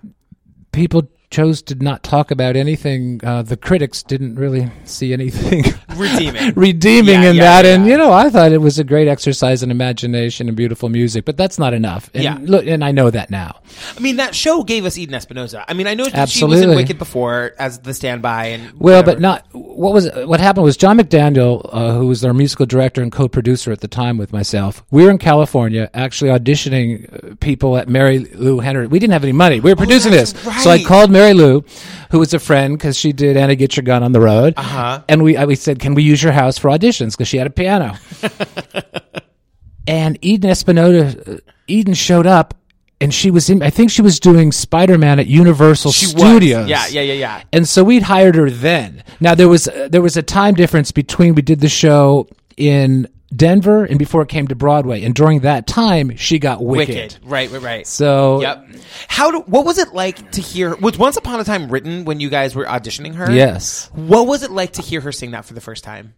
people 0.72 1.08
chose 1.34 1.62
to 1.62 1.74
not 1.74 2.02
talk 2.04 2.30
about 2.30 2.54
anything. 2.56 3.20
Uh, 3.24 3.42
the 3.42 3.56
critics 3.56 4.02
didn't 4.02 4.36
really 4.36 4.70
see 4.84 5.12
anything 5.12 5.64
Redeeming. 5.96 6.52
redeeming 6.54 7.22
Yeah, 7.22 7.30
in 7.30 7.36
yeah, 7.36 7.42
that. 7.42 7.64
yeah. 7.64 7.74
And 7.74 7.86
you 7.86 7.96
know, 7.96 8.12
I 8.12 8.30
thought 8.30 8.52
it 8.52 8.58
was 8.60 8.78
a 8.78 8.84
great 8.84 9.08
exercise 9.08 9.62
in 9.62 9.70
imagination 9.70 10.48
and 10.48 10.56
beautiful 10.56 10.88
music, 10.88 11.24
but 11.24 11.36
that's 11.36 11.58
not 11.58 11.72
enough. 11.74 12.10
And 12.14 12.22
Yeah. 12.22 12.38
look, 12.40 12.66
and 12.66 12.84
I 12.84 12.92
know 12.92 13.10
that 13.10 13.30
now. 13.30 13.60
I 13.96 14.00
mean, 14.00 14.16
that 14.16 14.34
show 14.34 14.62
gave 14.62 14.84
us 14.84 14.96
Eden 14.96 15.14
Espinosa. 15.14 15.64
I 15.68 15.74
mean, 15.74 15.86
I 15.88 15.94
know 15.94 16.06
that 16.06 16.28
she 16.28 16.44
was 16.44 16.60
in 16.60 16.70
Wicked 16.70 16.98
before 16.98 17.52
as 17.58 17.78
the 17.80 17.94
standby 17.94 18.46
and 18.46 18.72
Well, 18.78 19.02
but 19.02 19.20
not 19.20 19.44
what 19.52 19.92
was 19.92 20.08
what 20.26 20.38
happened 20.40 20.64
was 20.64 20.76
John 20.76 20.98
McDaniel, 20.98 21.68
uh, 21.72 21.92
who 21.94 22.06
was 22.06 22.24
our 22.24 22.32
musical 22.34 22.66
director 22.66 23.02
and 23.02 23.10
co-producer 23.10 23.72
at 23.72 23.80
the 23.80 23.88
time 23.88 24.18
with 24.18 24.32
myself. 24.32 24.84
We 24.90 25.04
were 25.04 25.10
in 25.10 25.18
California, 25.18 25.90
actually 25.94 26.30
auditioning 26.30 26.92
uh, 27.32 27.34
people 27.40 27.76
at 27.76 27.88
Mary 27.88 28.20
Lou 28.34 28.60
Henry. 28.60 28.86
We 28.86 28.98
didn't 28.98 29.12
have 29.14 29.24
any 29.24 29.32
money. 29.32 29.58
We 29.60 29.70
were 29.72 29.76
producing 29.76 30.12
Oh, 30.12 30.16
this, 30.16 30.30
so 30.62 30.70
I 30.70 30.82
called 30.82 31.10
Mary 31.10 31.23
Lou, 31.32 31.64
who 32.10 32.18
was 32.18 32.34
a 32.34 32.38
friend 32.38 32.76
because 32.76 32.96
she 32.98 33.12
did 33.12 33.36
Annie 33.36 33.56
Get 33.56 33.76
Your 33.76 33.84
Gun 33.84 34.02
on 34.02 34.12
the 34.12 34.20
Road, 34.20 34.54
Uh-huh. 34.56 35.02
and 35.08 35.22
we 35.22 35.36
I, 35.36 35.44
we 35.46 35.54
said, 35.54 35.78
"Can 35.80 35.94
we 35.94 36.02
use 36.02 36.22
your 36.22 36.32
house 36.32 36.58
for 36.58 36.68
auditions?" 36.70 37.12
Because 37.12 37.28
she 37.28 37.38
had 37.38 37.46
a 37.46 37.50
piano. 37.50 37.94
and 39.86 40.18
Eden 40.22 40.50
Espinosa, 40.50 41.34
uh, 41.34 41.36
Eden 41.66 41.94
showed 41.94 42.26
up. 42.26 42.54
And 43.00 43.12
she 43.12 43.30
was 43.30 43.50
in. 43.50 43.60
I 43.62 43.70
think 43.70 43.90
she 43.90 44.00
was 44.02 44.18
doing 44.20 44.50
Spider 44.52 44.96
Man 44.96 45.18
at 45.18 45.26
Universal 45.26 45.90
she 45.92 46.06
Studios. 46.06 46.62
was. 46.62 46.70
Yeah, 46.70 46.86
yeah, 46.86 47.00
yeah, 47.02 47.12
yeah. 47.14 47.42
And 47.52 47.68
so 47.68 47.82
we'd 47.84 48.04
hired 48.04 48.36
her 48.36 48.48
then. 48.48 49.02
Now 49.20 49.34
there 49.34 49.48
was 49.48 49.66
uh, 49.68 49.88
there 49.90 50.00
was 50.00 50.16
a 50.16 50.22
time 50.22 50.54
difference 50.54 50.90
between 50.92 51.34
we 51.34 51.42
did 51.42 51.60
the 51.60 51.68
show 51.68 52.28
in 52.56 53.08
Denver 53.34 53.84
and 53.84 53.98
before 53.98 54.22
it 54.22 54.28
came 54.28 54.46
to 54.48 54.54
Broadway. 54.54 55.02
And 55.02 55.14
during 55.14 55.40
that 55.40 55.66
time, 55.66 56.16
she 56.16 56.38
got 56.38 56.62
Wicked. 56.64 56.94
Wicked. 56.94 57.18
Right, 57.24 57.50
right, 57.50 57.62
right. 57.62 57.86
So 57.86 58.40
Yep. 58.42 58.66
How 59.08 59.30
do, 59.30 59.40
what 59.40 59.64
was 59.64 59.78
it 59.78 59.92
like 59.94 60.30
to 60.32 60.40
hear 60.40 60.76
was 60.76 60.98
Once 60.98 61.16
Upon 61.16 61.40
a 61.40 61.44
Time 61.44 61.68
written 61.70 62.04
when 62.04 62.20
you 62.20 62.28
guys 62.30 62.54
were 62.54 62.64
auditioning 62.66 63.14
her? 63.14 63.30
yes, 63.32 63.90
What 63.94 64.26
was 64.26 64.42
it 64.42 64.50
like 64.50 64.74
to 64.74 64.82
hear 64.82 65.00
her 65.00 65.12
sing 65.12 65.32
that 65.32 65.44
for 65.44 65.54
the 65.54 65.60
first 65.60 65.84
time? 65.84 66.14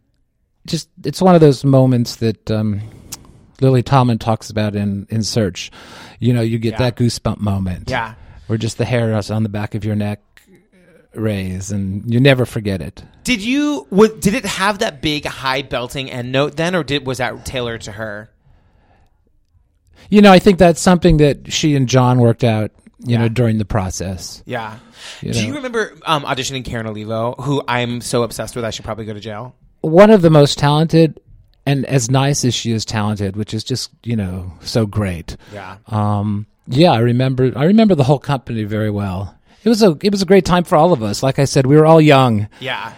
just 0.66 0.88
it's 1.04 1.22
one 1.22 1.36
of 1.36 1.40
those 1.40 1.64
moments 1.64 2.16
that 2.16 2.50
um, 2.50 2.80
Lily 3.60 3.84
Tomlin 3.84 4.18
talks 4.18 4.50
about 4.50 4.74
in 4.74 5.06
in 5.10 5.22
Search. 5.22 5.70
You 6.18 6.32
know, 6.34 6.40
you 6.42 6.58
get 6.58 6.72
Yeah. 6.72 6.78
that 6.78 6.96
goosebump 6.96 7.38
moment. 7.38 7.88
Yeah. 7.88 8.14
Where 8.48 8.58
just 8.58 8.76
the 8.76 8.84
hairs 8.84 9.30
on 9.30 9.44
the 9.44 9.48
back 9.48 9.74
of 9.76 9.84
your 9.84 9.94
neck 9.94 10.20
raise, 11.18 11.70
and 11.70 12.12
you 12.12 12.20
never 12.20 12.44
forget 12.46 12.80
it. 12.80 13.02
Did 13.24 13.42
you? 13.42 13.86
What, 13.90 14.20
did 14.20 14.34
it 14.34 14.44
have 14.44 14.78
that 14.80 15.02
big 15.02 15.24
high 15.24 15.62
belting 15.62 16.10
end 16.10 16.32
note 16.32 16.56
then, 16.56 16.74
or 16.74 16.82
did 16.84 17.06
was 17.06 17.18
that 17.18 17.44
tailored 17.46 17.82
to 17.82 17.92
her? 17.92 18.30
You 20.10 20.22
know, 20.22 20.32
I 20.32 20.38
think 20.38 20.58
that's 20.58 20.80
something 20.80 21.16
that 21.18 21.52
she 21.52 21.74
and 21.74 21.88
John 21.88 22.18
worked 22.20 22.44
out. 22.44 22.70
You 23.00 23.12
Yeah. 23.12 23.18
know, 23.18 23.28
during 23.28 23.58
the 23.58 23.64
process. 23.66 24.42
Yeah. 24.46 24.78
You 25.20 25.32
Do 25.32 25.40
know. 25.42 25.46
you 25.48 25.54
remember 25.56 25.92
um, 26.06 26.24
auditioning 26.24 26.64
Karen 26.64 26.86
Olivo, 26.86 27.34
who 27.34 27.62
I'm 27.68 28.00
so 28.00 28.22
obsessed 28.22 28.56
with? 28.56 28.64
I 28.64 28.70
should 28.70 28.84
probably 28.86 29.04
go 29.04 29.12
to 29.12 29.20
jail. 29.20 29.54
one 29.82 30.10
of 30.10 30.22
the 30.22 30.30
most 30.30 30.58
talented 30.58 31.20
and 31.66 31.84
as 31.86 32.10
nice 32.10 32.44
as 32.44 32.54
she 32.54 32.72
is 32.72 32.84
talented, 32.86 33.36
which 33.36 33.52
is 33.52 33.62
just 33.64 33.90
you 34.02 34.16
know 34.16 34.52
so 34.62 34.86
great. 34.86 35.36
Yeah. 35.52 35.76
Um, 35.88 36.46
yeah, 36.68 36.92
I 36.92 36.98
remember. 37.00 37.52
I 37.54 37.64
remember 37.64 37.94
the 37.94 38.04
whole 38.04 38.18
company 38.18 38.64
very 38.64 38.90
well. 38.90 39.35
It 39.64 39.68
was 39.68 39.82
a 39.82 39.96
it 40.02 40.12
was 40.12 40.22
a 40.22 40.26
great 40.26 40.44
time 40.44 40.64
for 40.64 40.76
all 40.76 40.92
of 40.92 41.02
us. 41.02 41.22
Like 41.22 41.38
I 41.38 41.44
said, 41.44 41.66
we 41.66 41.76
were 41.76 41.86
all 41.86 42.00
young. 42.00 42.48
Yeah. 42.60 42.92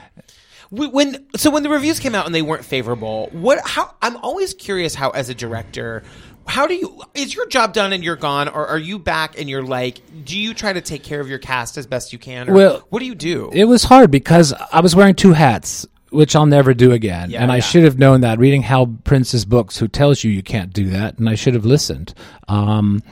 When 0.71 1.27
so 1.35 1.51
when 1.51 1.63
the 1.63 1.71
reviews 1.71 1.99
came 1.99 2.15
out 2.15 2.27
and 2.27 2.35
they 2.35 2.43
weren't 2.43 2.65
favorable, 2.65 3.31
what? 3.33 3.59
How? 3.65 3.95
I'm 4.03 4.17
always 4.19 4.53
curious 4.53 4.95
how, 4.95 5.09
as 5.11 5.31
a 5.31 5.35
director, 5.35 6.03
how 6.47 6.67
do 6.67 6.75
you? 6.75 7.01
Is 7.15 7.35
your 7.35 7.47
job 7.47 7.73
done 7.73 7.95
and 7.95 8.05
you're 8.05 8.17
gone, 8.17 8.49
or 8.49 8.67
are 8.67 8.79
you 8.79 8.99
back 8.99 9.41
and 9.41 9.49
you're 9.49 9.63
like? 9.63 10.01
Do 10.25 10.39
you 10.39 10.53
try 10.53 10.75
to 10.75 10.83
take 10.83 11.03
care 11.03 11.21
of 11.21 11.29
your 11.29 11.39
cast 11.39 11.79
as 11.79 11.87
best 11.87 12.13
you 12.13 12.19
can? 12.19 12.51
Or 12.51 12.55
Well, 12.55 12.87
what 12.91 12.99
do 12.99 13.07
you 13.07 13.15
do? 13.15 13.51
It 13.53 13.65
was 13.65 13.85
hard 13.85 14.11
because 14.11 14.53
I 14.73 14.81
was 14.81 14.95
wearing 14.95 15.15
two 15.15 15.33
hats, 15.33 15.87
which 16.11 16.37
I'll 16.37 16.45
never 16.47 16.75
do 16.75 16.93
again. 16.93 17.31
Yeah, 17.31 17.43
and 17.43 17.51
I 17.51 17.61
should 17.61 17.85
have 17.85 17.99
known 17.99 18.21
that 18.21 18.39
reading 18.39 18.61
Hal 18.61 18.87
Prince's 19.05 19.47
books, 19.47 19.79
who 19.79 19.89
tells 19.89 20.23
you 20.23 20.31
you 20.31 20.43
can't 20.43 20.73
do 20.73 20.91
that, 20.91 21.19
and 21.19 21.31
I 21.31 21.35
should 21.35 21.55
have 21.55 21.65
listened. 21.65 22.13
Um, 22.47 23.03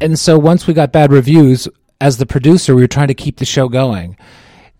and 0.00 0.18
so 0.18 0.38
once 0.38 0.66
we 0.66 0.72
got 0.72 0.90
bad 0.90 1.12
reviews, 1.12 1.68
as 2.00 2.18
the 2.18 2.26
producer, 2.26 2.74
we 2.74 2.82
were 2.82 2.88
trying 2.88 3.08
to 3.08 3.14
keep 3.14 3.38
the 3.38 3.44
show 3.44 3.68
going. 3.68 4.16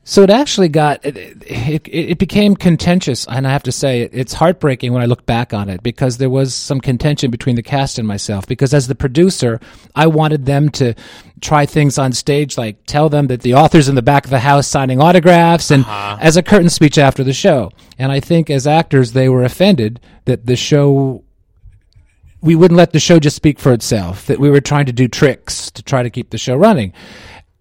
So 0.07 0.23
it 0.23 0.29
actually 0.29 0.69
got 0.69 1.03
it, 1.03 1.17
it, 1.17 1.89
it 1.89 2.19
became 2.19 2.57
contentious, 2.57 3.27
and 3.27 3.47
I 3.47 3.51
have 3.51 3.63
to 3.63 3.73
say 3.73 4.03
it's 4.13 4.35
heartbreaking 4.35 4.93
when 4.93 5.01
I 5.01 5.07
look 5.07 5.25
back 5.25 5.55
on 5.55 5.71
it 5.71 5.83
because 5.83 6.19
there 6.19 6.29
was 6.29 6.55
some 6.55 6.79
contention 6.79 7.31
between 7.31 7.57
the 7.57 7.63
cast 7.63 7.99
and 7.99 8.07
myself. 8.07 8.47
Because 8.47 8.75
as 8.75 8.87
the 8.87 8.95
producer, 8.95 9.61
I 9.95 10.07
wanted 10.09 10.45
them 10.45 10.69
to 10.73 10.93
try 11.41 11.65
things 11.65 11.97
on 11.97 12.13
stage, 12.13 12.59
like 12.59 12.85
tell 12.85 13.09
them 13.09 13.29
that 13.29 13.41
the 13.41 13.55
author's 13.55 13.89
in 13.89 13.95
the 13.95 14.03
back 14.03 14.27
of 14.27 14.31
the 14.31 14.41
house 14.41 14.67
signing 14.67 15.01
autographs, 15.01 15.71
and 15.71 15.85
uh-huh. 15.85 16.19
as 16.21 16.37
a 16.37 16.43
curtain 16.43 16.69
speech 16.69 16.99
after 16.99 17.25
the 17.25 17.33
show. 17.33 17.71
And 17.99 18.13
I 18.13 18.21
think 18.21 18.51
as 18.51 18.67
actors, 18.67 19.13
they 19.13 19.31
were 19.31 19.43
offended 19.43 20.01
that 20.27 20.45
the 20.45 20.57
show 20.57 21.25
we 22.45 22.55
wouldn't 22.55 22.77
let 22.77 22.93
the 22.93 23.01
show 23.01 23.19
just 23.19 23.37
speak 23.37 23.59
for 23.59 23.73
itself, 23.73 24.27
that 24.27 24.39
we 24.39 24.51
were 24.51 24.61
trying 24.61 24.85
to 24.87 24.93
do 24.93 25.09
tricks 25.09 25.71
to 25.71 25.83
try 25.83 26.03
to 26.03 26.11
keep 26.11 26.29
the 26.29 26.39
show 26.39 26.55
running. 26.55 26.93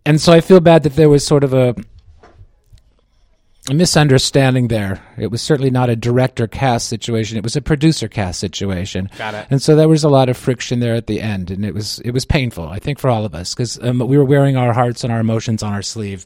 And 0.05 0.19
so 0.19 0.33
I 0.33 0.41
feel 0.41 0.59
bad 0.59 0.83
that 0.83 0.97
there 0.97 1.09
was 1.09 1.25
sort 1.25 1.45
of 1.45 1.53
a, 1.53 1.73
a 3.69 3.73
misunderstanding 3.73 4.67
there. 4.67 5.01
It 5.17 5.31
was 5.31 5.41
certainly 5.41 5.71
not 5.71 5.89
a 5.89 5.95
director 5.95 6.47
cast 6.47 6.89
situation. 6.89 7.37
It 7.37 7.45
was 7.45 7.55
a 7.55 7.61
producer 7.61 8.09
cast 8.09 8.41
situation. 8.41 9.09
Got 9.17 9.35
it. 9.35 9.47
And 9.49 9.61
so 9.61 9.77
there 9.77 9.87
was 9.87 10.03
a 10.03 10.09
lot 10.09 10.27
of 10.27 10.35
friction 10.35 10.81
there 10.81 10.95
at 10.95 11.07
the 11.07 11.21
end, 11.21 11.49
and 11.49 11.63
it 11.63 11.73
was 11.73 11.99
it 11.99 12.11
was 12.11 12.25
painful. 12.25 12.67
I 12.67 12.79
think 12.79 12.99
for 12.99 13.09
all 13.09 13.23
of 13.23 13.33
us 13.33 13.55
because 13.55 13.81
um, 13.81 13.99
we 13.99 14.17
were 14.17 14.25
wearing 14.25 14.57
our 14.57 14.73
hearts 14.73 15.05
and 15.05 15.13
our 15.13 15.21
emotions 15.21 15.63
on 15.63 15.71
our 15.71 15.81
sleeve. 15.81 16.25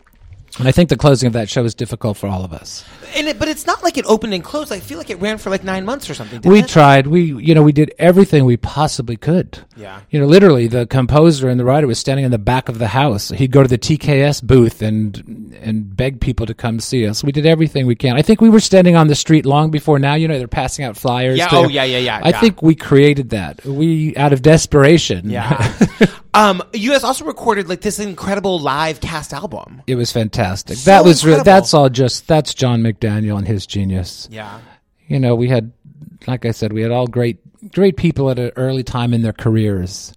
And 0.60 0.67
I 0.67 0.72
think 0.72 0.89
the 0.89 0.98
closing 0.98 1.28
of 1.28 1.34
that 1.34 1.50
show 1.50 1.63
was 1.63 1.76
difficult 1.76 2.17
for 2.17 2.28
all 2.28 2.43
of 2.43 2.52
us. 2.52 2.84
And 3.15 3.28
it, 3.28 3.39
but 3.39 3.48
it's 3.48 3.65
not 3.67 3.84
like 3.84 3.98
it 3.98 4.06
opened 4.06 4.34
and 4.34 4.43
closed. 4.43 4.72
I 4.72 4.80
feel 4.80 4.98
like 4.98 5.10
it 5.10 5.20
ran 5.20 5.38
for 5.38 5.50
like 5.50 5.63
nine 5.63 5.86
months 5.86 6.10
or 6.10 6.13
something. 6.13 6.41
didn't 6.41 6.52
we 6.52 6.60
it? 6.60 6.67
tried. 6.67 7.08
We 7.08 7.22
you 7.24 7.56
know 7.56 7.63
we 7.63 7.72
did 7.72 7.93
everything 8.00 8.43
we 8.46 8.58
possibly 8.58 9.15
could. 9.17 9.60
Yeah. 9.76 10.02
You 10.10 10.20
know, 10.20 10.26
literally, 10.26 10.67
the 10.67 10.86
composer 10.88 11.48
and 11.48 11.60
the 11.60 11.65
writer 11.65 11.88
was 11.88 12.00
standing 12.00 12.26
in 12.26 12.32
the 12.32 12.38
back 12.38 12.70
of 12.70 12.80
the 12.80 12.88
house. 12.88 13.30
He'd 13.30 13.52
go 13.52 13.62
to 13.63 13.70
the 13.70 13.78
TKTS 13.78 14.43
booth 14.43 14.82
and 14.82 15.56
and 15.62 15.96
beg 15.96 16.20
people 16.20 16.46
to 16.46 16.54
come 16.54 16.80
see 16.80 17.08
us. 17.08 17.24
We 17.24 17.32
did 17.32 17.46
everything 17.46 17.86
we 17.86 17.96
can. 17.96 18.15
I 18.15 18.22
think 18.22 18.41
we 18.41 18.50
were 18.50 18.60
standing 18.60 18.96
on 18.96 19.08
the 19.08 19.15
street 19.15 19.46
long 19.46 19.72
before 19.72 20.00
now. 20.00 20.15
You 20.15 20.28
know, 20.28 20.38
they're 20.38 20.48
passing 20.48 20.86
out 20.86 20.98
flyers. 20.98 21.38
Yeah, 21.38 21.48
to- 21.48 21.56
oh, 21.56 21.67
yeah, 21.67 21.84
yeah, 21.84 22.00
yeah, 22.00 22.20
I 22.24 22.30
yeah. 22.30 22.39
think 22.41 22.62
we 22.62 22.76
created 22.76 23.30
that. 23.30 23.63
We 23.63 24.15
out 24.17 24.34
of 24.34 24.41
desperation. 24.41 25.30
Yeah. 25.30 25.74
um, 26.38 26.62
you 26.73 26.91
guys 26.91 27.04
also 27.04 27.26
recorded 27.26 27.67
like 27.67 27.82
this 27.82 28.00
incredible 28.00 28.60
live 28.60 29.00
cast 29.02 29.34
album. 29.34 29.82
it 29.88 29.95
was 29.95 30.12
fantastic. 30.12 30.78
So 30.78 30.91
that 30.91 31.04
was 31.04 31.26
re- 31.26 31.41
that's 31.43 31.73
all 31.73 31.89
just 31.89 32.28
that's 32.28 32.54
John 32.54 32.82
McDaniel 32.82 33.38
and 33.38 33.47
his 33.47 33.65
genius. 33.65 34.28
Yeah. 34.32 34.60
you 35.08 35.19
know, 35.19 35.34
we 35.36 35.50
had, 35.50 35.71
like 36.28 36.45
I 36.45 36.52
said, 36.52 36.73
we 36.73 36.82
had 36.82 36.91
all 36.91 37.08
great, 37.08 37.39
great 37.73 37.97
people 37.97 38.30
at 38.30 38.38
an 38.38 38.52
early 38.56 38.84
time 38.84 39.13
in 39.13 39.21
their 39.23 39.34
careers. 39.34 40.13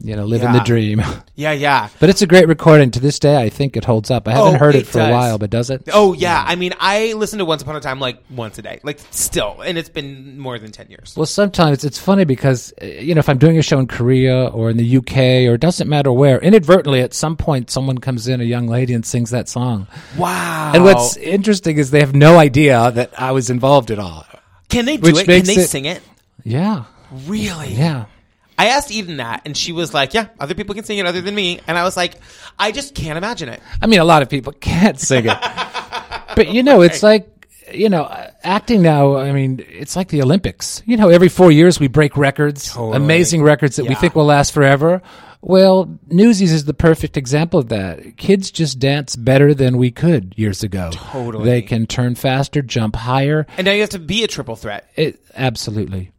You 0.00 0.14
know, 0.14 0.24
living 0.26 0.46
Yeah. 0.48 0.58
the 0.58 0.64
dream. 0.64 1.02
Yeah, 1.38 1.52
yeah. 1.52 1.88
but 2.00 2.08
it's 2.10 2.20
a 2.20 2.26
great 2.26 2.48
recording. 2.48 2.90
To 2.92 3.00
this 3.00 3.20
day, 3.20 3.40
I 3.40 3.48
think 3.48 3.76
it 3.76 3.84
holds 3.84 4.10
up. 4.10 4.26
I 4.26 4.32
haven't 4.32 4.56
Oh, 4.56 4.58
heard 4.58 4.74
it, 4.74 4.80
it 4.80 4.86
for 4.88 4.98
does. 4.98 5.08
a 5.08 5.12
while, 5.12 5.38
but 5.38 5.50
does 5.50 5.70
it? 5.70 5.82
Oh 5.92 6.12
yeah. 6.12 6.44
I 6.44 6.56
mean, 6.56 6.72
I 6.80 7.12
listen 7.12 7.38
to 7.38 7.44
Once 7.44 7.62
Upon 7.62 7.76
a 7.76 7.80
Time 7.80 8.00
like 8.00 8.20
once 8.28 8.58
a 8.58 8.62
day, 8.62 8.80
like 8.82 8.98
still, 9.12 9.60
and 9.60 9.78
it's 9.78 9.88
been 9.88 10.36
more 10.38 10.58
than 10.58 10.72
ten 10.72 10.88
years. 10.88 11.14
Well, 11.16 11.26
sometimes 11.26 11.84
it's 11.84 11.96
funny 11.98 12.24
because 12.24 12.72
uh, 12.82 12.86
you 12.86 13.14
know 13.14 13.20
if 13.20 13.28
I'm 13.28 13.38
doing 13.38 13.56
a 13.56 13.62
show 13.62 13.78
in 13.78 13.86
Korea 13.86 14.46
or 14.46 14.68
in 14.70 14.76
the 14.78 14.96
UK 14.96 15.16
or 15.48 15.54
it 15.54 15.60
doesn't 15.60 15.88
matter 15.88 16.10
where, 16.12 16.40
inadvertently 16.40 17.00
at 17.02 17.14
some 17.14 17.36
point 17.36 17.70
someone 17.70 17.98
comes 17.98 18.26
in, 18.26 18.40
a 18.40 18.44
young 18.44 18.66
lady, 18.66 18.94
and 18.94 19.06
sings 19.06 19.30
that 19.30 19.48
song. 19.48 19.86
Wow. 20.16 20.72
And 20.74 20.82
what's 20.82 21.16
interesting 21.18 21.78
is 21.78 21.92
they 21.92 22.00
have 22.00 22.14
no 22.16 22.38
idea 22.38 22.90
that 22.92 23.12
I 23.20 23.30
was 23.30 23.48
involved 23.48 23.92
at 23.92 24.00
all. 24.00 24.26
can 24.68 24.86
they 24.86 24.96
do 24.96 25.16
it? 25.16 25.24
Can 25.24 25.44
they 25.44 25.54
it- 25.54 25.68
sing 25.68 25.84
it? 25.84 26.02
Yeah, 26.44 26.84
Really? 27.26 27.74
yeah. 27.74 28.06
I 28.58 28.66
asked 28.68 28.90
Eden 28.90 29.18
that, 29.18 29.42
and 29.44 29.56
she 29.56 29.72
was 29.72 29.94
like, 29.94 30.12
"Yeah, 30.12 30.26
other 30.40 30.54
people 30.54 30.74
can 30.74 30.84
sing 30.84 30.98
it 30.98 31.06
other 31.06 31.20
than 31.20 31.34
me." 31.34 31.60
And 31.66 31.78
I 31.78 31.84
was 31.84 31.96
like, 31.96 32.14
"I 32.58 32.72
just 32.72 32.94
can't 32.94 33.16
imagine 33.16 33.48
it." 33.48 33.62
I 33.80 33.86
mean, 33.86 34.00
a 34.00 34.04
lot 34.04 34.22
of 34.22 34.28
people 34.28 34.52
can't 34.52 34.98
sing 34.98 35.26
it, 35.26 35.38
but 36.36 36.48
you 36.48 36.62
know, 36.62 36.82
it's 36.82 37.02
like 37.02 37.28
you 37.72 37.88
know, 37.88 38.10
acting 38.42 38.82
now. 38.82 39.16
I 39.16 39.32
mean, 39.32 39.64
it's 39.68 39.96
like 39.96 40.08
the 40.08 40.22
Olympics. 40.22 40.82
You 40.86 40.96
know, 40.96 41.08
every 41.08 41.28
four 41.28 41.52
years 41.52 41.78
we 41.78 41.88
break 41.88 42.16
records, 42.16 42.74
amazing 42.76 43.42
records 43.42 43.76
that 43.76 43.86
we 43.86 43.94
think 43.94 44.14
will 44.14 44.24
last 44.26 44.52
forever. 44.52 45.02
Well, 45.40 45.98
Newsies 46.08 46.52
is 46.52 46.64
the 46.64 46.74
perfect 46.74 47.16
example 47.16 47.60
of 47.60 47.68
that. 47.68 48.16
Kids 48.16 48.50
just 48.50 48.80
dance 48.80 49.14
better 49.14 49.54
than 49.54 49.78
we 49.78 49.92
could 49.92 50.34
years 50.36 50.64
ago. 50.64 50.90
Totally. 50.92 51.44
they 51.44 51.62
can 51.62 51.86
turn 51.86 52.16
faster, 52.16 52.60
jump 52.60 52.96
higher. 52.96 53.46
And 53.56 53.64
now 53.64 53.72
you 53.72 53.82
have 53.82 53.90
to 53.90 54.00
be 54.00 54.24
a 54.24 54.26
triple 54.26 54.56
threat. 54.56 54.90
It 54.96 55.20
absolutely. 55.36 56.10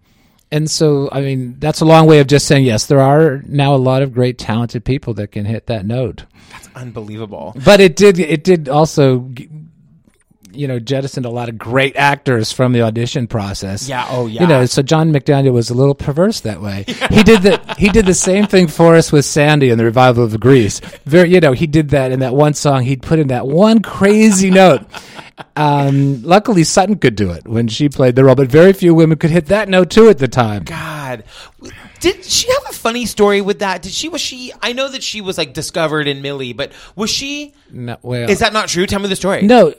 And 0.51 0.69
so, 0.69 1.09
I 1.11 1.21
mean, 1.21 1.57
that's 1.59 1.81
a 1.81 1.85
long 1.85 2.07
way 2.07 2.19
of 2.19 2.27
just 2.27 2.47
saying 2.47 2.65
yes. 2.65 2.87
There 2.87 3.01
are 3.01 3.43
now 3.45 3.75
a 3.75 3.77
lot 3.77 4.01
of 4.01 4.13
great, 4.13 4.37
talented 4.39 4.83
people 4.83 5.13
that 5.15 5.31
can 5.31 5.45
hit 5.45 5.67
that 5.67 5.85
note. 5.85 6.25
That's 6.51 6.69
unbelievable. 6.75 7.53
But 7.63 7.79
it 7.79 7.95
did 7.95 8.19
it 8.19 8.43
did 8.43 8.67
also 8.67 9.29
you 10.59 10.67
know 10.67 10.77
jettisoned 10.77 11.25
a 11.25 11.29
lot 11.29 11.47
of 11.47 11.57
great 11.57 11.95
actors 11.95 12.51
from 12.51 12.73
the 12.73 12.81
audition 12.81 13.27
process. 13.27 13.87
Yeah, 13.87 14.05
oh, 14.09 14.27
yeah. 14.27 14.41
You 14.41 14.47
know, 14.47 14.65
so 14.65 14.81
John 14.81 15.13
McDaniel 15.13 15.53
was 15.53 15.69
a 15.69 15.73
little 15.73 15.95
perverse 15.95 16.41
that 16.41 16.61
way. 16.61 16.83
He 17.09 17.23
did 17.23 17.41
the 17.43 17.75
he 17.77 17.87
did 17.89 18.05
the 18.05 18.13
same 18.13 18.45
thing 18.45 18.67
for 18.67 18.95
us 18.95 19.11
with 19.11 19.23
Sandy 19.23 19.69
in 19.69 19.77
the 19.77 19.85
revival 19.85 20.25
of 20.25 20.37
Grease. 20.39 20.81
Very 21.05 21.29
you 21.29 21.39
know, 21.39 21.53
he 21.53 21.65
did 21.65 21.89
that 21.89 22.11
in 22.11 22.19
that 22.19 22.35
one 22.35 22.53
song. 22.53 22.83
He'd 22.83 23.01
put 23.01 23.19
in 23.19 23.29
that 23.29 23.47
one 23.47 23.81
crazy 23.81 24.49
note. 24.61 24.81
Um, 25.55 26.21
luckily 26.23 26.65
Sutton 26.65 26.97
could 26.97 27.15
do 27.15 27.31
it 27.31 27.47
when 27.47 27.69
she 27.69 27.87
played 27.87 28.15
the 28.15 28.25
role, 28.25 28.35
but 28.35 28.49
very 28.49 28.73
few 28.73 28.93
women 28.93 29.17
could 29.17 29.29
hit 29.29 29.45
that 29.45 29.69
note 29.69 29.89
too 29.89 30.09
at 30.09 30.17
the 30.17 30.27
time. 30.27 30.63
God, 30.63 31.23
did 32.01 32.25
she 32.25 32.51
have 32.51 32.69
a 32.69 32.73
funny 32.73 33.05
story 33.05 33.39
with 33.39 33.59
that? 33.59 33.81
Did 33.81 33.93
she? 33.93 34.09
Was 34.09 34.19
she? 34.19 34.51
I 34.61 34.73
know 34.73 34.89
that 34.89 35.03
she 35.03 35.21
was 35.21 35.37
like 35.37 35.53
discovered 35.53 36.07
in 36.07 36.21
Millie, 36.21 36.51
but 36.51 36.73
was 36.97 37.09
she? 37.09 37.53
No, 37.71 37.97
well, 38.01 38.29
Is 38.29 38.39
that 38.39 38.51
not 38.51 38.67
true? 38.67 38.85
Tell 38.85 38.99
me 38.99 39.07
the 39.07 39.15
story. 39.15 39.43
No, 39.43 39.73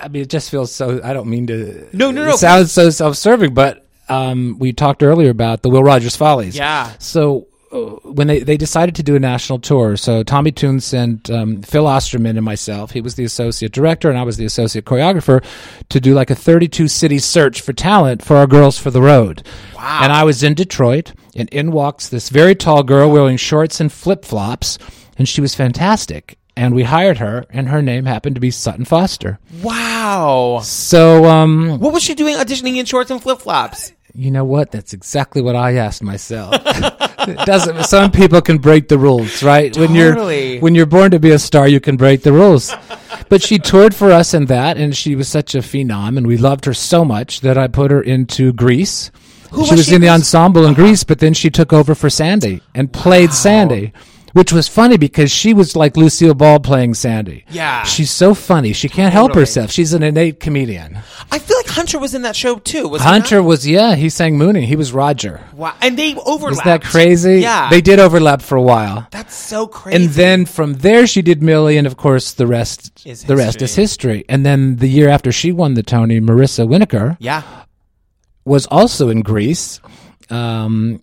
I 0.00 0.08
mean 0.08 0.22
it 0.22 0.30
just 0.30 0.50
feels 0.50 0.72
so. 0.72 1.00
I 1.02 1.12
don't 1.12 1.28
mean 1.28 1.46
to. 1.48 1.88
No, 1.92 2.10
no, 2.10 2.24
no, 2.24 2.34
It 2.34 2.38
sounds 2.38 2.72
so 2.72 2.90
self-serving, 2.90 3.54
but 3.54 3.86
um, 4.08 4.56
we 4.58 4.72
talked 4.72 5.02
earlier 5.02 5.30
about 5.30 5.62
the 5.62 5.70
Will 5.70 5.82
Rogers 5.82 6.16
Follies. 6.16 6.56
Yeah. 6.56 6.92
So 6.98 7.48
uh, 7.72 7.78
when 8.04 8.28
they 8.28 8.40
they 8.40 8.56
decided 8.56 8.94
to 8.96 9.02
do 9.02 9.16
a 9.16 9.18
national 9.18 9.58
tour, 9.58 9.96
so 9.96 10.22
Tommy 10.22 10.52
Tune 10.52 10.80
sent 10.80 11.30
um, 11.30 11.62
Phil 11.62 11.86
Osterman 11.86 12.36
and 12.36 12.44
myself. 12.44 12.92
He 12.92 13.00
was 13.00 13.16
the 13.16 13.24
associate 13.24 13.72
director, 13.72 14.08
and 14.08 14.18
I 14.18 14.22
was 14.22 14.36
the 14.36 14.44
associate 14.44 14.84
choreographer 14.84 15.44
to 15.88 16.00
do 16.00 16.14
like 16.14 16.30
a 16.30 16.34
32 16.34 16.88
city 16.88 17.18
search 17.18 17.60
for 17.60 17.72
talent 17.72 18.22
for 18.24 18.36
our 18.36 18.46
Girls 18.46 18.78
for 18.78 18.90
the 18.90 19.02
Road. 19.02 19.42
Wow. 19.74 20.00
And 20.02 20.12
I 20.12 20.24
was 20.24 20.42
in 20.42 20.54
Detroit, 20.54 21.12
and 21.34 21.48
in 21.50 21.72
walks 21.72 22.08
this 22.08 22.28
very 22.28 22.54
tall 22.54 22.82
girl 22.82 23.10
wearing 23.10 23.36
shorts 23.36 23.80
and 23.80 23.92
flip 23.92 24.24
flops, 24.24 24.78
and 25.18 25.28
she 25.28 25.40
was 25.40 25.54
fantastic. 25.54 26.38
And 26.56 26.74
we 26.74 26.84
hired 26.84 27.18
her, 27.18 27.44
and 27.50 27.68
her 27.68 27.82
name 27.82 28.06
happened 28.06 28.34
to 28.36 28.40
be 28.40 28.50
Sutton 28.50 28.86
Foster. 28.86 29.38
Wow. 29.62 30.60
So, 30.62 31.26
um, 31.26 31.78
What 31.80 31.92
was 31.92 32.02
she 32.02 32.14
doing 32.14 32.36
auditioning 32.36 32.76
in 32.76 32.86
shorts 32.86 33.10
and 33.10 33.20
flip 33.22 33.40
flops? 33.40 33.92
you 34.14 34.30
know 34.30 34.44
what? 34.44 34.70
That's 34.70 34.94
exactly 34.94 35.42
what 35.42 35.54
I 35.54 35.74
asked 35.76 36.02
myself. 36.02 36.54
it 36.64 37.36
doesn't. 37.44 37.84
Some 37.84 38.10
people 38.10 38.40
can 38.40 38.56
break 38.56 38.88
the 38.88 38.96
rules, 38.96 39.42
right? 39.42 39.76
When 39.76 39.88
Totally. 39.88 40.52
you're 40.54 40.60
when 40.62 40.74
you're 40.74 40.86
born 40.86 41.10
to 41.10 41.18
be 41.20 41.32
a 41.32 41.38
star, 41.38 41.68
you 41.68 41.80
can 41.80 41.98
break 41.98 42.22
the 42.22 42.32
rules. 42.32 42.74
but 43.28 43.42
she 43.42 43.58
toured 43.58 43.94
for 43.94 44.10
us 44.12 44.32
in 44.32 44.46
that, 44.46 44.78
and 44.78 44.96
she 44.96 45.14
was 45.14 45.28
such 45.28 45.54
a 45.54 45.58
phenom, 45.58 46.16
and 46.16 46.26
we 46.26 46.38
loved 46.38 46.64
her 46.64 46.72
so 46.72 47.04
much 47.04 47.42
that 47.42 47.58
I 47.58 47.66
put 47.68 47.90
her 47.90 48.00
into 48.00 48.54
Grease. 48.54 49.10
she 49.50 49.56
was 49.56 49.70
was 49.72 49.86
she 49.86 49.94
in 49.94 50.00
the 50.00 50.06
in 50.06 50.12
Grease? 50.12 50.20
ensemble 50.20 50.64
in 50.64 50.72
Grease, 50.72 51.04
but 51.04 51.18
then 51.18 51.34
she 51.34 51.50
took 51.50 51.74
over 51.74 51.94
for 51.94 52.08
Sandy 52.08 52.62
and 52.74 52.90
played 52.90 53.34
Sandy, 53.34 53.92
which 54.36 54.52
was 54.52 54.68
funny 54.68 54.98
because 54.98 55.30
she 55.30 55.54
was 55.54 55.74
like 55.74 55.96
Lucille 55.96 56.34
Ball 56.34 56.60
playing 56.60 56.92
Sandy. 56.92 57.46
Yeah. 57.48 57.84
she's 57.84 58.10
so 58.10 58.34
funny. 58.34 58.74
She 58.74 58.86
can't 58.90 59.10
help 59.10 59.30
Totally. 59.30 59.42
herself. 59.42 59.70
She's 59.70 59.94
an 59.94 60.02
innate 60.02 60.40
comedian. 60.40 60.98
I 61.32 61.38
feel 61.38 61.56
like 61.56 61.68
Hunter 61.68 61.98
was 61.98 62.14
in 62.14 62.20
that 62.22 62.36
show 62.36 62.56
too. 62.56 62.86
Was 62.86 63.00
he 63.00 63.08
Hunter 63.08 63.36
not? 63.36 63.46
was 63.46 63.66
yeah, 63.66 63.94
he 63.94 64.10
sang 64.10 64.36
Mooning. 64.36 64.64
He 64.64 64.76
was 64.76 64.92
Roger. 64.92 65.40
Wow, 65.54 65.74
and 65.80 65.98
they 65.98 66.14
overlapped. 66.16 66.52
Isn't 66.52 66.64
that 66.66 66.84
crazy? 66.84 67.40
Yeah, 67.40 67.70
they 67.70 67.80
did 67.80 67.98
overlap 67.98 68.42
for 68.42 68.56
a 68.56 68.62
while. 68.62 69.06
That's 69.10 69.34
so 69.34 69.66
crazy. 69.66 69.96
And 70.04 70.12
then 70.12 70.44
from 70.44 70.74
there, 70.74 71.06
she 71.06 71.22
did 71.22 71.42
Millie, 71.42 71.78
and 71.78 71.86
of 71.86 71.96
course, 71.96 72.34
the 72.34 72.46
rest 72.46 73.06
Is 73.06 73.24
the 73.24 73.36
rest 73.36 73.60
history. 73.60 73.64
is 73.64 73.74
history. 73.74 74.24
And 74.28 74.44
then 74.44 74.76
the 74.76 74.88
year 74.88 75.08
after 75.08 75.32
she 75.32 75.50
won 75.50 75.72
the 75.74 75.82
Tony, 75.82 76.20
Marissa 76.20 76.68
Winokur 76.68 77.16
yeah, 77.20 77.42
was 78.44 78.66
also 78.66 79.08
in 79.08 79.22
Grease. 79.22 79.80
Um, 80.28 81.00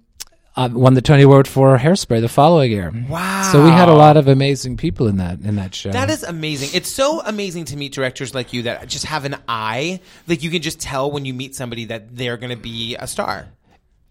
uh, 0.56 0.70
won 0.72 0.94
the 0.94 1.02
Tony 1.02 1.24
Award 1.24 1.48
for 1.48 1.78
Hairspray 1.78 2.22
the 2.22 2.30
following 2.30 2.72
year. 2.72 2.94
Wow. 3.10 3.50
So 3.52 3.64
we 3.64 3.72
had 3.72 3.90
a 3.90 3.94
lot 3.94 4.18
of 4.18 4.28
amazing 4.28 4.78
people 4.78 5.08
in 5.08 5.18
that 5.18 5.40
in 5.40 5.56
that 5.56 5.74
show. 5.74 5.92
that 5.92 6.10
is 6.10 6.24
amazing. 6.24 6.70
It's 6.74 6.90
so 6.90 7.22
amazing 7.22 7.66
to 7.66 7.78
meet 7.78 7.94
directors 7.94 8.36
like 8.36 8.54
you 8.54 8.64
that 8.64 8.88
just 8.88 9.06
have 9.06 9.26
an 9.26 9.38
eye. 9.48 10.00
Like 10.28 10.44
you 10.44 10.50
can 10.52 10.62
just 10.62 10.80
tell 10.80 11.12
when 11.12 11.26
you 11.26 11.34
meet 11.34 11.56
somebody 11.56 11.86
that 11.86 12.16
they're 12.16 12.38
going 12.38 12.56
to 12.56 12.62
be 12.62 12.96
a 12.96 13.08
star. 13.08 13.48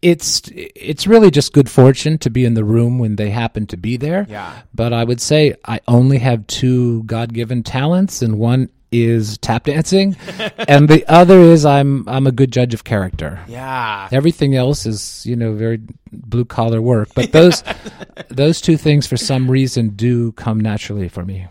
it's 0.02 0.42
it's 0.52 1.06
really 1.06 1.30
just 1.30 1.52
good 1.52 1.70
fortune 1.70 2.18
to 2.18 2.28
be 2.28 2.44
in 2.44 2.54
the 2.54 2.64
room 2.64 2.98
when 2.98 3.14
they 3.14 3.30
happen 3.30 3.66
to 3.68 3.76
be 3.76 3.96
there. 3.96 4.26
Yeah. 4.28 4.62
But 4.74 4.92
I 4.92 5.04
would 5.04 5.20
say 5.20 5.54
I 5.64 5.80
only 5.86 6.18
have 6.18 6.44
two 6.48 7.04
God 7.04 7.32
given 7.32 7.62
talents, 7.62 8.20
and 8.20 8.36
one 8.38 8.68
is 8.92 9.38
tap 9.38 9.64
dancing, 9.64 10.16
and 10.68 10.88
the 10.88 11.04
other 11.08 11.40
is 11.40 11.64
I'm 11.64 12.08
I'm 12.08 12.26
a 12.26 12.32
good 12.32 12.52
judge 12.52 12.74
of 12.74 12.84
character. 12.84 13.40
Yeah. 13.48 14.08
Everything 14.12 14.54
else 14.54 14.86
is 14.86 15.24
you 15.26 15.34
know 15.34 15.54
very 15.54 15.80
blue 16.12 16.44
collar 16.44 16.80
work, 16.80 17.08
but 17.14 17.32
those 17.32 17.64
those 18.28 18.60
two 18.60 18.76
things 18.76 19.06
for 19.06 19.16
some 19.16 19.50
reason 19.50 19.90
do 19.90 20.32
come 20.32 20.60
naturally 20.60 21.08
for 21.08 21.24
me. 21.24 21.46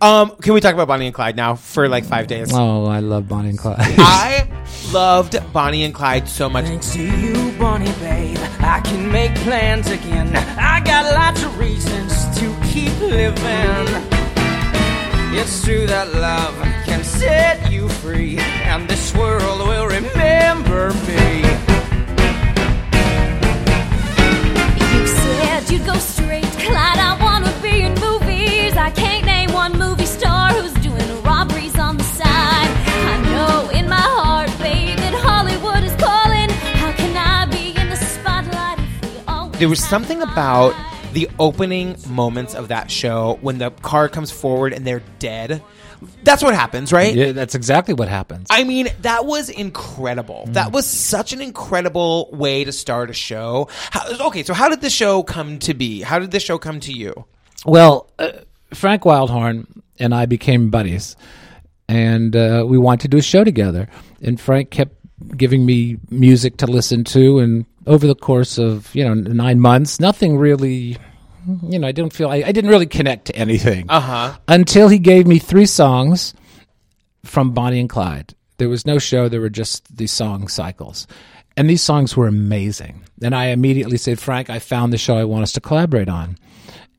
Um, 0.00 0.36
can 0.36 0.52
we 0.52 0.60
talk 0.60 0.74
about 0.74 0.88
Bonnie 0.88 1.06
and 1.06 1.14
Clyde 1.14 1.36
now 1.36 1.54
for 1.54 1.88
like 1.88 2.04
five 2.04 2.26
days? 2.26 2.52
Oh, 2.52 2.84
I 2.84 2.98
love 2.98 3.28
Bonnie 3.28 3.50
and 3.50 3.58
Clyde. 3.58 3.78
I 3.80 4.46
loved 4.92 5.36
Bonnie 5.52 5.84
and 5.84 5.94
Clyde 5.94 6.28
so 6.28 6.50
much. 6.50 6.66
Thanks 6.66 6.92
to 6.92 7.02
you, 7.02 7.52
Bonnie, 7.58 7.92
babe, 8.00 8.36
I 8.60 8.80
can 8.84 9.10
make 9.10 9.34
plans 9.36 9.90
again. 9.90 10.36
I 10.36 10.80
got 10.80 11.12
lots 11.14 11.42
of 11.42 11.58
reasons 11.58 12.38
to 12.38 12.54
keep 12.70 12.98
living. 13.00 14.13
It's 15.36 15.64
true 15.64 15.86
that 15.86 16.14
love 16.14 16.54
can 16.86 17.02
set 17.02 17.70
you 17.70 17.88
free, 17.88 18.38
and 18.38 18.88
this 18.88 19.12
world 19.14 19.58
will 19.68 19.86
remember 19.86 20.92
me. 21.08 21.42
You 24.92 25.06
said 25.06 25.70
you'd 25.70 25.84
go 25.84 25.94
straight, 25.98 26.44
Clyde. 26.64 27.00
I 27.10 27.18
wanna 27.20 27.52
be 27.60 27.82
in 27.82 27.94
movies. 27.94 28.76
I 28.76 28.90
can't 28.94 29.26
name 29.26 29.52
one 29.52 29.76
movie 29.76 30.06
star 30.06 30.50
who's 30.52 30.72
doing 30.74 31.22
robberies 31.24 31.76
on 31.78 31.96
the 31.98 32.04
side. 32.04 32.70
I 33.12 33.16
know 33.32 33.70
in 33.70 33.88
my 33.88 34.06
heart, 34.18 34.50
babe, 34.60 34.96
that 34.98 35.14
Hollywood 35.14 35.82
is 35.82 35.94
calling. 35.96 36.48
How 36.80 36.92
can 36.92 37.16
I 37.16 37.46
be 37.46 37.74
in 37.80 37.90
the 37.90 37.96
spotlight 37.96 38.78
if 38.78 39.02
we 39.02 39.20
always 39.26 39.58
There 39.58 39.68
was 39.68 39.82
something 39.82 40.22
about 40.22 40.74
hide? 40.74 40.93
The 41.14 41.30
opening 41.38 41.96
moments 42.08 42.54
of 42.54 42.68
that 42.68 42.90
show 42.90 43.38
when 43.40 43.58
the 43.58 43.70
car 43.70 44.08
comes 44.08 44.30
forward 44.30 44.72
and 44.72 44.86
they're 44.86 45.02
dead. 45.18 45.62
That's 46.22 46.42
what 46.42 46.54
happens, 46.54 46.92
right? 46.92 47.14
yeah, 47.14 47.32
that's 47.32 47.54
exactly 47.54 47.94
what 47.94 48.08
happens. 48.08 48.48
I 48.50 48.64
mean, 48.64 48.88
that 49.02 49.24
was 49.24 49.48
incredible. 49.48 50.44
That 50.48 50.72
was 50.72 50.86
such 50.86 51.32
an 51.32 51.40
incredible 51.40 52.28
way 52.32 52.64
to 52.64 52.72
start 52.72 53.08
a 53.08 53.14
show. 53.14 53.68
How, 53.90 54.26
okay, 54.26 54.42
so 54.42 54.52
how 54.52 54.68
did 54.68 54.80
the 54.80 54.90
show 54.90 55.22
come 55.22 55.58
to 55.60 55.72
be? 55.72 56.02
How 56.02 56.18
did 56.18 56.30
the 56.30 56.40
show 56.40 56.58
come 56.58 56.80
to 56.80 56.92
you? 56.92 57.24
Well, 57.64 58.10
uh, 58.18 58.32
Frank 58.74 59.04
Wildhorn 59.04 59.66
and 59.98 60.14
I 60.14 60.26
became 60.26 60.68
buddies, 60.68 61.16
and 61.88 62.34
uh, 62.34 62.64
we 62.66 62.76
wanted 62.76 63.02
to 63.02 63.08
do 63.08 63.16
a 63.18 63.22
show 63.22 63.44
together. 63.44 63.88
And 64.20 64.38
Frank 64.38 64.70
kept 64.70 64.96
giving 65.36 65.64
me 65.64 65.98
music 66.10 66.58
to 66.58 66.66
listen 66.66 67.04
to, 67.04 67.38
and 67.38 67.64
over 67.86 68.06
the 68.06 68.14
course 68.14 68.58
of 68.58 68.94
you 68.94 69.04
know 69.04 69.14
nine 69.14 69.60
months, 69.60 70.00
nothing 70.00 70.36
really, 70.36 70.96
you 71.68 71.78
know, 71.78 71.86
I 71.88 71.92
didn't 71.92 72.12
feel 72.12 72.28
I, 72.28 72.36
I 72.46 72.52
didn't 72.52 72.70
really 72.70 72.86
connect 72.86 73.26
to 73.26 73.36
anything 73.36 73.86
Uh 73.88 74.00
huh. 74.00 74.38
until 74.48 74.88
he 74.88 74.98
gave 74.98 75.26
me 75.26 75.38
three 75.38 75.66
songs 75.66 76.34
from 77.24 77.52
Bonnie 77.52 77.80
and 77.80 77.88
Clyde. 77.88 78.34
There 78.58 78.68
was 78.68 78.86
no 78.86 78.98
show; 78.98 79.28
there 79.28 79.40
were 79.40 79.50
just 79.50 79.96
these 79.96 80.12
song 80.12 80.48
cycles, 80.48 81.06
and 81.56 81.68
these 81.68 81.82
songs 81.82 82.16
were 82.16 82.26
amazing. 82.28 83.02
And 83.22 83.34
I 83.34 83.46
immediately 83.46 83.96
said, 83.96 84.18
"Frank, 84.18 84.48
I 84.50 84.58
found 84.58 84.92
the 84.92 84.98
show 84.98 85.16
I 85.16 85.24
want 85.24 85.42
us 85.42 85.52
to 85.52 85.60
collaborate 85.60 86.08
on." 86.08 86.38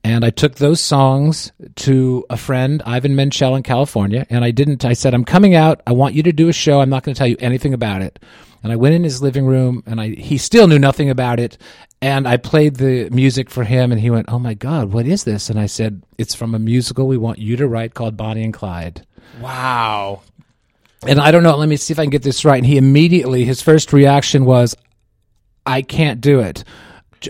And 0.04 0.24
I 0.24 0.30
took 0.30 0.54
those 0.56 0.80
songs 0.80 1.50
to 1.76 2.24
a 2.30 2.36
friend, 2.36 2.80
Ivan 2.86 3.16
Menchel 3.16 3.56
in 3.56 3.64
California, 3.64 4.24
and 4.30 4.44
I 4.44 4.52
didn't. 4.52 4.84
I 4.84 4.92
said, 4.92 5.14
"I'm 5.14 5.24
coming 5.24 5.54
out. 5.56 5.80
I 5.86 5.92
want 5.92 6.14
you 6.14 6.22
to 6.24 6.32
do 6.32 6.48
a 6.48 6.52
show. 6.52 6.80
I'm 6.80 6.90
not 6.90 7.02
going 7.02 7.14
to 7.14 7.18
tell 7.18 7.26
you 7.26 7.36
anything 7.40 7.74
about 7.74 8.02
it." 8.02 8.18
And 8.62 8.72
I 8.72 8.76
went 8.76 8.94
in 8.94 9.04
his 9.04 9.22
living 9.22 9.46
room, 9.46 9.82
and 9.86 10.00
I 10.00 10.08
he 10.08 10.38
still 10.38 10.66
knew 10.66 10.78
nothing 10.78 11.10
about 11.10 11.38
it. 11.38 11.58
And 12.02 12.28
I 12.28 12.36
played 12.36 12.76
the 12.76 13.08
music 13.10 13.48
for 13.50 13.64
him, 13.64 13.92
and 13.92 14.00
he 14.00 14.10
went, 14.10 14.26
"Oh 14.28 14.38
my 14.38 14.54
God, 14.54 14.92
what 14.92 15.06
is 15.06 15.24
this?" 15.24 15.48
And 15.50 15.58
I 15.58 15.66
said, 15.66 16.02
"It's 16.18 16.34
from 16.34 16.54
a 16.54 16.58
musical 16.58 17.06
we 17.06 17.16
want 17.16 17.38
you 17.38 17.56
to 17.56 17.68
write 17.68 17.94
called 17.94 18.16
Bonnie 18.16 18.44
and 18.44 18.54
Clyde." 18.54 19.06
Wow. 19.40 20.22
And 21.06 21.20
I 21.20 21.30
don't 21.30 21.42
know. 21.42 21.56
Let 21.56 21.68
me 21.68 21.76
see 21.76 21.92
if 21.92 21.98
I 21.98 22.04
can 22.04 22.10
get 22.10 22.22
this 22.22 22.44
right. 22.44 22.56
And 22.56 22.66
he 22.66 22.76
immediately, 22.76 23.44
his 23.44 23.62
first 23.62 23.92
reaction 23.92 24.44
was, 24.44 24.74
"I 25.64 25.82
can't 25.82 26.20
do 26.20 26.40
it." 26.40 26.64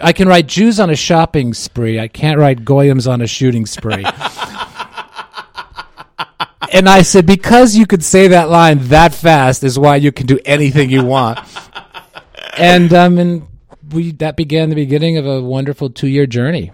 I 0.03 0.13
can 0.13 0.29
write 0.29 0.47
Jews 0.47 0.81
on 0.81 0.91
a 0.91 0.97
shopping 0.97 1.55
spree. 1.55 2.01
I 2.01 2.09
can't 2.09 2.39
write 2.39 2.65
Goyim 2.65 3.01
on 3.07 3.21
a 3.21 3.27
shooting 3.27 3.67
spree. 3.67 4.05
and 6.73 6.89
I 6.89 7.03
said, 7.03 7.27
because 7.27 7.77
you 7.77 7.87
could 7.87 8.05
say 8.05 8.29
that 8.29 8.49
line 8.49 8.79
that 8.89 9.15
fast 9.15 9.63
is 9.65 9.79
why 9.79 9.97
you 9.97 10.13
can 10.13 10.27
do 10.27 10.39
anything 10.45 10.91
you 10.91 11.05
want. 11.05 11.39
and 12.57 12.93
um, 12.93 13.19
and 13.19 13.47
we 13.93 14.13
that 14.13 14.37
began 14.37 14.69
the 14.69 14.75
beginning 14.75 15.17
of 15.17 15.27
a 15.27 15.41
wonderful 15.41 15.91
two 15.91 16.09
year 16.09 16.27
journey. 16.27 16.73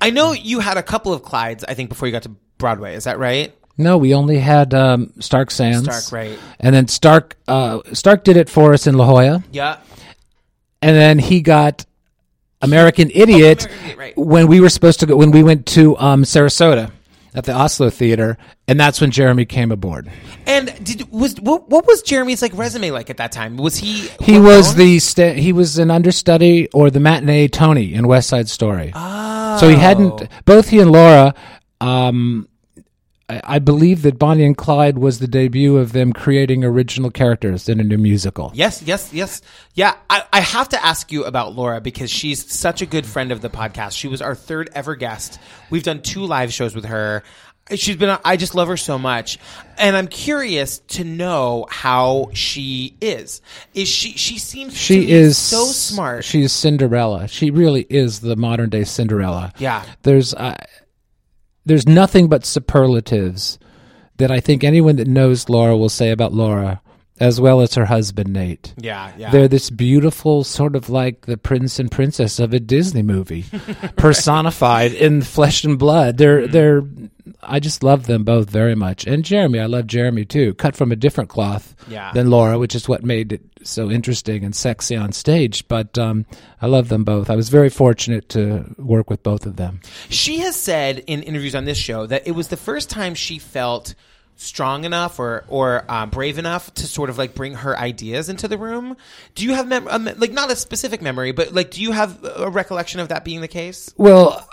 I 0.00 0.10
know 0.10 0.32
you 0.32 0.60
had 0.60 0.76
a 0.76 0.82
couple 0.82 1.12
of 1.12 1.22
Clydes, 1.22 1.64
I 1.66 1.74
think, 1.74 1.88
before 1.88 2.06
you 2.06 2.12
got 2.12 2.22
to 2.24 2.30
Broadway. 2.58 2.94
Is 2.94 3.04
that 3.04 3.18
right? 3.18 3.54
No, 3.78 3.96
we 3.96 4.14
only 4.14 4.38
had 4.38 4.74
um, 4.74 5.12
Stark 5.18 5.50
Sands. 5.50 5.84
Stark, 5.84 6.12
right. 6.12 6.38
And 6.60 6.74
then 6.74 6.88
Stark 6.88 7.36
uh, 7.48 7.80
Stark 7.92 8.24
did 8.24 8.36
it 8.36 8.48
for 8.48 8.74
us 8.74 8.86
in 8.86 8.96
La 8.96 9.06
Jolla. 9.06 9.42
Yeah. 9.50 9.78
and 10.80 10.96
then 10.96 11.18
he 11.18 11.40
got 11.40 11.84
American 12.60 13.10
Idiot 13.10 13.64
American 13.64 13.84
Idiot, 13.84 13.98
right. 13.98 14.16
when 14.16 14.46
we 14.46 14.60
were 14.60 14.68
supposed 14.68 15.00
to 15.00 15.06
go 15.06 15.16
when 15.16 15.30
we 15.30 15.42
went 15.42 15.66
to 15.68 15.96
um, 15.98 16.22
Sarasota 16.22 16.92
at 17.34 17.44
the 17.44 17.52
Asolo 17.52 17.92
Theater, 17.92 18.36
and 18.68 18.78
that's 18.78 19.00
when 19.00 19.10
Jeremy 19.10 19.44
came 19.44 19.72
aboard. 19.72 20.10
And 20.46 20.66
did 20.84 21.10
was 21.10 21.34
what, 21.40 21.68
what 21.68 21.86
was 21.86 22.02
Jeremy's 22.02 22.42
like 22.42 22.52
resume 22.54 22.90
like 22.90 23.08
at 23.10 23.16
that 23.16 23.32
time? 23.32 23.56
Was 23.56 23.76
he 23.76 24.08
He 24.20 24.38
was 24.38 24.70
known? 24.76 24.78
the 24.86 24.98
sta- 24.98 25.34
he 25.34 25.52
was 25.52 25.78
an 25.78 25.90
understudy 25.90 26.68
or 26.74 26.90
the 26.90 27.00
matinee 27.00 27.48
Tony 27.48 27.94
in 27.94 28.06
West 28.06 28.28
Side 28.28 28.48
Story. 28.48 28.92
So 28.92 29.68
he 29.68 29.76
hadn't 29.76 30.28
both 30.44 30.68
he 30.68 30.80
and 30.80 30.90
Laura. 30.92 31.34
Um, 31.80 32.48
I, 33.32 33.40
I 33.44 33.58
believe 33.58 34.02
that 34.02 34.18
Bonnie 34.18 34.44
and 34.44 34.56
Clyde 34.56 34.98
was 34.98 35.18
the 35.18 35.26
debut 35.26 35.76
of 35.78 35.92
them 35.92 36.12
creating 36.12 36.64
original 36.64 37.10
characters 37.10 37.68
in 37.68 37.80
a 37.80 37.84
new 37.84 37.96
musical. 37.96 38.50
Yes, 38.54 38.82
yes, 38.82 39.12
yes. 39.12 39.40
Yeah, 39.74 39.96
I, 40.10 40.24
I 40.32 40.40
have 40.40 40.68
to 40.70 40.84
ask 40.84 41.10
you 41.10 41.24
about 41.24 41.54
Laura 41.54 41.80
because 41.80 42.10
she's 42.10 42.50
such 42.52 42.82
a 42.82 42.86
good 42.86 43.06
friend 43.06 43.32
of 43.32 43.40
the 43.40 43.48
podcast. 43.48 43.96
She 43.96 44.08
was 44.08 44.20
our 44.20 44.34
third 44.34 44.68
ever 44.74 44.96
guest. 44.96 45.40
We've 45.70 45.82
done 45.82 46.02
two 46.02 46.24
live 46.26 46.52
shows 46.52 46.74
with 46.74 46.84
her. 46.86 47.22
She's 47.74 47.96
been, 47.96 48.18
I 48.24 48.36
just 48.36 48.54
love 48.54 48.68
her 48.68 48.76
so 48.76 48.98
much. 48.98 49.38
And 49.78 49.96
I'm 49.96 50.08
curious 50.08 50.80
to 50.88 51.04
know 51.04 51.66
how 51.70 52.30
she 52.34 52.96
is. 53.00 53.40
Is 53.72 53.88
she, 53.88 54.12
she 54.12 54.38
seems 54.38 54.76
She 54.76 55.10
is 55.10 55.38
so 55.38 55.64
smart. 55.64 56.24
She's 56.24 56.52
Cinderella. 56.52 57.28
She 57.28 57.50
really 57.50 57.86
is 57.88 58.20
the 58.20 58.36
modern 58.36 58.68
day 58.68 58.84
Cinderella. 58.84 59.52
Yeah. 59.58 59.84
There's 60.02 60.34
uh, 60.34 60.56
there's 61.64 61.86
nothing 61.86 62.28
but 62.28 62.44
superlatives 62.44 63.58
that 64.16 64.30
I 64.30 64.40
think 64.40 64.62
anyone 64.62 64.96
that 64.96 65.06
knows 65.08 65.48
Laura 65.48 65.76
will 65.76 65.88
say 65.88 66.10
about 66.10 66.32
Laura, 66.32 66.80
as 67.20 67.40
well 67.40 67.60
as 67.60 67.74
her 67.74 67.84
husband 67.84 68.32
Nate. 68.32 68.74
yeah, 68.78 69.12
yeah. 69.16 69.30
They're 69.30 69.48
this 69.48 69.70
beautiful, 69.70 70.44
sort 70.44 70.74
of 70.74 70.88
like 70.90 71.26
the 71.26 71.36
prince 71.36 71.78
and 71.78 71.90
princess 71.90 72.38
of 72.40 72.52
a 72.52 72.58
Disney 72.60 73.02
movie, 73.02 73.44
personified 73.96 74.92
in 74.92 75.22
flesh 75.22 75.64
and 75.64 75.78
blood. 75.78 76.18
They're 76.18 76.42
Mm-hmm. 76.42 76.52
they're. 76.52 76.82
I 77.44 77.60
just 77.60 77.84
love 77.84 78.06
them 78.06 78.24
both 78.24 78.50
very 78.50 78.74
much, 78.74 79.06
and 79.06 79.24
Jeremy. 79.24 79.60
I 79.60 79.66
love 79.66 79.86
Jeremy 79.86 80.24
too. 80.24 80.54
Cut 80.54 80.74
from 80.76 80.90
a 80.90 80.96
different 80.96 81.30
cloth 81.30 81.74
Yeah. 81.88 82.10
than 82.12 82.30
Laura, 82.30 82.58
which 82.58 82.74
is 82.74 82.88
what 82.88 83.04
made 83.04 83.32
it 83.32 83.42
so 83.62 83.90
interesting 83.90 84.42
and 84.44 84.54
sexy 84.56 84.96
on 84.96 85.12
stage. 85.12 85.66
But 85.68 85.96
um, 85.98 86.26
I 86.60 86.66
love 86.66 86.88
them 86.88 87.04
both. 87.04 87.30
I 87.30 87.36
was 87.36 87.48
very 87.48 87.68
fortunate 87.70 88.28
to 88.30 88.74
work 88.76 89.08
with 89.08 89.22
both 89.22 89.46
of 89.46 89.54
them. 89.56 89.80
She 90.08 90.38
has 90.38 90.56
said 90.56 90.98
in 91.06 91.22
interviews 91.22 91.54
on 91.54 91.64
this 91.64 91.78
show 91.78 92.06
that 92.06 92.26
it 92.26 92.32
was 92.32 92.48
the 92.48 92.56
first 92.56 92.90
time 92.90 93.14
she 93.14 93.38
felt 93.38 93.94
strong 94.36 94.84
enough 94.84 95.18
or 95.18 95.44
or 95.48 95.84
um, 95.88 96.10
brave 96.10 96.38
enough 96.38 96.72
to 96.74 96.86
sort 96.86 97.10
of 97.10 97.18
like 97.18 97.34
bring 97.34 97.54
her 97.54 97.78
ideas 97.78 98.28
into 98.28 98.48
the 98.48 98.58
room. 98.58 98.96
Do 99.34 99.44
you 99.44 99.54
have 99.54 99.66
mem- 99.68 99.84
like 100.18 100.32
not 100.32 100.50
a 100.50 100.56
specific 100.56 101.02
memory, 101.02 101.32
but 101.32 101.52
like 101.52 101.70
do 101.70 101.82
you 101.82 101.92
have 101.92 102.24
a 102.24 102.50
recollection 102.50 103.00
of 103.00 103.08
that 103.08 103.24
being 103.24 103.40
the 103.40 103.48
case? 103.48 103.92
Well, 103.96 104.48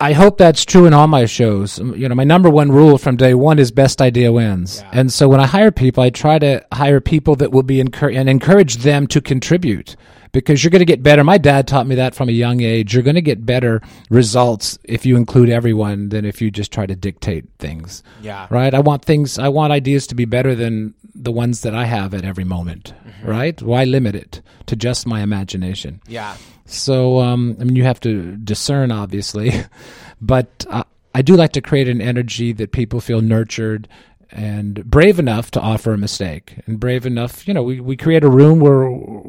I 0.00 0.14
hope 0.14 0.38
that's 0.38 0.64
true 0.64 0.86
in 0.86 0.94
all 0.94 1.06
my 1.06 1.26
shows. 1.26 1.78
You 1.78 2.08
know, 2.08 2.14
my 2.14 2.24
number 2.24 2.48
one 2.48 2.72
rule 2.72 2.96
from 2.96 3.16
day 3.16 3.34
one 3.34 3.58
is 3.58 3.70
best 3.70 4.00
idea 4.00 4.32
wins. 4.32 4.82
And 4.92 5.12
so 5.12 5.28
when 5.28 5.40
I 5.40 5.46
hire 5.46 5.70
people, 5.70 6.02
I 6.02 6.08
try 6.08 6.38
to 6.38 6.64
hire 6.72 7.00
people 7.02 7.36
that 7.36 7.52
will 7.52 7.62
be 7.62 7.80
encouraged 7.80 8.18
and 8.18 8.28
encourage 8.28 8.78
them 8.78 9.06
to 9.08 9.20
contribute 9.20 9.96
because 10.32 10.62
you're 10.62 10.70
going 10.70 10.80
to 10.80 10.86
get 10.86 11.02
better. 11.02 11.24
My 11.24 11.38
dad 11.38 11.66
taught 11.66 11.86
me 11.86 11.94
that 11.96 12.14
from 12.14 12.28
a 12.28 12.32
young 12.32 12.60
age. 12.60 12.94
You're 12.94 13.02
going 13.02 13.16
to 13.16 13.22
get 13.22 13.44
better 13.44 13.82
results 14.08 14.78
if 14.84 15.04
you 15.04 15.16
include 15.16 15.50
everyone 15.50 16.10
than 16.10 16.24
if 16.24 16.40
you 16.40 16.50
just 16.50 16.72
try 16.72 16.86
to 16.86 16.94
dictate 16.94 17.46
things. 17.58 18.02
Yeah. 18.22 18.46
Right? 18.50 18.72
I 18.74 18.80
want 18.80 19.04
things, 19.04 19.38
I 19.38 19.48
want 19.48 19.72
ideas 19.72 20.06
to 20.08 20.14
be 20.14 20.24
better 20.24 20.54
than 20.54 20.94
the 21.14 21.32
ones 21.32 21.62
that 21.62 21.74
I 21.74 21.84
have 21.84 22.14
at 22.14 22.24
every 22.24 22.44
moment. 22.44 22.94
Right? 23.24 23.60
Why 23.60 23.84
limit 23.84 24.14
it 24.14 24.42
to 24.66 24.76
just 24.76 25.06
my 25.06 25.20
imagination? 25.20 26.00
Yeah. 26.06 26.36
So, 26.66 27.18
um, 27.18 27.56
I 27.60 27.64
mean, 27.64 27.76
you 27.76 27.84
have 27.84 28.00
to 28.00 28.36
discern, 28.36 28.92
obviously, 28.92 29.52
but 30.20 30.64
uh, 30.70 30.84
I 31.14 31.22
do 31.22 31.36
like 31.36 31.52
to 31.52 31.60
create 31.60 31.88
an 31.88 32.00
energy 32.00 32.52
that 32.52 32.70
people 32.70 33.00
feel 33.00 33.20
nurtured 33.20 33.88
and 34.32 34.84
brave 34.84 35.18
enough 35.18 35.50
to 35.52 35.60
offer 35.60 35.92
a 35.92 35.98
mistake, 35.98 36.56
and 36.66 36.78
brave 36.78 37.04
enough, 37.06 37.46
you 37.48 37.54
know, 37.54 37.62
we, 37.62 37.80
we 37.80 37.96
create 37.96 38.24
a 38.24 38.30
room 38.30 38.60
where 38.60 38.88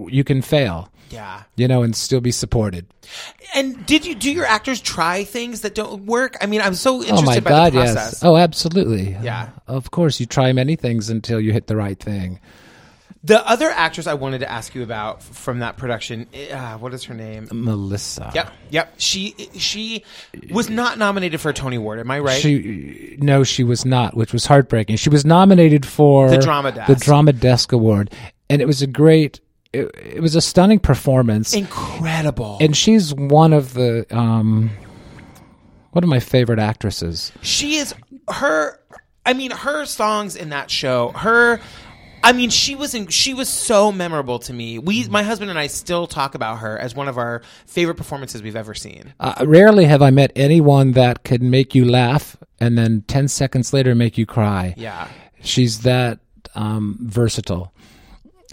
you 0.09 0.23
can 0.23 0.41
fail, 0.41 0.90
Yeah. 1.11 1.43
you 1.55 1.67
know, 1.67 1.83
and 1.83 1.95
still 1.95 2.21
be 2.21 2.31
supported. 2.31 2.85
And 3.55 3.85
did 3.85 4.05
you 4.05 4.15
do 4.15 4.31
your 4.31 4.45
actors 4.45 4.79
try 4.81 5.23
things 5.23 5.61
that 5.61 5.75
don't 5.75 6.05
work? 6.05 6.37
I 6.41 6.45
mean, 6.45 6.61
I'm 6.61 6.75
so 6.75 7.01
interested 7.01 7.23
oh 7.23 7.25
my 7.25 7.39
God, 7.39 7.73
the 7.73 7.79
process. 7.79 7.95
yes. 7.95 8.23
Oh, 8.23 8.37
absolutely. 8.37 9.17
Yeah. 9.21 9.49
Of 9.67 9.91
course, 9.91 10.19
you 10.19 10.25
try 10.25 10.53
many 10.53 10.75
things 10.75 11.09
until 11.09 11.39
you 11.39 11.51
hit 11.53 11.67
the 11.67 11.75
right 11.75 11.99
thing. 11.99 12.39
The 13.23 13.47
other 13.47 13.69
actress 13.69 14.07
I 14.07 14.15
wanted 14.15 14.39
to 14.39 14.51
ask 14.51 14.73
you 14.73 14.81
about 14.81 15.21
from 15.21 15.59
that 15.59 15.77
production, 15.77 16.25
uh, 16.51 16.77
what 16.79 16.91
is 16.91 17.03
her 17.03 17.13
name? 17.13 17.47
Melissa. 17.51 18.31
Yep, 18.33 18.51
yep. 18.71 18.93
She 18.97 19.35
she 19.53 20.03
was 20.49 20.71
not 20.71 20.97
nominated 20.97 21.39
for 21.39 21.49
a 21.49 21.53
Tony 21.53 21.75
Award. 21.75 21.99
Am 21.99 22.09
I 22.09 22.17
right? 22.17 22.41
She 22.41 23.17
no, 23.19 23.43
she 23.43 23.63
was 23.63 23.85
not, 23.85 24.17
which 24.17 24.33
was 24.33 24.47
heartbreaking. 24.47 24.95
She 24.95 25.09
was 25.09 25.23
nominated 25.23 25.85
for 25.85 26.31
The 26.31 26.39
Drama 26.39 26.71
Desk. 26.71 26.87
the 26.87 26.95
Drama 26.95 27.33
Desk 27.33 27.71
Award, 27.71 28.11
and 28.49 28.59
it 28.59 28.65
was 28.65 28.81
a 28.81 28.87
great, 28.87 29.39
it, 29.73 29.91
it 29.95 30.21
was 30.21 30.35
a 30.35 30.41
stunning 30.41 30.79
performance. 30.79 31.53
Incredible. 31.53 32.57
and 32.59 32.75
she's 32.75 33.13
one 33.13 33.53
of 33.53 33.73
the 33.73 34.05
um, 34.15 34.69
one 35.91 36.03
of 36.03 36.09
my 36.09 36.19
favorite 36.19 36.59
actresses. 36.59 37.31
she 37.41 37.75
is 37.75 37.93
her. 38.29 38.79
I 39.25 39.33
mean, 39.33 39.51
her 39.51 39.85
songs 39.85 40.35
in 40.35 40.49
that 40.49 40.71
show. 40.71 41.09
Her. 41.09 41.59
I 42.23 42.33
mean, 42.33 42.51
she 42.51 42.75
was 42.75 42.93
in, 42.93 43.07
she 43.07 43.33
was 43.33 43.49
so 43.49 43.91
memorable 43.91 44.37
to 44.39 44.53
me. 44.53 44.77
We, 44.77 45.07
my 45.07 45.23
husband 45.23 45.49
and 45.49 45.57
I, 45.57 45.65
still 45.65 46.05
talk 46.05 46.35
about 46.35 46.59
her 46.59 46.77
as 46.77 46.93
one 46.93 47.07
of 47.07 47.17
our 47.17 47.41
favorite 47.65 47.95
performances 47.95 48.43
we've 48.43 48.55
ever 48.55 48.75
seen. 48.75 49.15
Uh, 49.19 49.43
rarely 49.47 49.85
have 49.85 50.03
I 50.03 50.11
met 50.11 50.31
anyone 50.35 50.91
that 50.91 51.23
could 51.23 51.41
make 51.41 51.73
you 51.73 51.83
laugh 51.83 52.37
and 52.59 52.77
then 52.77 53.03
ten 53.07 53.27
seconds 53.27 53.73
later 53.73 53.95
make 53.95 54.19
you 54.19 54.27
cry. 54.27 54.75
Yeah. 54.77 55.07
She's 55.41 55.79
that 55.81 56.19
um, 56.53 56.99
versatile. 57.01 57.73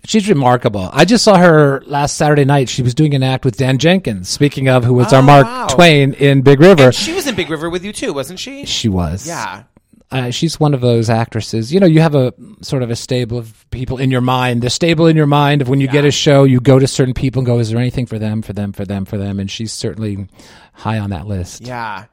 She's 0.05 0.29
remarkable. 0.29 0.89
I 0.93 1.05
just 1.05 1.25
saw 1.25 1.37
her 1.37 1.83
last 1.87 2.17
Saturday 2.17 2.45
night. 2.45 2.69
She 2.69 2.83
was 2.83 2.95
doing 2.95 3.15
an 3.15 3.23
act 3.23 3.45
with 3.45 3.57
Dan 3.57 3.79
Jenkins. 3.79 4.29
Speaking 4.29 4.69
of, 4.69 4.85
who 4.85 4.95
was 4.95 5.13
our 5.13 5.21
Oh, 5.21 5.23
Mark 5.23 5.47
wow. 5.47 5.67
Twain 5.67 6.15
in 6.15 6.43
Big 6.43 6.61
River. 6.61 6.85
And 6.87 6.95
she 6.95 7.13
was 7.13 7.27
in 7.27 7.35
Big 7.35 7.51
River 7.51 7.69
with 7.69 7.85
you 7.85 7.93
too, 7.93 8.13
wasn't 8.13 8.39
she? 8.39 8.65
She 8.65 8.89
was. 8.89 9.27
Yeah. 9.27 9.65
Uh, 10.11 10.31
she's 10.31 10.59
one 10.59 10.73
of 10.73 10.81
those 10.81 11.11
actresses. 11.11 11.71
You 11.71 11.81
know, 11.81 11.87
you 11.87 12.01
have 12.01 12.15
a 12.15 12.33
sort 12.63 12.83
of 12.83 12.89
a 12.91 12.97
stable 12.97 13.37
of 13.37 13.67
people 13.71 13.99
in 13.99 14.11
your 14.11 14.23
mind. 14.23 14.63
The 14.63 14.71
stable 14.71 15.07
in 15.07 15.17
your 15.17 15.27
mind 15.27 15.61
of 15.61 15.69
when 15.69 15.81
you 15.83 15.89
get 15.89 16.07
a 16.07 16.11
show, 16.11 16.45
you 16.45 16.61
go 16.61 16.79
to 16.79 16.87
certain 16.87 17.13
people 17.13 17.41
and 17.41 17.47
go, 17.47 17.59
"Is 17.59 17.69
there 17.69 17.79
anything 17.79 18.07
for 18.07 18.19
them? 18.19 18.41
For 18.41 18.55
them? 18.55 18.73
For 18.73 18.87
them? 18.87 19.05
For 19.05 19.19
them?" 19.19 19.39
And 19.39 19.51
she's 19.51 19.71
certainly 19.71 20.27
high 20.73 20.99
on 20.99 21.11
that 21.11 21.27
list. 21.27 21.61
Yeah. 21.61 22.05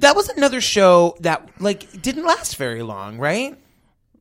That 0.00 0.14
was 0.16 0.28
another 0.28 0.60
show 0.60 1.16
that 1.20 1.48
like 1.60 2.02
didn't 2.02 2.26
last 2.26 2.56
very 2.56 2.82
long, 2.82 3.16
right? 3.16 3.56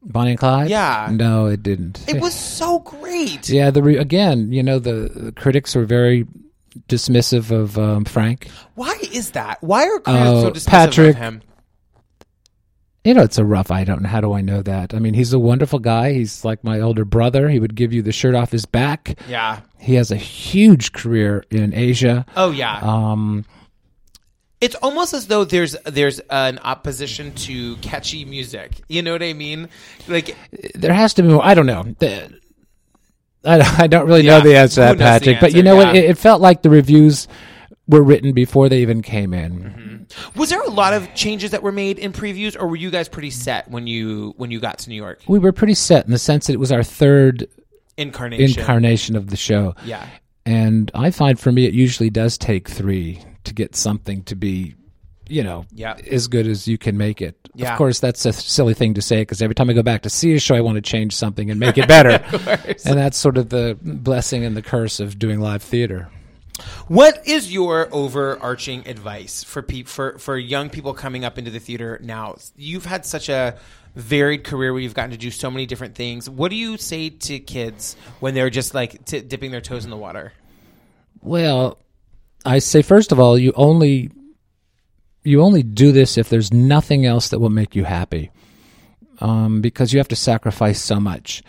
Bonnie 0.05 0.31
and 0.31 0.39
Clyde. 0.39 0.69
Yeah. 0.69 1.09
No, 1.11 1.45
it 1.47 1.63
didn't. 1.63 2.03
It 2.07 2.21
was 2.21 2.33
so 2.33 2.79
great. 2.79 3.49
Yeah. 3.49 3.71
The 3.71 3.81
re- 3.83 3.97
again, 3.97 4.51
you 4.51 4.61
know, 4.63 4.79
the, 4.79 5.09
the 5.13 5.31
critics 5.31 5.75
were 5.75 5.85
very 5.85 6.27
dismissive 6.87 7.51
of 7.51 7.77
um, 7.77 8.03
Frank. 8.05 8.47
Why 8.75 8.97
is 9.11 9.31
that? 9.31 9.61
Why 9.63 9.83
are 9.85 9.99
critics 9.99 10.25
Oh, 10.27 10.41
so 10.43 10.51
dismissive 10.51 10.67
Patrick. 10.69 11.09
of 11.11 11.15
him? 11.21 11.41
You 13.03 13.13
know, 13.13 13.23
it's 13.23 13.37
a 13.37 13.43
rough. 13.43 13.69
I 13.69 13.83
don't 13.83 14.01
know. 14.01 14.07
How 14.07 14.21
do 14.21 14.31
I 14.33 14.39
know 14.39 14.61
that? 14.61 14.93
I 14.93 14.99
mean, 14.99 15.13
he's 15.13 15.33
a 15.33 15.39
wonderful 15.39 15.79
guy. 15.79 16.13
He's 16.13 16.45
like 16.45 16.63
my 16.63 16.79
older 16.79 17.03
brother. 17.03 17.49
He 17.49 17.59
would 17.59 17.75
give 17.75 17.91
you 17.91 18.01
the 18.01 18.13
shirt 18.13 18.33
off 18.33 18.51
his 18.51 18.65
back. 18.65 19.19
Yeah. 19.27 19.59
He 19.77 19.95
has 19.95 20.09
a 20.09 20.15
huge 20.15 20.93
career 20.93 21.43
in 21.51 21.73
Asia. 21.73 22.25
Oh 22.37 22.51
yeah. 22.51 22.79
Um, 22.81 23.43
it's 24.63 24.75
almost 24.75 25.13
as 25.13 25.27
though 25.27 25.43
there's 25.45 25.75
there's 25.85 26.19
an 26.29 26.59
opposition 26.59 27.33
to 27.35 27.75
catchy 27.77 28.25
music. 28.25 28.81
You 28.87 29.01
know 29.01 29.11
what 29.13 29.23
I 29.23 29.33
mean? 29.33 29.69
Like 30.07 30.35
there 30.75 30.93
has 30.93 31.13
to 31.15 31.21
be 31.23 31.27
more. 31.29 31.43
I 31.45 31.53
don't 31.53 31.65
know. 31.67 31.83
The- 31.99 32.39
I, 33.45 33.83
I 33.83 33.87
don't 33.87 34.07
really 34.07 34.21
Yeah, 34.21 34.37
know 34.37 34.43
the 34.45 34.55
answer 34.55 34.75
to 34.75 34.95
that, 34.95 34.97
Patrick. 34.97 35.39
but 35.41 35.51
you 35.51 35.59
answer, 35.59 35.63
know 35.65 35.75
what? 35.75 35.95
It, 35.95 36.05
it 36.05 36.17
felt 36.17 36.41
like 36.41 36.61
the 36.61 36.69
reviews 36.69 37.27
were 37.89 38.01
written 38.01 38.31
before 38.31 38.69
they 38.69 38.81
even 38.81 39.01
came 39.01 39.33
in. 39.33 40.07
Mm-hmm. 40.07 40.39
was 40.39 40.49
there 40.49 40.61
a 40.61 40.69
lot 40.69 40.93
of 40.93 41.13
changes 41.13 41.51
that 41.51 41.61
were 41.61 41.73
made 41.73 41.99
in 41.99 42.13
previews 42.13 42.55
or 42.57 42.67
were 42.67 42.77
you 42.77 42.89
guys 42.89 43.09
pretty 43.09 43.31
set 43.31 43.69
when 43.69 43.85
you 43.85 44.33
when 44.37 44.49
you 44.49 44.61
got 44.61 44.77
to 44.79 44.89
New 44.89 44.95
York? 44.95 45.21
We 45.27 45.39
were 45.39 45.51
pretty 45.51 45.73
set 45.73 46.05
in 46.05 46.11
the 46.11 46.17
sense 46.17 46.47
that 46.47 46.53
it 46.53 46.59
was 46.59 46.71
our 46.71 46.83
third 46.83 47.47
Incarnation. 47.97 48.59
incarnation 48.61 49.15
of 49.17 49.27
the 49.29 49.35
show. 49.35 49.75
Yeah. 49.83 50.07
And 50.45 50.89
I 50.95 51.11
find 51.11 51.37
for 51.37 51.51
me, 51.51 51.65
it 51.65 51.73
usually 51.73 52.09
does 52.09 52.37
take 52.37 52.69
three 52.69 53.21
to 53.45 53.53
get 53.53 53.75
something 53.75 54.23
to 54.23 54.35
be, 54.35 54.75
you 55.27 55.43
know, 55.43 55.65
Yeah. 55.73 55.95
as 56.09 56.27
good 56.27 56.47
as 56.47 56.67
you 56.67 56.77
can 56.77 56.97
make 56.97 57.21
it. 57.21 57.35
Yeah. 57.55 57.71
Of 57.71 57.77
course, 57.77 57.99
that's 57.99 58.25
a 58.25 58.33
silly 58.33 58.73
thing 58.73 58.93
to 58.95 59.01
say 59.01 59.21
because 59.21 59.41
every 59.41 59.55
time 59.55 59.69
I 59.69 59.73
go 59.73 59.83
back 59.83 60.01
to 60.03 60.09
see 60.09 60.33
a 60.33 60.39
show, 60.39 60.55
I 60.55 60.61
want 60.61 60.75
to 60.75 60.81
change 60.81 61.15
something 61.15 61.49
and 61.51 61.59
make 61.59 61.77
it 61.77 61.87
better. 61.87 62.23
and 62.85 62.97
that's 62.97 63.17
sort 63.17 63.37
of 63.37 63.49
the 63.49 63.77
blessing 63.81 64.43
and 64.43 64.55
the 64.57 64.61
curse 64.61 64.99
of 64.99 65.19
doing 65.19 65.39
live 65.39 65.61
theater. 65.63 66.09
What 66.87 67.27
is 67.27 67.51
your 67.51 67.89
overarching 67.91 68.87
advice 68.87 69.43
for 69.43 69.61
pe- 69.63 69.83
for 69.83 70.17
for 70.19 70.37
young 70.37 70.69
people 70.69 70.93
coming 70.93 71.25
up 71.25 71.37
into 71.39 71.49
the 71.49 71.59
theater 71.59 71.99
now? 72.03 72.35
You've 72.55 72.85
had 72.85 73.05
such 73.07 73.27
a 73.27 73.57
varied 73.95 74.43
career 74.43 74.71
where 74.71 74.81
you've 74.81 74.93
gotten 74.93 75.11
to 75.11 75.17
do 75.17 75.31
so 75.31 75.49
many 75.49 75.65
different 75.65 75.95
things. 75.95 76.29
What 76.29 76.49
do 76.49 76.55
you 76.55 76.77
say 76.77 77.09
to 77.09 77.39
kids 77.39 77.95
when 78.19 78.33
they're 78.35 78.51
just 78.51 78.73
like 78.75 79.03
t- 79.05 79.21
dipping 79.21 79.49
their 79.51 79.61
toes 79.61 79.83
in 79.83 79.89
the 79.89 79.97
water? 79.97 80.33
Well, 81.21 81.79
I 82.45 82.59
say 82.59 82.81
first 82.81 83.11
of 83.11 83.19
all, 83.19 83.37
you 83.37 83.53
only 83.55 84.11
you 85.23 85.41
only 85.41 85.63
do 85.63 85.91
this 85.91 86.17
if 86.17 86.29
there's 86.29 86.51
nothing 86.51 87.05
else 87.05 87.29
that 87.29 87.39
will 87.39 87.49
make 87.49 87.75
you 87.75 87.85
happy, 87.85 88.31
um, 89.19 89.61
because 89.61 89.93
you 89.93 89.99
have 89.99 90.09
to 90.09 90.15
sacrifice 90.15 90.81
so 90.81 90.99
much, 90.99 91.43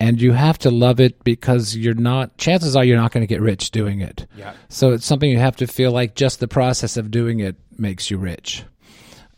and 0.00 0.20
you 0.20 0.32
have 0.32 0.58
to 0.58 0.70
love 0.70 1.00
it 1.00 1.22
because 1.22 1.76
you're 1.76 1.94
not. 1.94 2.36
Chances 2.38 2.74
are 2.74 2.84
you're 2.84 2.96
not 2.96 3.12
going 3.12 3.22
to 3.22 3.32
get 3.32 3.40
rich 3.40 3.70
doing 3.70 4.00
it. 4.00 4.26
Yeah. 4.36 4.54
So 4.68 4.92
it's 4.92 5.06
something 5.06 5.30
you 5.30 5.38
have 5.38 5.56
to 5.56 5.66
feel 5.66 5.92
like 5.92 6.14
just 6.14 6.40
the 6.40 6.48
process 6.48 6.96
of 6.96 7.10
doing 7.10 7.40
it 7.40 7.56
makes 7.78 8.10
you 8.10 8.18
rich 8.18 8.64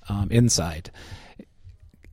um, 0.09 0.29
inside. 0.31 0.91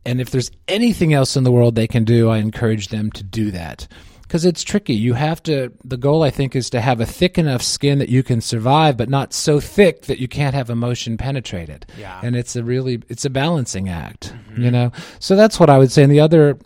And 0.06 0.22
if 0.22 0.30
there's 0.30 0.52
anything 0.68 1.14
else 1.14 1.36
in 1.36 1.44
the 1.44 1.52
world 1.52 1.76
they 1.76 1.88
can 1.88 2.04
do, 2.04 2.30
I 2.30 2.38
encourage 2.38 2.90
them 2.90 3.10
to 3.12 3.24
do 3.24 3.52
that. 3.52 3.88
Because 4.36 4.44
it's 4.44 4.66
tricky. 4.66 4.96
You 4.96 5.14
have 5.14 5.42
to, 5.44 5.72
the 5.86 5.96
goal, 5.96 6.22
I 6.22 6.30
think, 6.30 6.58
is 6.58 6.70
to 6.72 6.82
have 6.82 7.00
a 7.00 7.06
thick 7.06 7.38
enough 7.38 7.62
skin 7.62 8.00
that 8.00 8.10
you 8.10 8.22
can 8.22 8.42
survive, 8.42 8.98
but 8.98 9.08
not 9.08 9.32
so 9.32 9.62
thick 9.62 10.08
that 10.08 10.20
you 10.20 10.28
can't 10.28 10.54
have 10.54 10.70
emotion 10.70 11.16
penetrate 11.16 11.70
it. 11.70 11.86
Yeah. 11.98 12.20
And 12.22 12.36
it's 12.36 12.58
a 12.58 12.62
really, 12.62 13.02
it's 13.08 13.24
a 13.24 13.30
balancing 13.30 13.88
act, 13.88 14.36
you 14.58 14.70
know? 14.70 14.92
So 15.20 15.38
that's 15.38 15.58
what 15.58 15.70
I 15.70 15.78
would 15.78 15.90
say. 15.90 16.04
And 16.04 16.12
the 16.12 16.20
other 16.20 16.60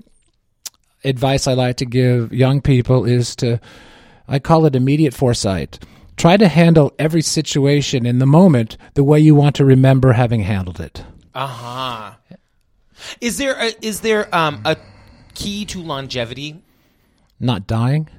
advice 1.04 1.46
I 1.46 1.54
like 1.54 1.78
to 1.78 1.86
give 1.86 2.34
young 2.34 2.60
people 2.60 3.06
is 3.06 3.36
to, 3.36 3.60
I 4.28 4.40
call 4.40 4.66
it 4.66 4.76
immediate 4.76 5.14
foresight. 5.14 5.78
Try 6.18 6.38
to 6.38 6.48
handle 6.48 6.92
every 6.98 7.22
situation 7.22 8.08
in 8.08 8.18
the 8.18 8.26
moment 8.26 8.78
the 8.96 9.04
way 9.04 9.20
you 9.20 9.36
want 9.36 9.56
to 9.58 9.64
remember 9.64 10.14
having 10.14 10.42
handled 10.42 10.80
it. 10.80 11.04
Uh 11.36 11.46
huh. 11.46 12.12
Is 13.22 13.38
there 13.38 13.54
a, 13.54 13.74
is 13.80 14.02
there 14.02 14.34
um, 14.36 14.64
a 14.66 14.76
key 15.36 15.66
to 15.66 15.84
longevity? 15.84 16.64
Not 17.40 17.68
dying. 17.68 18.10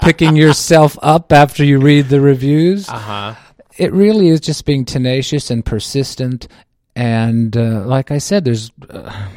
Picking 0.00 0.34
yourself 0.34 0.98
up 1.02 1.32
after 1.32 1.62
you 1.64 1.78
read 1.78 2.08
the 2.08 2.20
reviews. 2.20 2.88
Uh 2.88 2.98
huh. 2.98 3.34
It 3.76 3.92
really 3.92 4.28
is 4.28 4.40
just 4.40 4.64
being 4.64 4.84
tenacious 4.84 5.50
and 5.50 5.64
persistent. 5.64 6.48
And 6.96 7.56
uh, 7.56 7.82
like 7.84 8.10
I 8.10 8.18
said, 8.18 8.44
there's, 8.44 8.70
uh, 8.88 9.28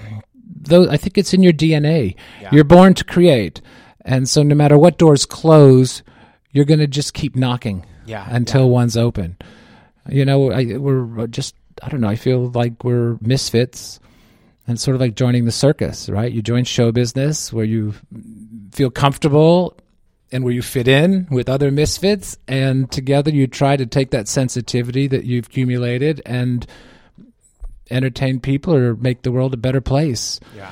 though 0.62 0.90
I 0.90 0.98
think 0.98 1.18
it's 1.18 1.34
in 1.34 1.44
your 1.44 1.54
DNA. 1.54 2.16
You're 2.52 2.64
born 2.64 2.94
to 2.96 3.04
create, 3.04 3.62
and 4.02 4.28
so 4.28 4.42
no 4.44 4.56
matter 4.56 4.78
what 4.78 4.98
doors 4.98 5.26
close, 5.26 6.02
you're 6.52 6.66
going 6.66 6.80
to 6.80 6.88
just 6.88 7.14
keep 7.14 7.36
knocking 7.36 7.86
Yeah, 8.06 8.26
until 8.30 8.70
one's 8.70 8.98
open. 8.98 9.38
You 10.10 10.26
know, 10.26 10.52
I, 10.52 10.78
we're 10.78 11.28
just 11.28 11.56
I 11.82 11.90
don't 11.90 12.02
know. 12.02 12.10
I 12.10 12.16
feel 12.16 12.50
like 12.52 12.84
we're 12.84 13.18
misfits, 13.22 14.00
and 14.68 14.80
sort 14.80 14.96
of 14.96 15.02
like 15.02 15.16
joining 15.16 15.46
the 15.46 15.52
circus, 15.52 16.10
right? 16.10 16.32
You 16.32 16.42
join 16.42 16.64
show 16.64 16.92
business 16.92 17.52
where 17.52 17.66
you 17.66 17.94
feel 18.72 18.90
comfortable 18.90 19.78
and 20.32 20.44
where 20.44 20.54
you 20.54 20.62
fit 20.62 20.88
in 20.88 21.28
with 21.30 21.48
other 21.48 21.70
misfits, 21.70 22.38
and 22.48 22.92
together 22.92 23.30
you 23.30 23.46
try 23.46 23.78
to 23.78 23.86
take 23.86 24.12
that 24.12 24.28
sensitivity 24.28 25.06
that 25.08 25.26
you've 25.26 25.46
accumulated 25.46 26.22
and 26.26 26.66
entertain 27.92 28.40
people 28.40 28.74
or 28.74 28.96
make 28.96 29.22
the 29.22 29.32
world 29.32 29.54
a 29.54 29.58
better 29.58 29.82
place. 29.82 30.40
Yeah. 30.56 30.72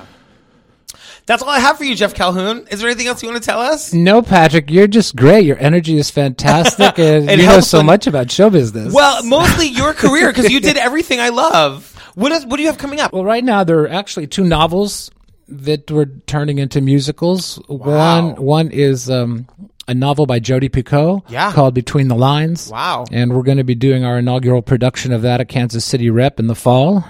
That's 1.27 1.43
all 1.43 1.49
I 1.49 1.59
have 1.59 1.77
for 1.77 1.83
you, 1.83 1.95
Jeff 1.95 2.15
Calhoun. 2.15 2.67
Is 2.71 2.79
there 2.79 2.89
anything 2.89 3.07
else 3.07 3.21
you 3.21 3.29
want 3.29 3.41
to 3.41 3.45
tell 3.45 3.61
us? 3.61 3.93
No, 3.93 4.21
Patrick, 4.21 4.71
you're 4.71 4.87
just 4.87 5.15
great. 5.15 5.45
Your 5.45 5.57
energy 5.59 5.97
is 5.97 6.09
fantastic, 6.09 6.97
and 6.99 7.29
you 7.29 7.45
know 7.45 7.59
so 7.59 7.83
much 7.83 8.07
about 8.07 8.31
show 8.31 8.49
business. 8.49 8.93
Well, 8.93 9.23
mostly 9.23 9.67
your 9.67 9.93
career 9.93 10.29
because 10.29 10.49
you 10.49 10.59
did 10.59 10.77
everything 10.77 11.19
I 11.19 11.29
love. 11.29 11.90
What 12.15 12.31
is? 12.31 12.45
What 12.45 12.57
do 12.57 12.63
you 12.63 12.69
have 12.69 12.77
coming 12.77 12.99
up? 12.99 13.13
Well, 13.13 13.25
right 13.25 13.43
now 13.43 13.63
there 13.63 13.79
are 13.81 13.89
actually 13.89 14.27
two 14.27 14.43
novels 14.43 15.11
that 15.47 15.89
we're 15.91 16.05
turning 16.27 16.59
into 16.59 16.81
musicals. 16.81 17.59
Wow. 17.67 18.27
One 18.33 18.35
one 18.45 18.71
is 18.71 19.09
um, 19.09 19.47
a 19.87 19.93
novel 19.93 20.25
by 20.25 20.39
Jodi 20.39 20.69
Picoult 20.69 21.23
Yeah. 21.29 21.51
called 21.51 21.73
Between 21.73 22.07
the 22.07 22.15
Lines. 22.15 22.69
Wow. 22.69 23.05
And 23.11 23.33
we're 23.33 23.43
going 23.43 23.57
to 23.57 23.63
be 23.63 23.75
doing 23.75 24.03
our 24.05 24.19
inaugural 24.19 24.61
production 24.61 25.11
of 25.11 25.21
that 25.23 25.41
at 25.41 25.49
Kansas 25.49 25.83
City 25.85 26.09
Rep 26.09 26.39
in 26.39 26.47
the 26.47 26.55
fall. 26.55 27.03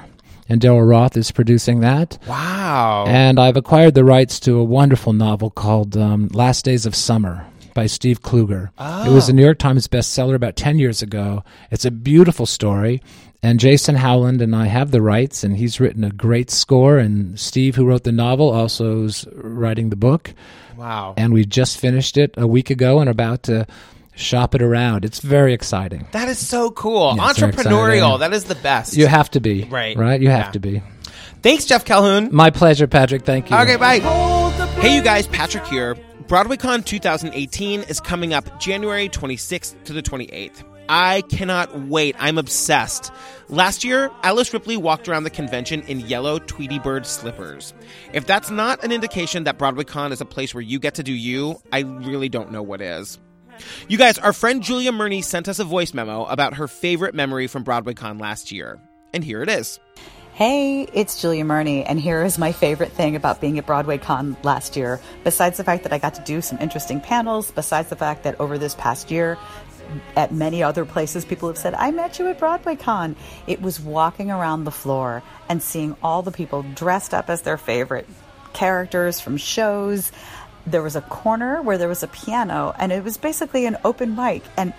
And 0.49 0.59
Daryl 0.59 0.87
Roth 0.89 1.15
is 1.15 1.31
producing 1.31 1.79
that. 1.79 2.17
Wow. 2.27 3.05
And 3.07 3.39
I've 3.39 3.55
acquired 3.55 3.93
the 3.93 4.03
rights 4.03 4.37
to 4.41 4.57
a 4.57 4.63
wonderful 4.63 5.13
novel 5.13 5.49
called 5.49 5.95
um, 5.95 6.27
Last 6.33 6.65
Days 6.65 6.85
of 6.85 6.93
Summer 6.93 7.45
by 7.73 7.85
Steve 7.85 8.21
Kluger. 8.21 8.69
Oh. 8.77 9.09
It 9.09 9.13
was 9.13 9.29
a 9.29 9.33
New 9.33 9.43
York 9.45 9.59
Times 9.59 9.87
bestseller 9.87 10.35
about 10.35 10.57
10 10.57 10.77
years 10.77 11.01
ago. 11.01 11.43
It's 11.69 11.85
a 11.85 11.91
beautiful 11.91 12.45
story. 12.45 13.01
And 13.43 13.59
Jason 13.59 13.95
Howland 13.95 14.39
and 14.41 14.55
I 14.55 14.67
have 14.67 14.91
the 14.91 15.01
rights, 15.01 15.43
and 15.43 15.57
he's 15.57 15.79
written 15.79 16.03
a 16.03 16.11
great 16.11 16.51
score. 16.51 16.97
And 16.99 17.39
Steve, 17.39 17.75
who 17.75 17.85
wrote 17.85 18.03
the 18.03 18.11
novel, 18.11 18.51
also 18.51 19.03
is 19.05 19.25
writing 19.33 19.89
the 19.89 19.95
book. 19.95 20.33
wow. 20.77 21.15
And 21.17 21.33
we 21.33 21.45
just 21.45 21.79
finished 21.79 22.17
it 22.17 22.35
a 22.37 22.45
week 22.45 22.69
ago 22.69 22.99
and 22.99 23.07
are 23.07 23.11
about 23.11 23.43
to 23.43 23.65
shop 24.15 24.53
it 24.53 24.61
around. 24.61 25.05
It's 25.05 25.19
very 25.19 25.53
exciting. 25.53 26.07
That 26.11 26.27
is 26.29 26.37
so 26.37 26.69
cool. 26.69 27.15
Yeah, 27.17 27.23
Entrepreneurial. 27.33 28.19
That 28.19 28.31
is 28.33 28.43
the 28.43 28.55
best. 28.55 28.95
You 28.95 29.07
have 29.07 29.31
to 29.31 29.39
be. 29.39 29.63
Right. 29.63 29.97
Right? 29.97 30.21
You 30.21 30.29
have 30.29 30.47
Yeah. 30.47 30.51
to 30.51 30.59
be. 30.59 30.83
Thanks, 31.41 31.65
Jeff 31.65 31.83
Calhoun. 31.85 32.29
My 32.31 32.51
pleasure, 32.51 32.85
Patrick. 32.85 33.25
Thank 33.25 33.49
you. 33.49 33.57
Okay, 33.57 33.77
bye. 33.77 33.99
Hey, 34.79 34.95
you 34.95 35.01
guys, 35.01 35.25
Patrick 35.25 35.65
here. 35.65 35.95
BroadwayCon 36.27 36.85
2018 36.85 37.81
is 37.83 37.99
coming 37.99 38.33
up 38.35 38.59
January 38.59 39.09
26th 39.09 39.73
to 39.85 39.93
the 39.93 40.03
28th. 40.03 40.63
I 40.93 41.21
cannot 41.21 41.73
wait. 41.87 42.17
I'm 42.19 42.37
obsessed. 42.37 43.13
Last 43.47 43.85
year, 43.85 44.11
Alice 44.23 44.51
Ripley 44.51 44.75
walked 44.75 45.07
around 45.07 45.23
the 45.23 45.29
convention 45.29 45.83
in 45.83 46.01
yellow 46.01 46.37
Tweety 46.37 46.79
Bird 46.79 47.05
slippers. 47.05 47.73
If 48.11 48.25
that's 48.25 48.49
not 48.49 48.83
an 48.83 48.91
indication 48.91 49.45
that 49.45 49.57
BroadwayCon 49.57 50.11
is 50.11 50.19
a 50.19 50.25
place 50.25 50.53
where 50.53 50.61
you 50.61 50.79
get 50.79 50.95
to 50.95 51.03
do 51.03 51.13
you, 51.13 51.61
I 51.71 51.79
really 51.79 52.27
don't 52.27 52.51
know 52.51 52.61
what 52.61 52.81
is. 52.81 53.19
You 53.87 53.97
guys, 53.97 54.17
our 54.17 54.33
friend 54.33 54.61
Julia 54.61 54.91
Murney 54.91 55.23
sent 55.23 55.47
us 55.47 55.59
a 55.59 55.63
voice 55.63 55.93
memo 55.93 56.25
about 56.25 56.55
her 56.55 56.67
favorite 56.67 57.15
memory 57.15 57.47
from 57.47 57.63
BroadwayCon 57.63 58.19
last 58.19 58.51
year. 58.51 58.77
And 59.13 59.23
here 59.23 59.41
it 59.41 59.47
is. 59.47 59.79
Hey, 60.33 60.87
it's 60.93 61.21
Julia 61.21 61.43
Murney, 61.43 61.83
and 61.85 61.99
here 61.99 62.23
is 62.23 62.37
my 62.37 62.51
favorite 62.51 62.91
thing 62.93 63.15
about 63.15 63.41
being 63.41 63.59
at 63.59 63.65
Broadway 63.65 63.97
Con 63.97 64.35
last 64.43 64.75
year. 64.75 64.99
Besides 65.23 65.57
the 65.57 65.63
fact 65.63 65.83
that 65.83 65.93
I 65.93 65.99
got 65.99 66.15
to 66.15 66.21
do 66.23 66.41
some 66.41 66.57
interesting 66.59 66.99
panels, 66.99 67.51
besides 67.51 67.89
the 67.89 67.95
fact 67.95 68.23
that 68.23 68.39
over 68.39 68.57
this 68.57 68.73
past 68.75 69.11
year, 69.11 69.37
at 70.15 70.31
many 70.31 70.63
other 70.63 70.85
places, 70.85 71.25
people 71.25 71.47
have 71.47 71.57
said, 71.57 71.73
I 71.73 71.91
met 71.91 72.19
you 72.19 72.27
at 72.27 72.39
Broadway 72.39 72.75
Con. 72.75 73.15
It 73.47 73.61
was 73.61 73.79
walking 73.79 74.31
around 74.31 74.63
the 74.63 74.71
floor 74.71 75.23
and 75.49 75.61
seeing 75.61 75.95
all 76.03 76.21
the 76.21 76.31
people 76.31 76.63
dressed 76.63 77.13
up 77.13 77.29
as 77.29 77.41
their 77.41 77.57
favorite 77.57 78.07
characters 78.53 79.19
from 79.19 79.37
shows. 79.37 80.11
There 80.65 80.83
was 80.83 80.95
a 80.95 81.01
corner 81.01 81.61
where 81.61 81.77
there 81.77 81.87
was 81.87 82.03
a 82.03 82.07
piano, 82.07 82.73
and 82.77 82.91
it 82.91 83.03
was 83.03 83.17
basically 83.17 83.65
an 83.65 83.77
open 83.83 84.15
mic. 84.15 84.43
And 84.57 84.73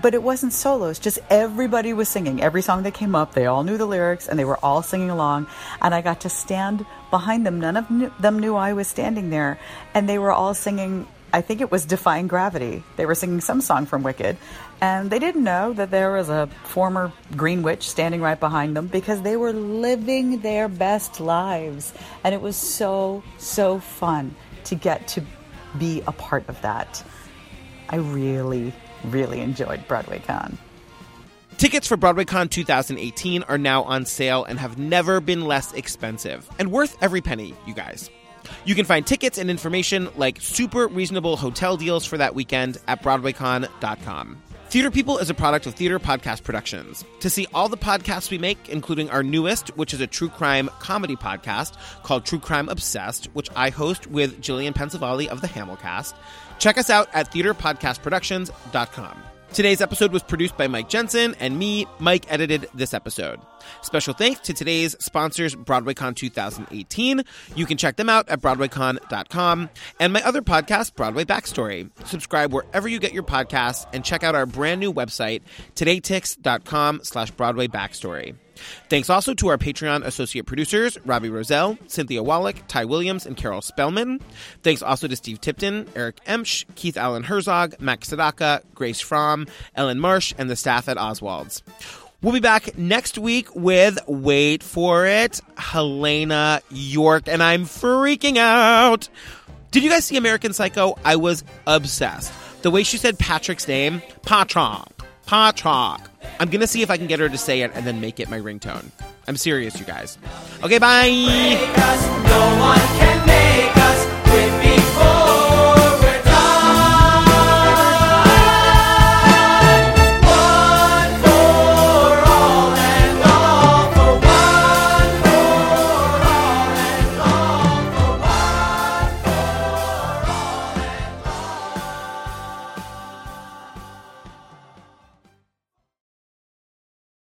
but 0.00 0.14
it 0.14 0.22
wasn't 0.22 0.52
solos 0.52 0.98
just 0.98 1.18
everybody 1.30 1.92
was 1.92 2.08
singing 2.08 2.42
every 2.42 2.62
song 2.62 2.82
that 2.82 2.94
came 2.94 3.14
up 3.14 3.32
they 3.32 3.46
all 3.46 3.64
knew 3.64 3.78
the 3.78 3.86
lyrics 3.86 4.28
and 4.28 4.38
they 4.38 4.44
were 4.44 4.58
all 4.62 4.82
singing 4.82 5.10
along 5.10 5.46
and 5.80 5.94
i 5.94 6.02
got 6.02 6.20
to 6.20 6.28
stand 6.28 6.84
behind 7.10 7.46
them 7.46 7.60
none 7.60 7.76
of 7.76 7.88
them 8.20 8.38
knew 8.38 8.56
i 8.56 8.72
was 8.72 8.86
standing 8.86 9.30
there 9.30 9.58
and 9.94 10.08
they 10.08 10.18
were 10.18 10.32
all 10.32 10.54
singing 10.54 11.06
i 11.32 11.40
think 11.40 11.60
it 11.60 11.70
was 11.70 11.84
defying 11.84 12.26
gravity 12.26 12.82
they 12.96 13.06
were 13.06 13.14
singing 13.14 13.40
some 13.40 13.60
song 13.60 13.86
from 13.86 14.02
wicked 14.02 14.36
and 14.80 15.10
they 15.10 15.18
didn't 15.18 15.44
know 15.44 15.72
that 15.72 15.90
there 15.90 16.12
was 16.12 16.28
a 16.28 16.48
former 16.64 17.12
green 17.36 17.62
witch 17.62 17.88
standing 17.88 18.20
right 18.20 18.40
behind 18.40 18.76
them 18.76 18.86
because 18.86 19.22
they 19.22 19.36
were 19.36 19.52
living 19.52 20.40
their 20.40 20.68
best 20.68 21.20
lives 21.20 21.92
and 22.24 22.34
it 22.34 22.40
was 22.40 22.56
so 22.56 23.22
so 23.38 23.78
fun 23.78 24.34
to 24.64 24.74
get 24.74 25.06
to 25.08 25.22
be 25.78 26.02
a 26.06 26.12
part 26.12 26.48
of 26.48 26.60
that 26.62 27.02
I 27.88 27.96
really, 27.96 28.72
really 29.04 29.40
enjoyed 29.40 29.86
Broadway 29.86 30.20
Con. 30.20 30.58
Tickets 31.56 31.88
for 31.88 31.96
BroadwayCon 31.96 32.50
2018 32.50 33.44
are 33.44 33.56
now 33.56 33.82
on 33.84 34.04
sale 34.04 34.44
and 34.44 34.58
have 34.58 34.78
never 34.78 35.20
been 35.20 35.46
less 35.46 35.72
expensive 35.72 36.48
and 36.58 36.70
worth 36.70 36.98
every 37.00 37.22
penny, 37.22 37.54
you 37.66 37.72
guys. 37.72 38.10
You 38.64 38.74
can 38.74 38.84
find 38.84 39.06
tickets 39.06 39.38
and 39.38 39.50
information 39.50 40.08
like 40.16 40.40
super 40.40 40.86
reasonable 40.86 41.36
hotel 41.36 41.76
deals 41.76 42.04
for 42.04 42.18
that 42.18 42.34
weekend 42.34 42.78
at 42.86 43.02
BroadwayCon.com. 43.02 44.42
Theater 44.68 44.90
People 44.90 45.18
is 45.18 45.30
a 45.30 45.34
product 45.34 45.66
of 45.66 45.74
Theater 45.74 46.00
Podcast 46.00 46.42
Productions. 46.42 47.04
To 47.20 47.30
see 47.30 47.46
all 47.54 47.68
the 47.68 47.76
podcasts 47.76 48.32
we 48.32 48.38
make, 48.38 48.68
including 48.68 49.08
our 49.10 49.22
newest, 49.22 49.68
which 49.76 49.94
is 49.94 50.00
a 50.00 50.08
true 50.08 50.28
crime 50.28 50.68
comedy 50.80 51.14
podcast 51.14 51.76
called 52.02 52.24
True 52.24 52.40
Crime 52.40 52.68
Obsessed, 52.68 53.26
which 53.26 53.48
I 53.54 53.70
host 53.70 54.08
with 54.08 54.42
Jillian 54.42 54.74
Pensavalli 54.74 55.28
of 55.28 55.40
the 55.40 55.46
Hamilcast, 55.46 56.14
check 56.58 56.78
us 56.78 56.90
out 56.90 57.08
at 57.14 57.30
theaterpodcastproductions.com. 57.32 59.22
Today's 59.56 59.80
episode 59.80 60.12
was 60.12 60.22
produced 60.22 60.58
by 60.58 60.68
Mike 60.68 60.90
Jensen, 60.90 61.34
and 61.40 61.58
me, 61.58 61.86
Mike, 61.98 62.30
edited 62.30 62.68
this 62.74 62.92
episode. 62.92 63.40
Special 63.80 64.12
thanks 64.12 64.40
to 64.40 64.52
today's 64.52 64.94
sponsors, 65.02 65.54
BroadwayCon 65.54 66.14
2018. 66.14 67.22
You 67.54 67.64
can 67.64 67.78
check 67.78 67.96
them 67.96 68.10
out 68.10 68.28
at 68.28 68.42
BroadwayCon.com 68.42 69.70
and 69.98 70.12
my 70.12 70.22
other 70.24 70.42
podcast, 70.42 70.94
Broadway 70.94 71.24
Backstory. 71.24 71.88
Subscribe 72.04 72.52
wherever 72.52 72.86
you 72.86 72.98
get 72.98 73.14
your 73.14 73.22
podcasts 73.22 73.86
and 73.94 74.04
check 74.04 74.22
out 74.22 74.34
our 74.34 74.44
brand 74.44 74.78
new 74.78 74.92
website, 74.92 75.40
todaytix.com 75.74 77.00
slash 77.02 77.30
Broadway 77.30 77.66
Backstory. 77.66 78.36
Thanks 78.88 79.10
also 79.10 79.34
to 79.34 79.48
our 79.48 79.58
Patreon 79.58 80.04
associate 80.04 80.46
producers, 80.46 80.98
Robbie 81.04 81.30
Rozelle, 81.30 81.78
Cynthia 81.86 82.22
Wallach, 82.22 82.56
Ty 82.68 82.84
Williams, 82.86 83.26
and 83.26 83.36
Carol 83.36 83.62
Spellman. 83.62 84.20
Thanks 84.62 84.82
also 84.82 85.08
to 85.08 85.16
Steve 85.16 85.40
Tipton, 85.40 85.88
Eric 85.94 86.24
Emsch, 86.26 86.64
Keith 86.74 86.96
Allen 86.96 87.24
Herzog, 87.24 87.80
Max 87.80 88.10
Sadaka, 88.10 88.62
Grace 88.74 89.00
Fromm, 89.00 89.46
Ellen 89.74 90.00
Marsh, 90.00 90.34
and 90.38 90.50
the 90.50 90.56
staff 90.56 90.88
at 90.88 90.96
Oswald's. 90.98 91.62
We'll 92.22 92.32
be 92.32 92.40
back 92.40 92.76
next 92.78 93.18
week 93.18 93.54
with, 93.54 93.98
wait 94.08 94.62
for 94.62 95.06
it, 95.06 95.40
Helene 95.58 96.60
Yorke, 96.70 97.28
and 97.28 97.42
I'm 97.42 97.64
freaking 97.64 98.38
out. 98.38 99.08
Did 99.70 99.84
you 99.84 99.90
guys 99.90 100.06
see 100.06 100.16
American 100.16 100.54
Psycho? 100.54 100.98
I 101.04 101.16
was 101.16 101.44
obsessed. 101.66 102.32
The 102.62 102.70
way 102.70 102.82
she 102.82 102.96
said 102.96 103.18
Patrick's 103.18 103.68
name, 103.68 104.00
Patrak, 104.22 104.88
Patrak. 105.26 106.00
I'm 106.38 106.50
gonna 106.50 106.66
see 106.66 106.82
if 106.82 106.90
I 106.90 106.96
can 106.96 107.06
get 107.06 107.20
her 107.20 107.28
to 107.28 107.38
say 107.38 107.62
it 107.62 107.72
and 107.74 107.86
then 107.86 108.00
make 108.00 108.20
it 108.20 108.28
my 108.28 108.38
ringtone. 108.38 108.90
I'm 109.28 109.36
serious, 109.36 109.78
you 109.78 109.86
guys. 109.86 110.18
Okay, 110.62 110.78
bye. 110.78 111.06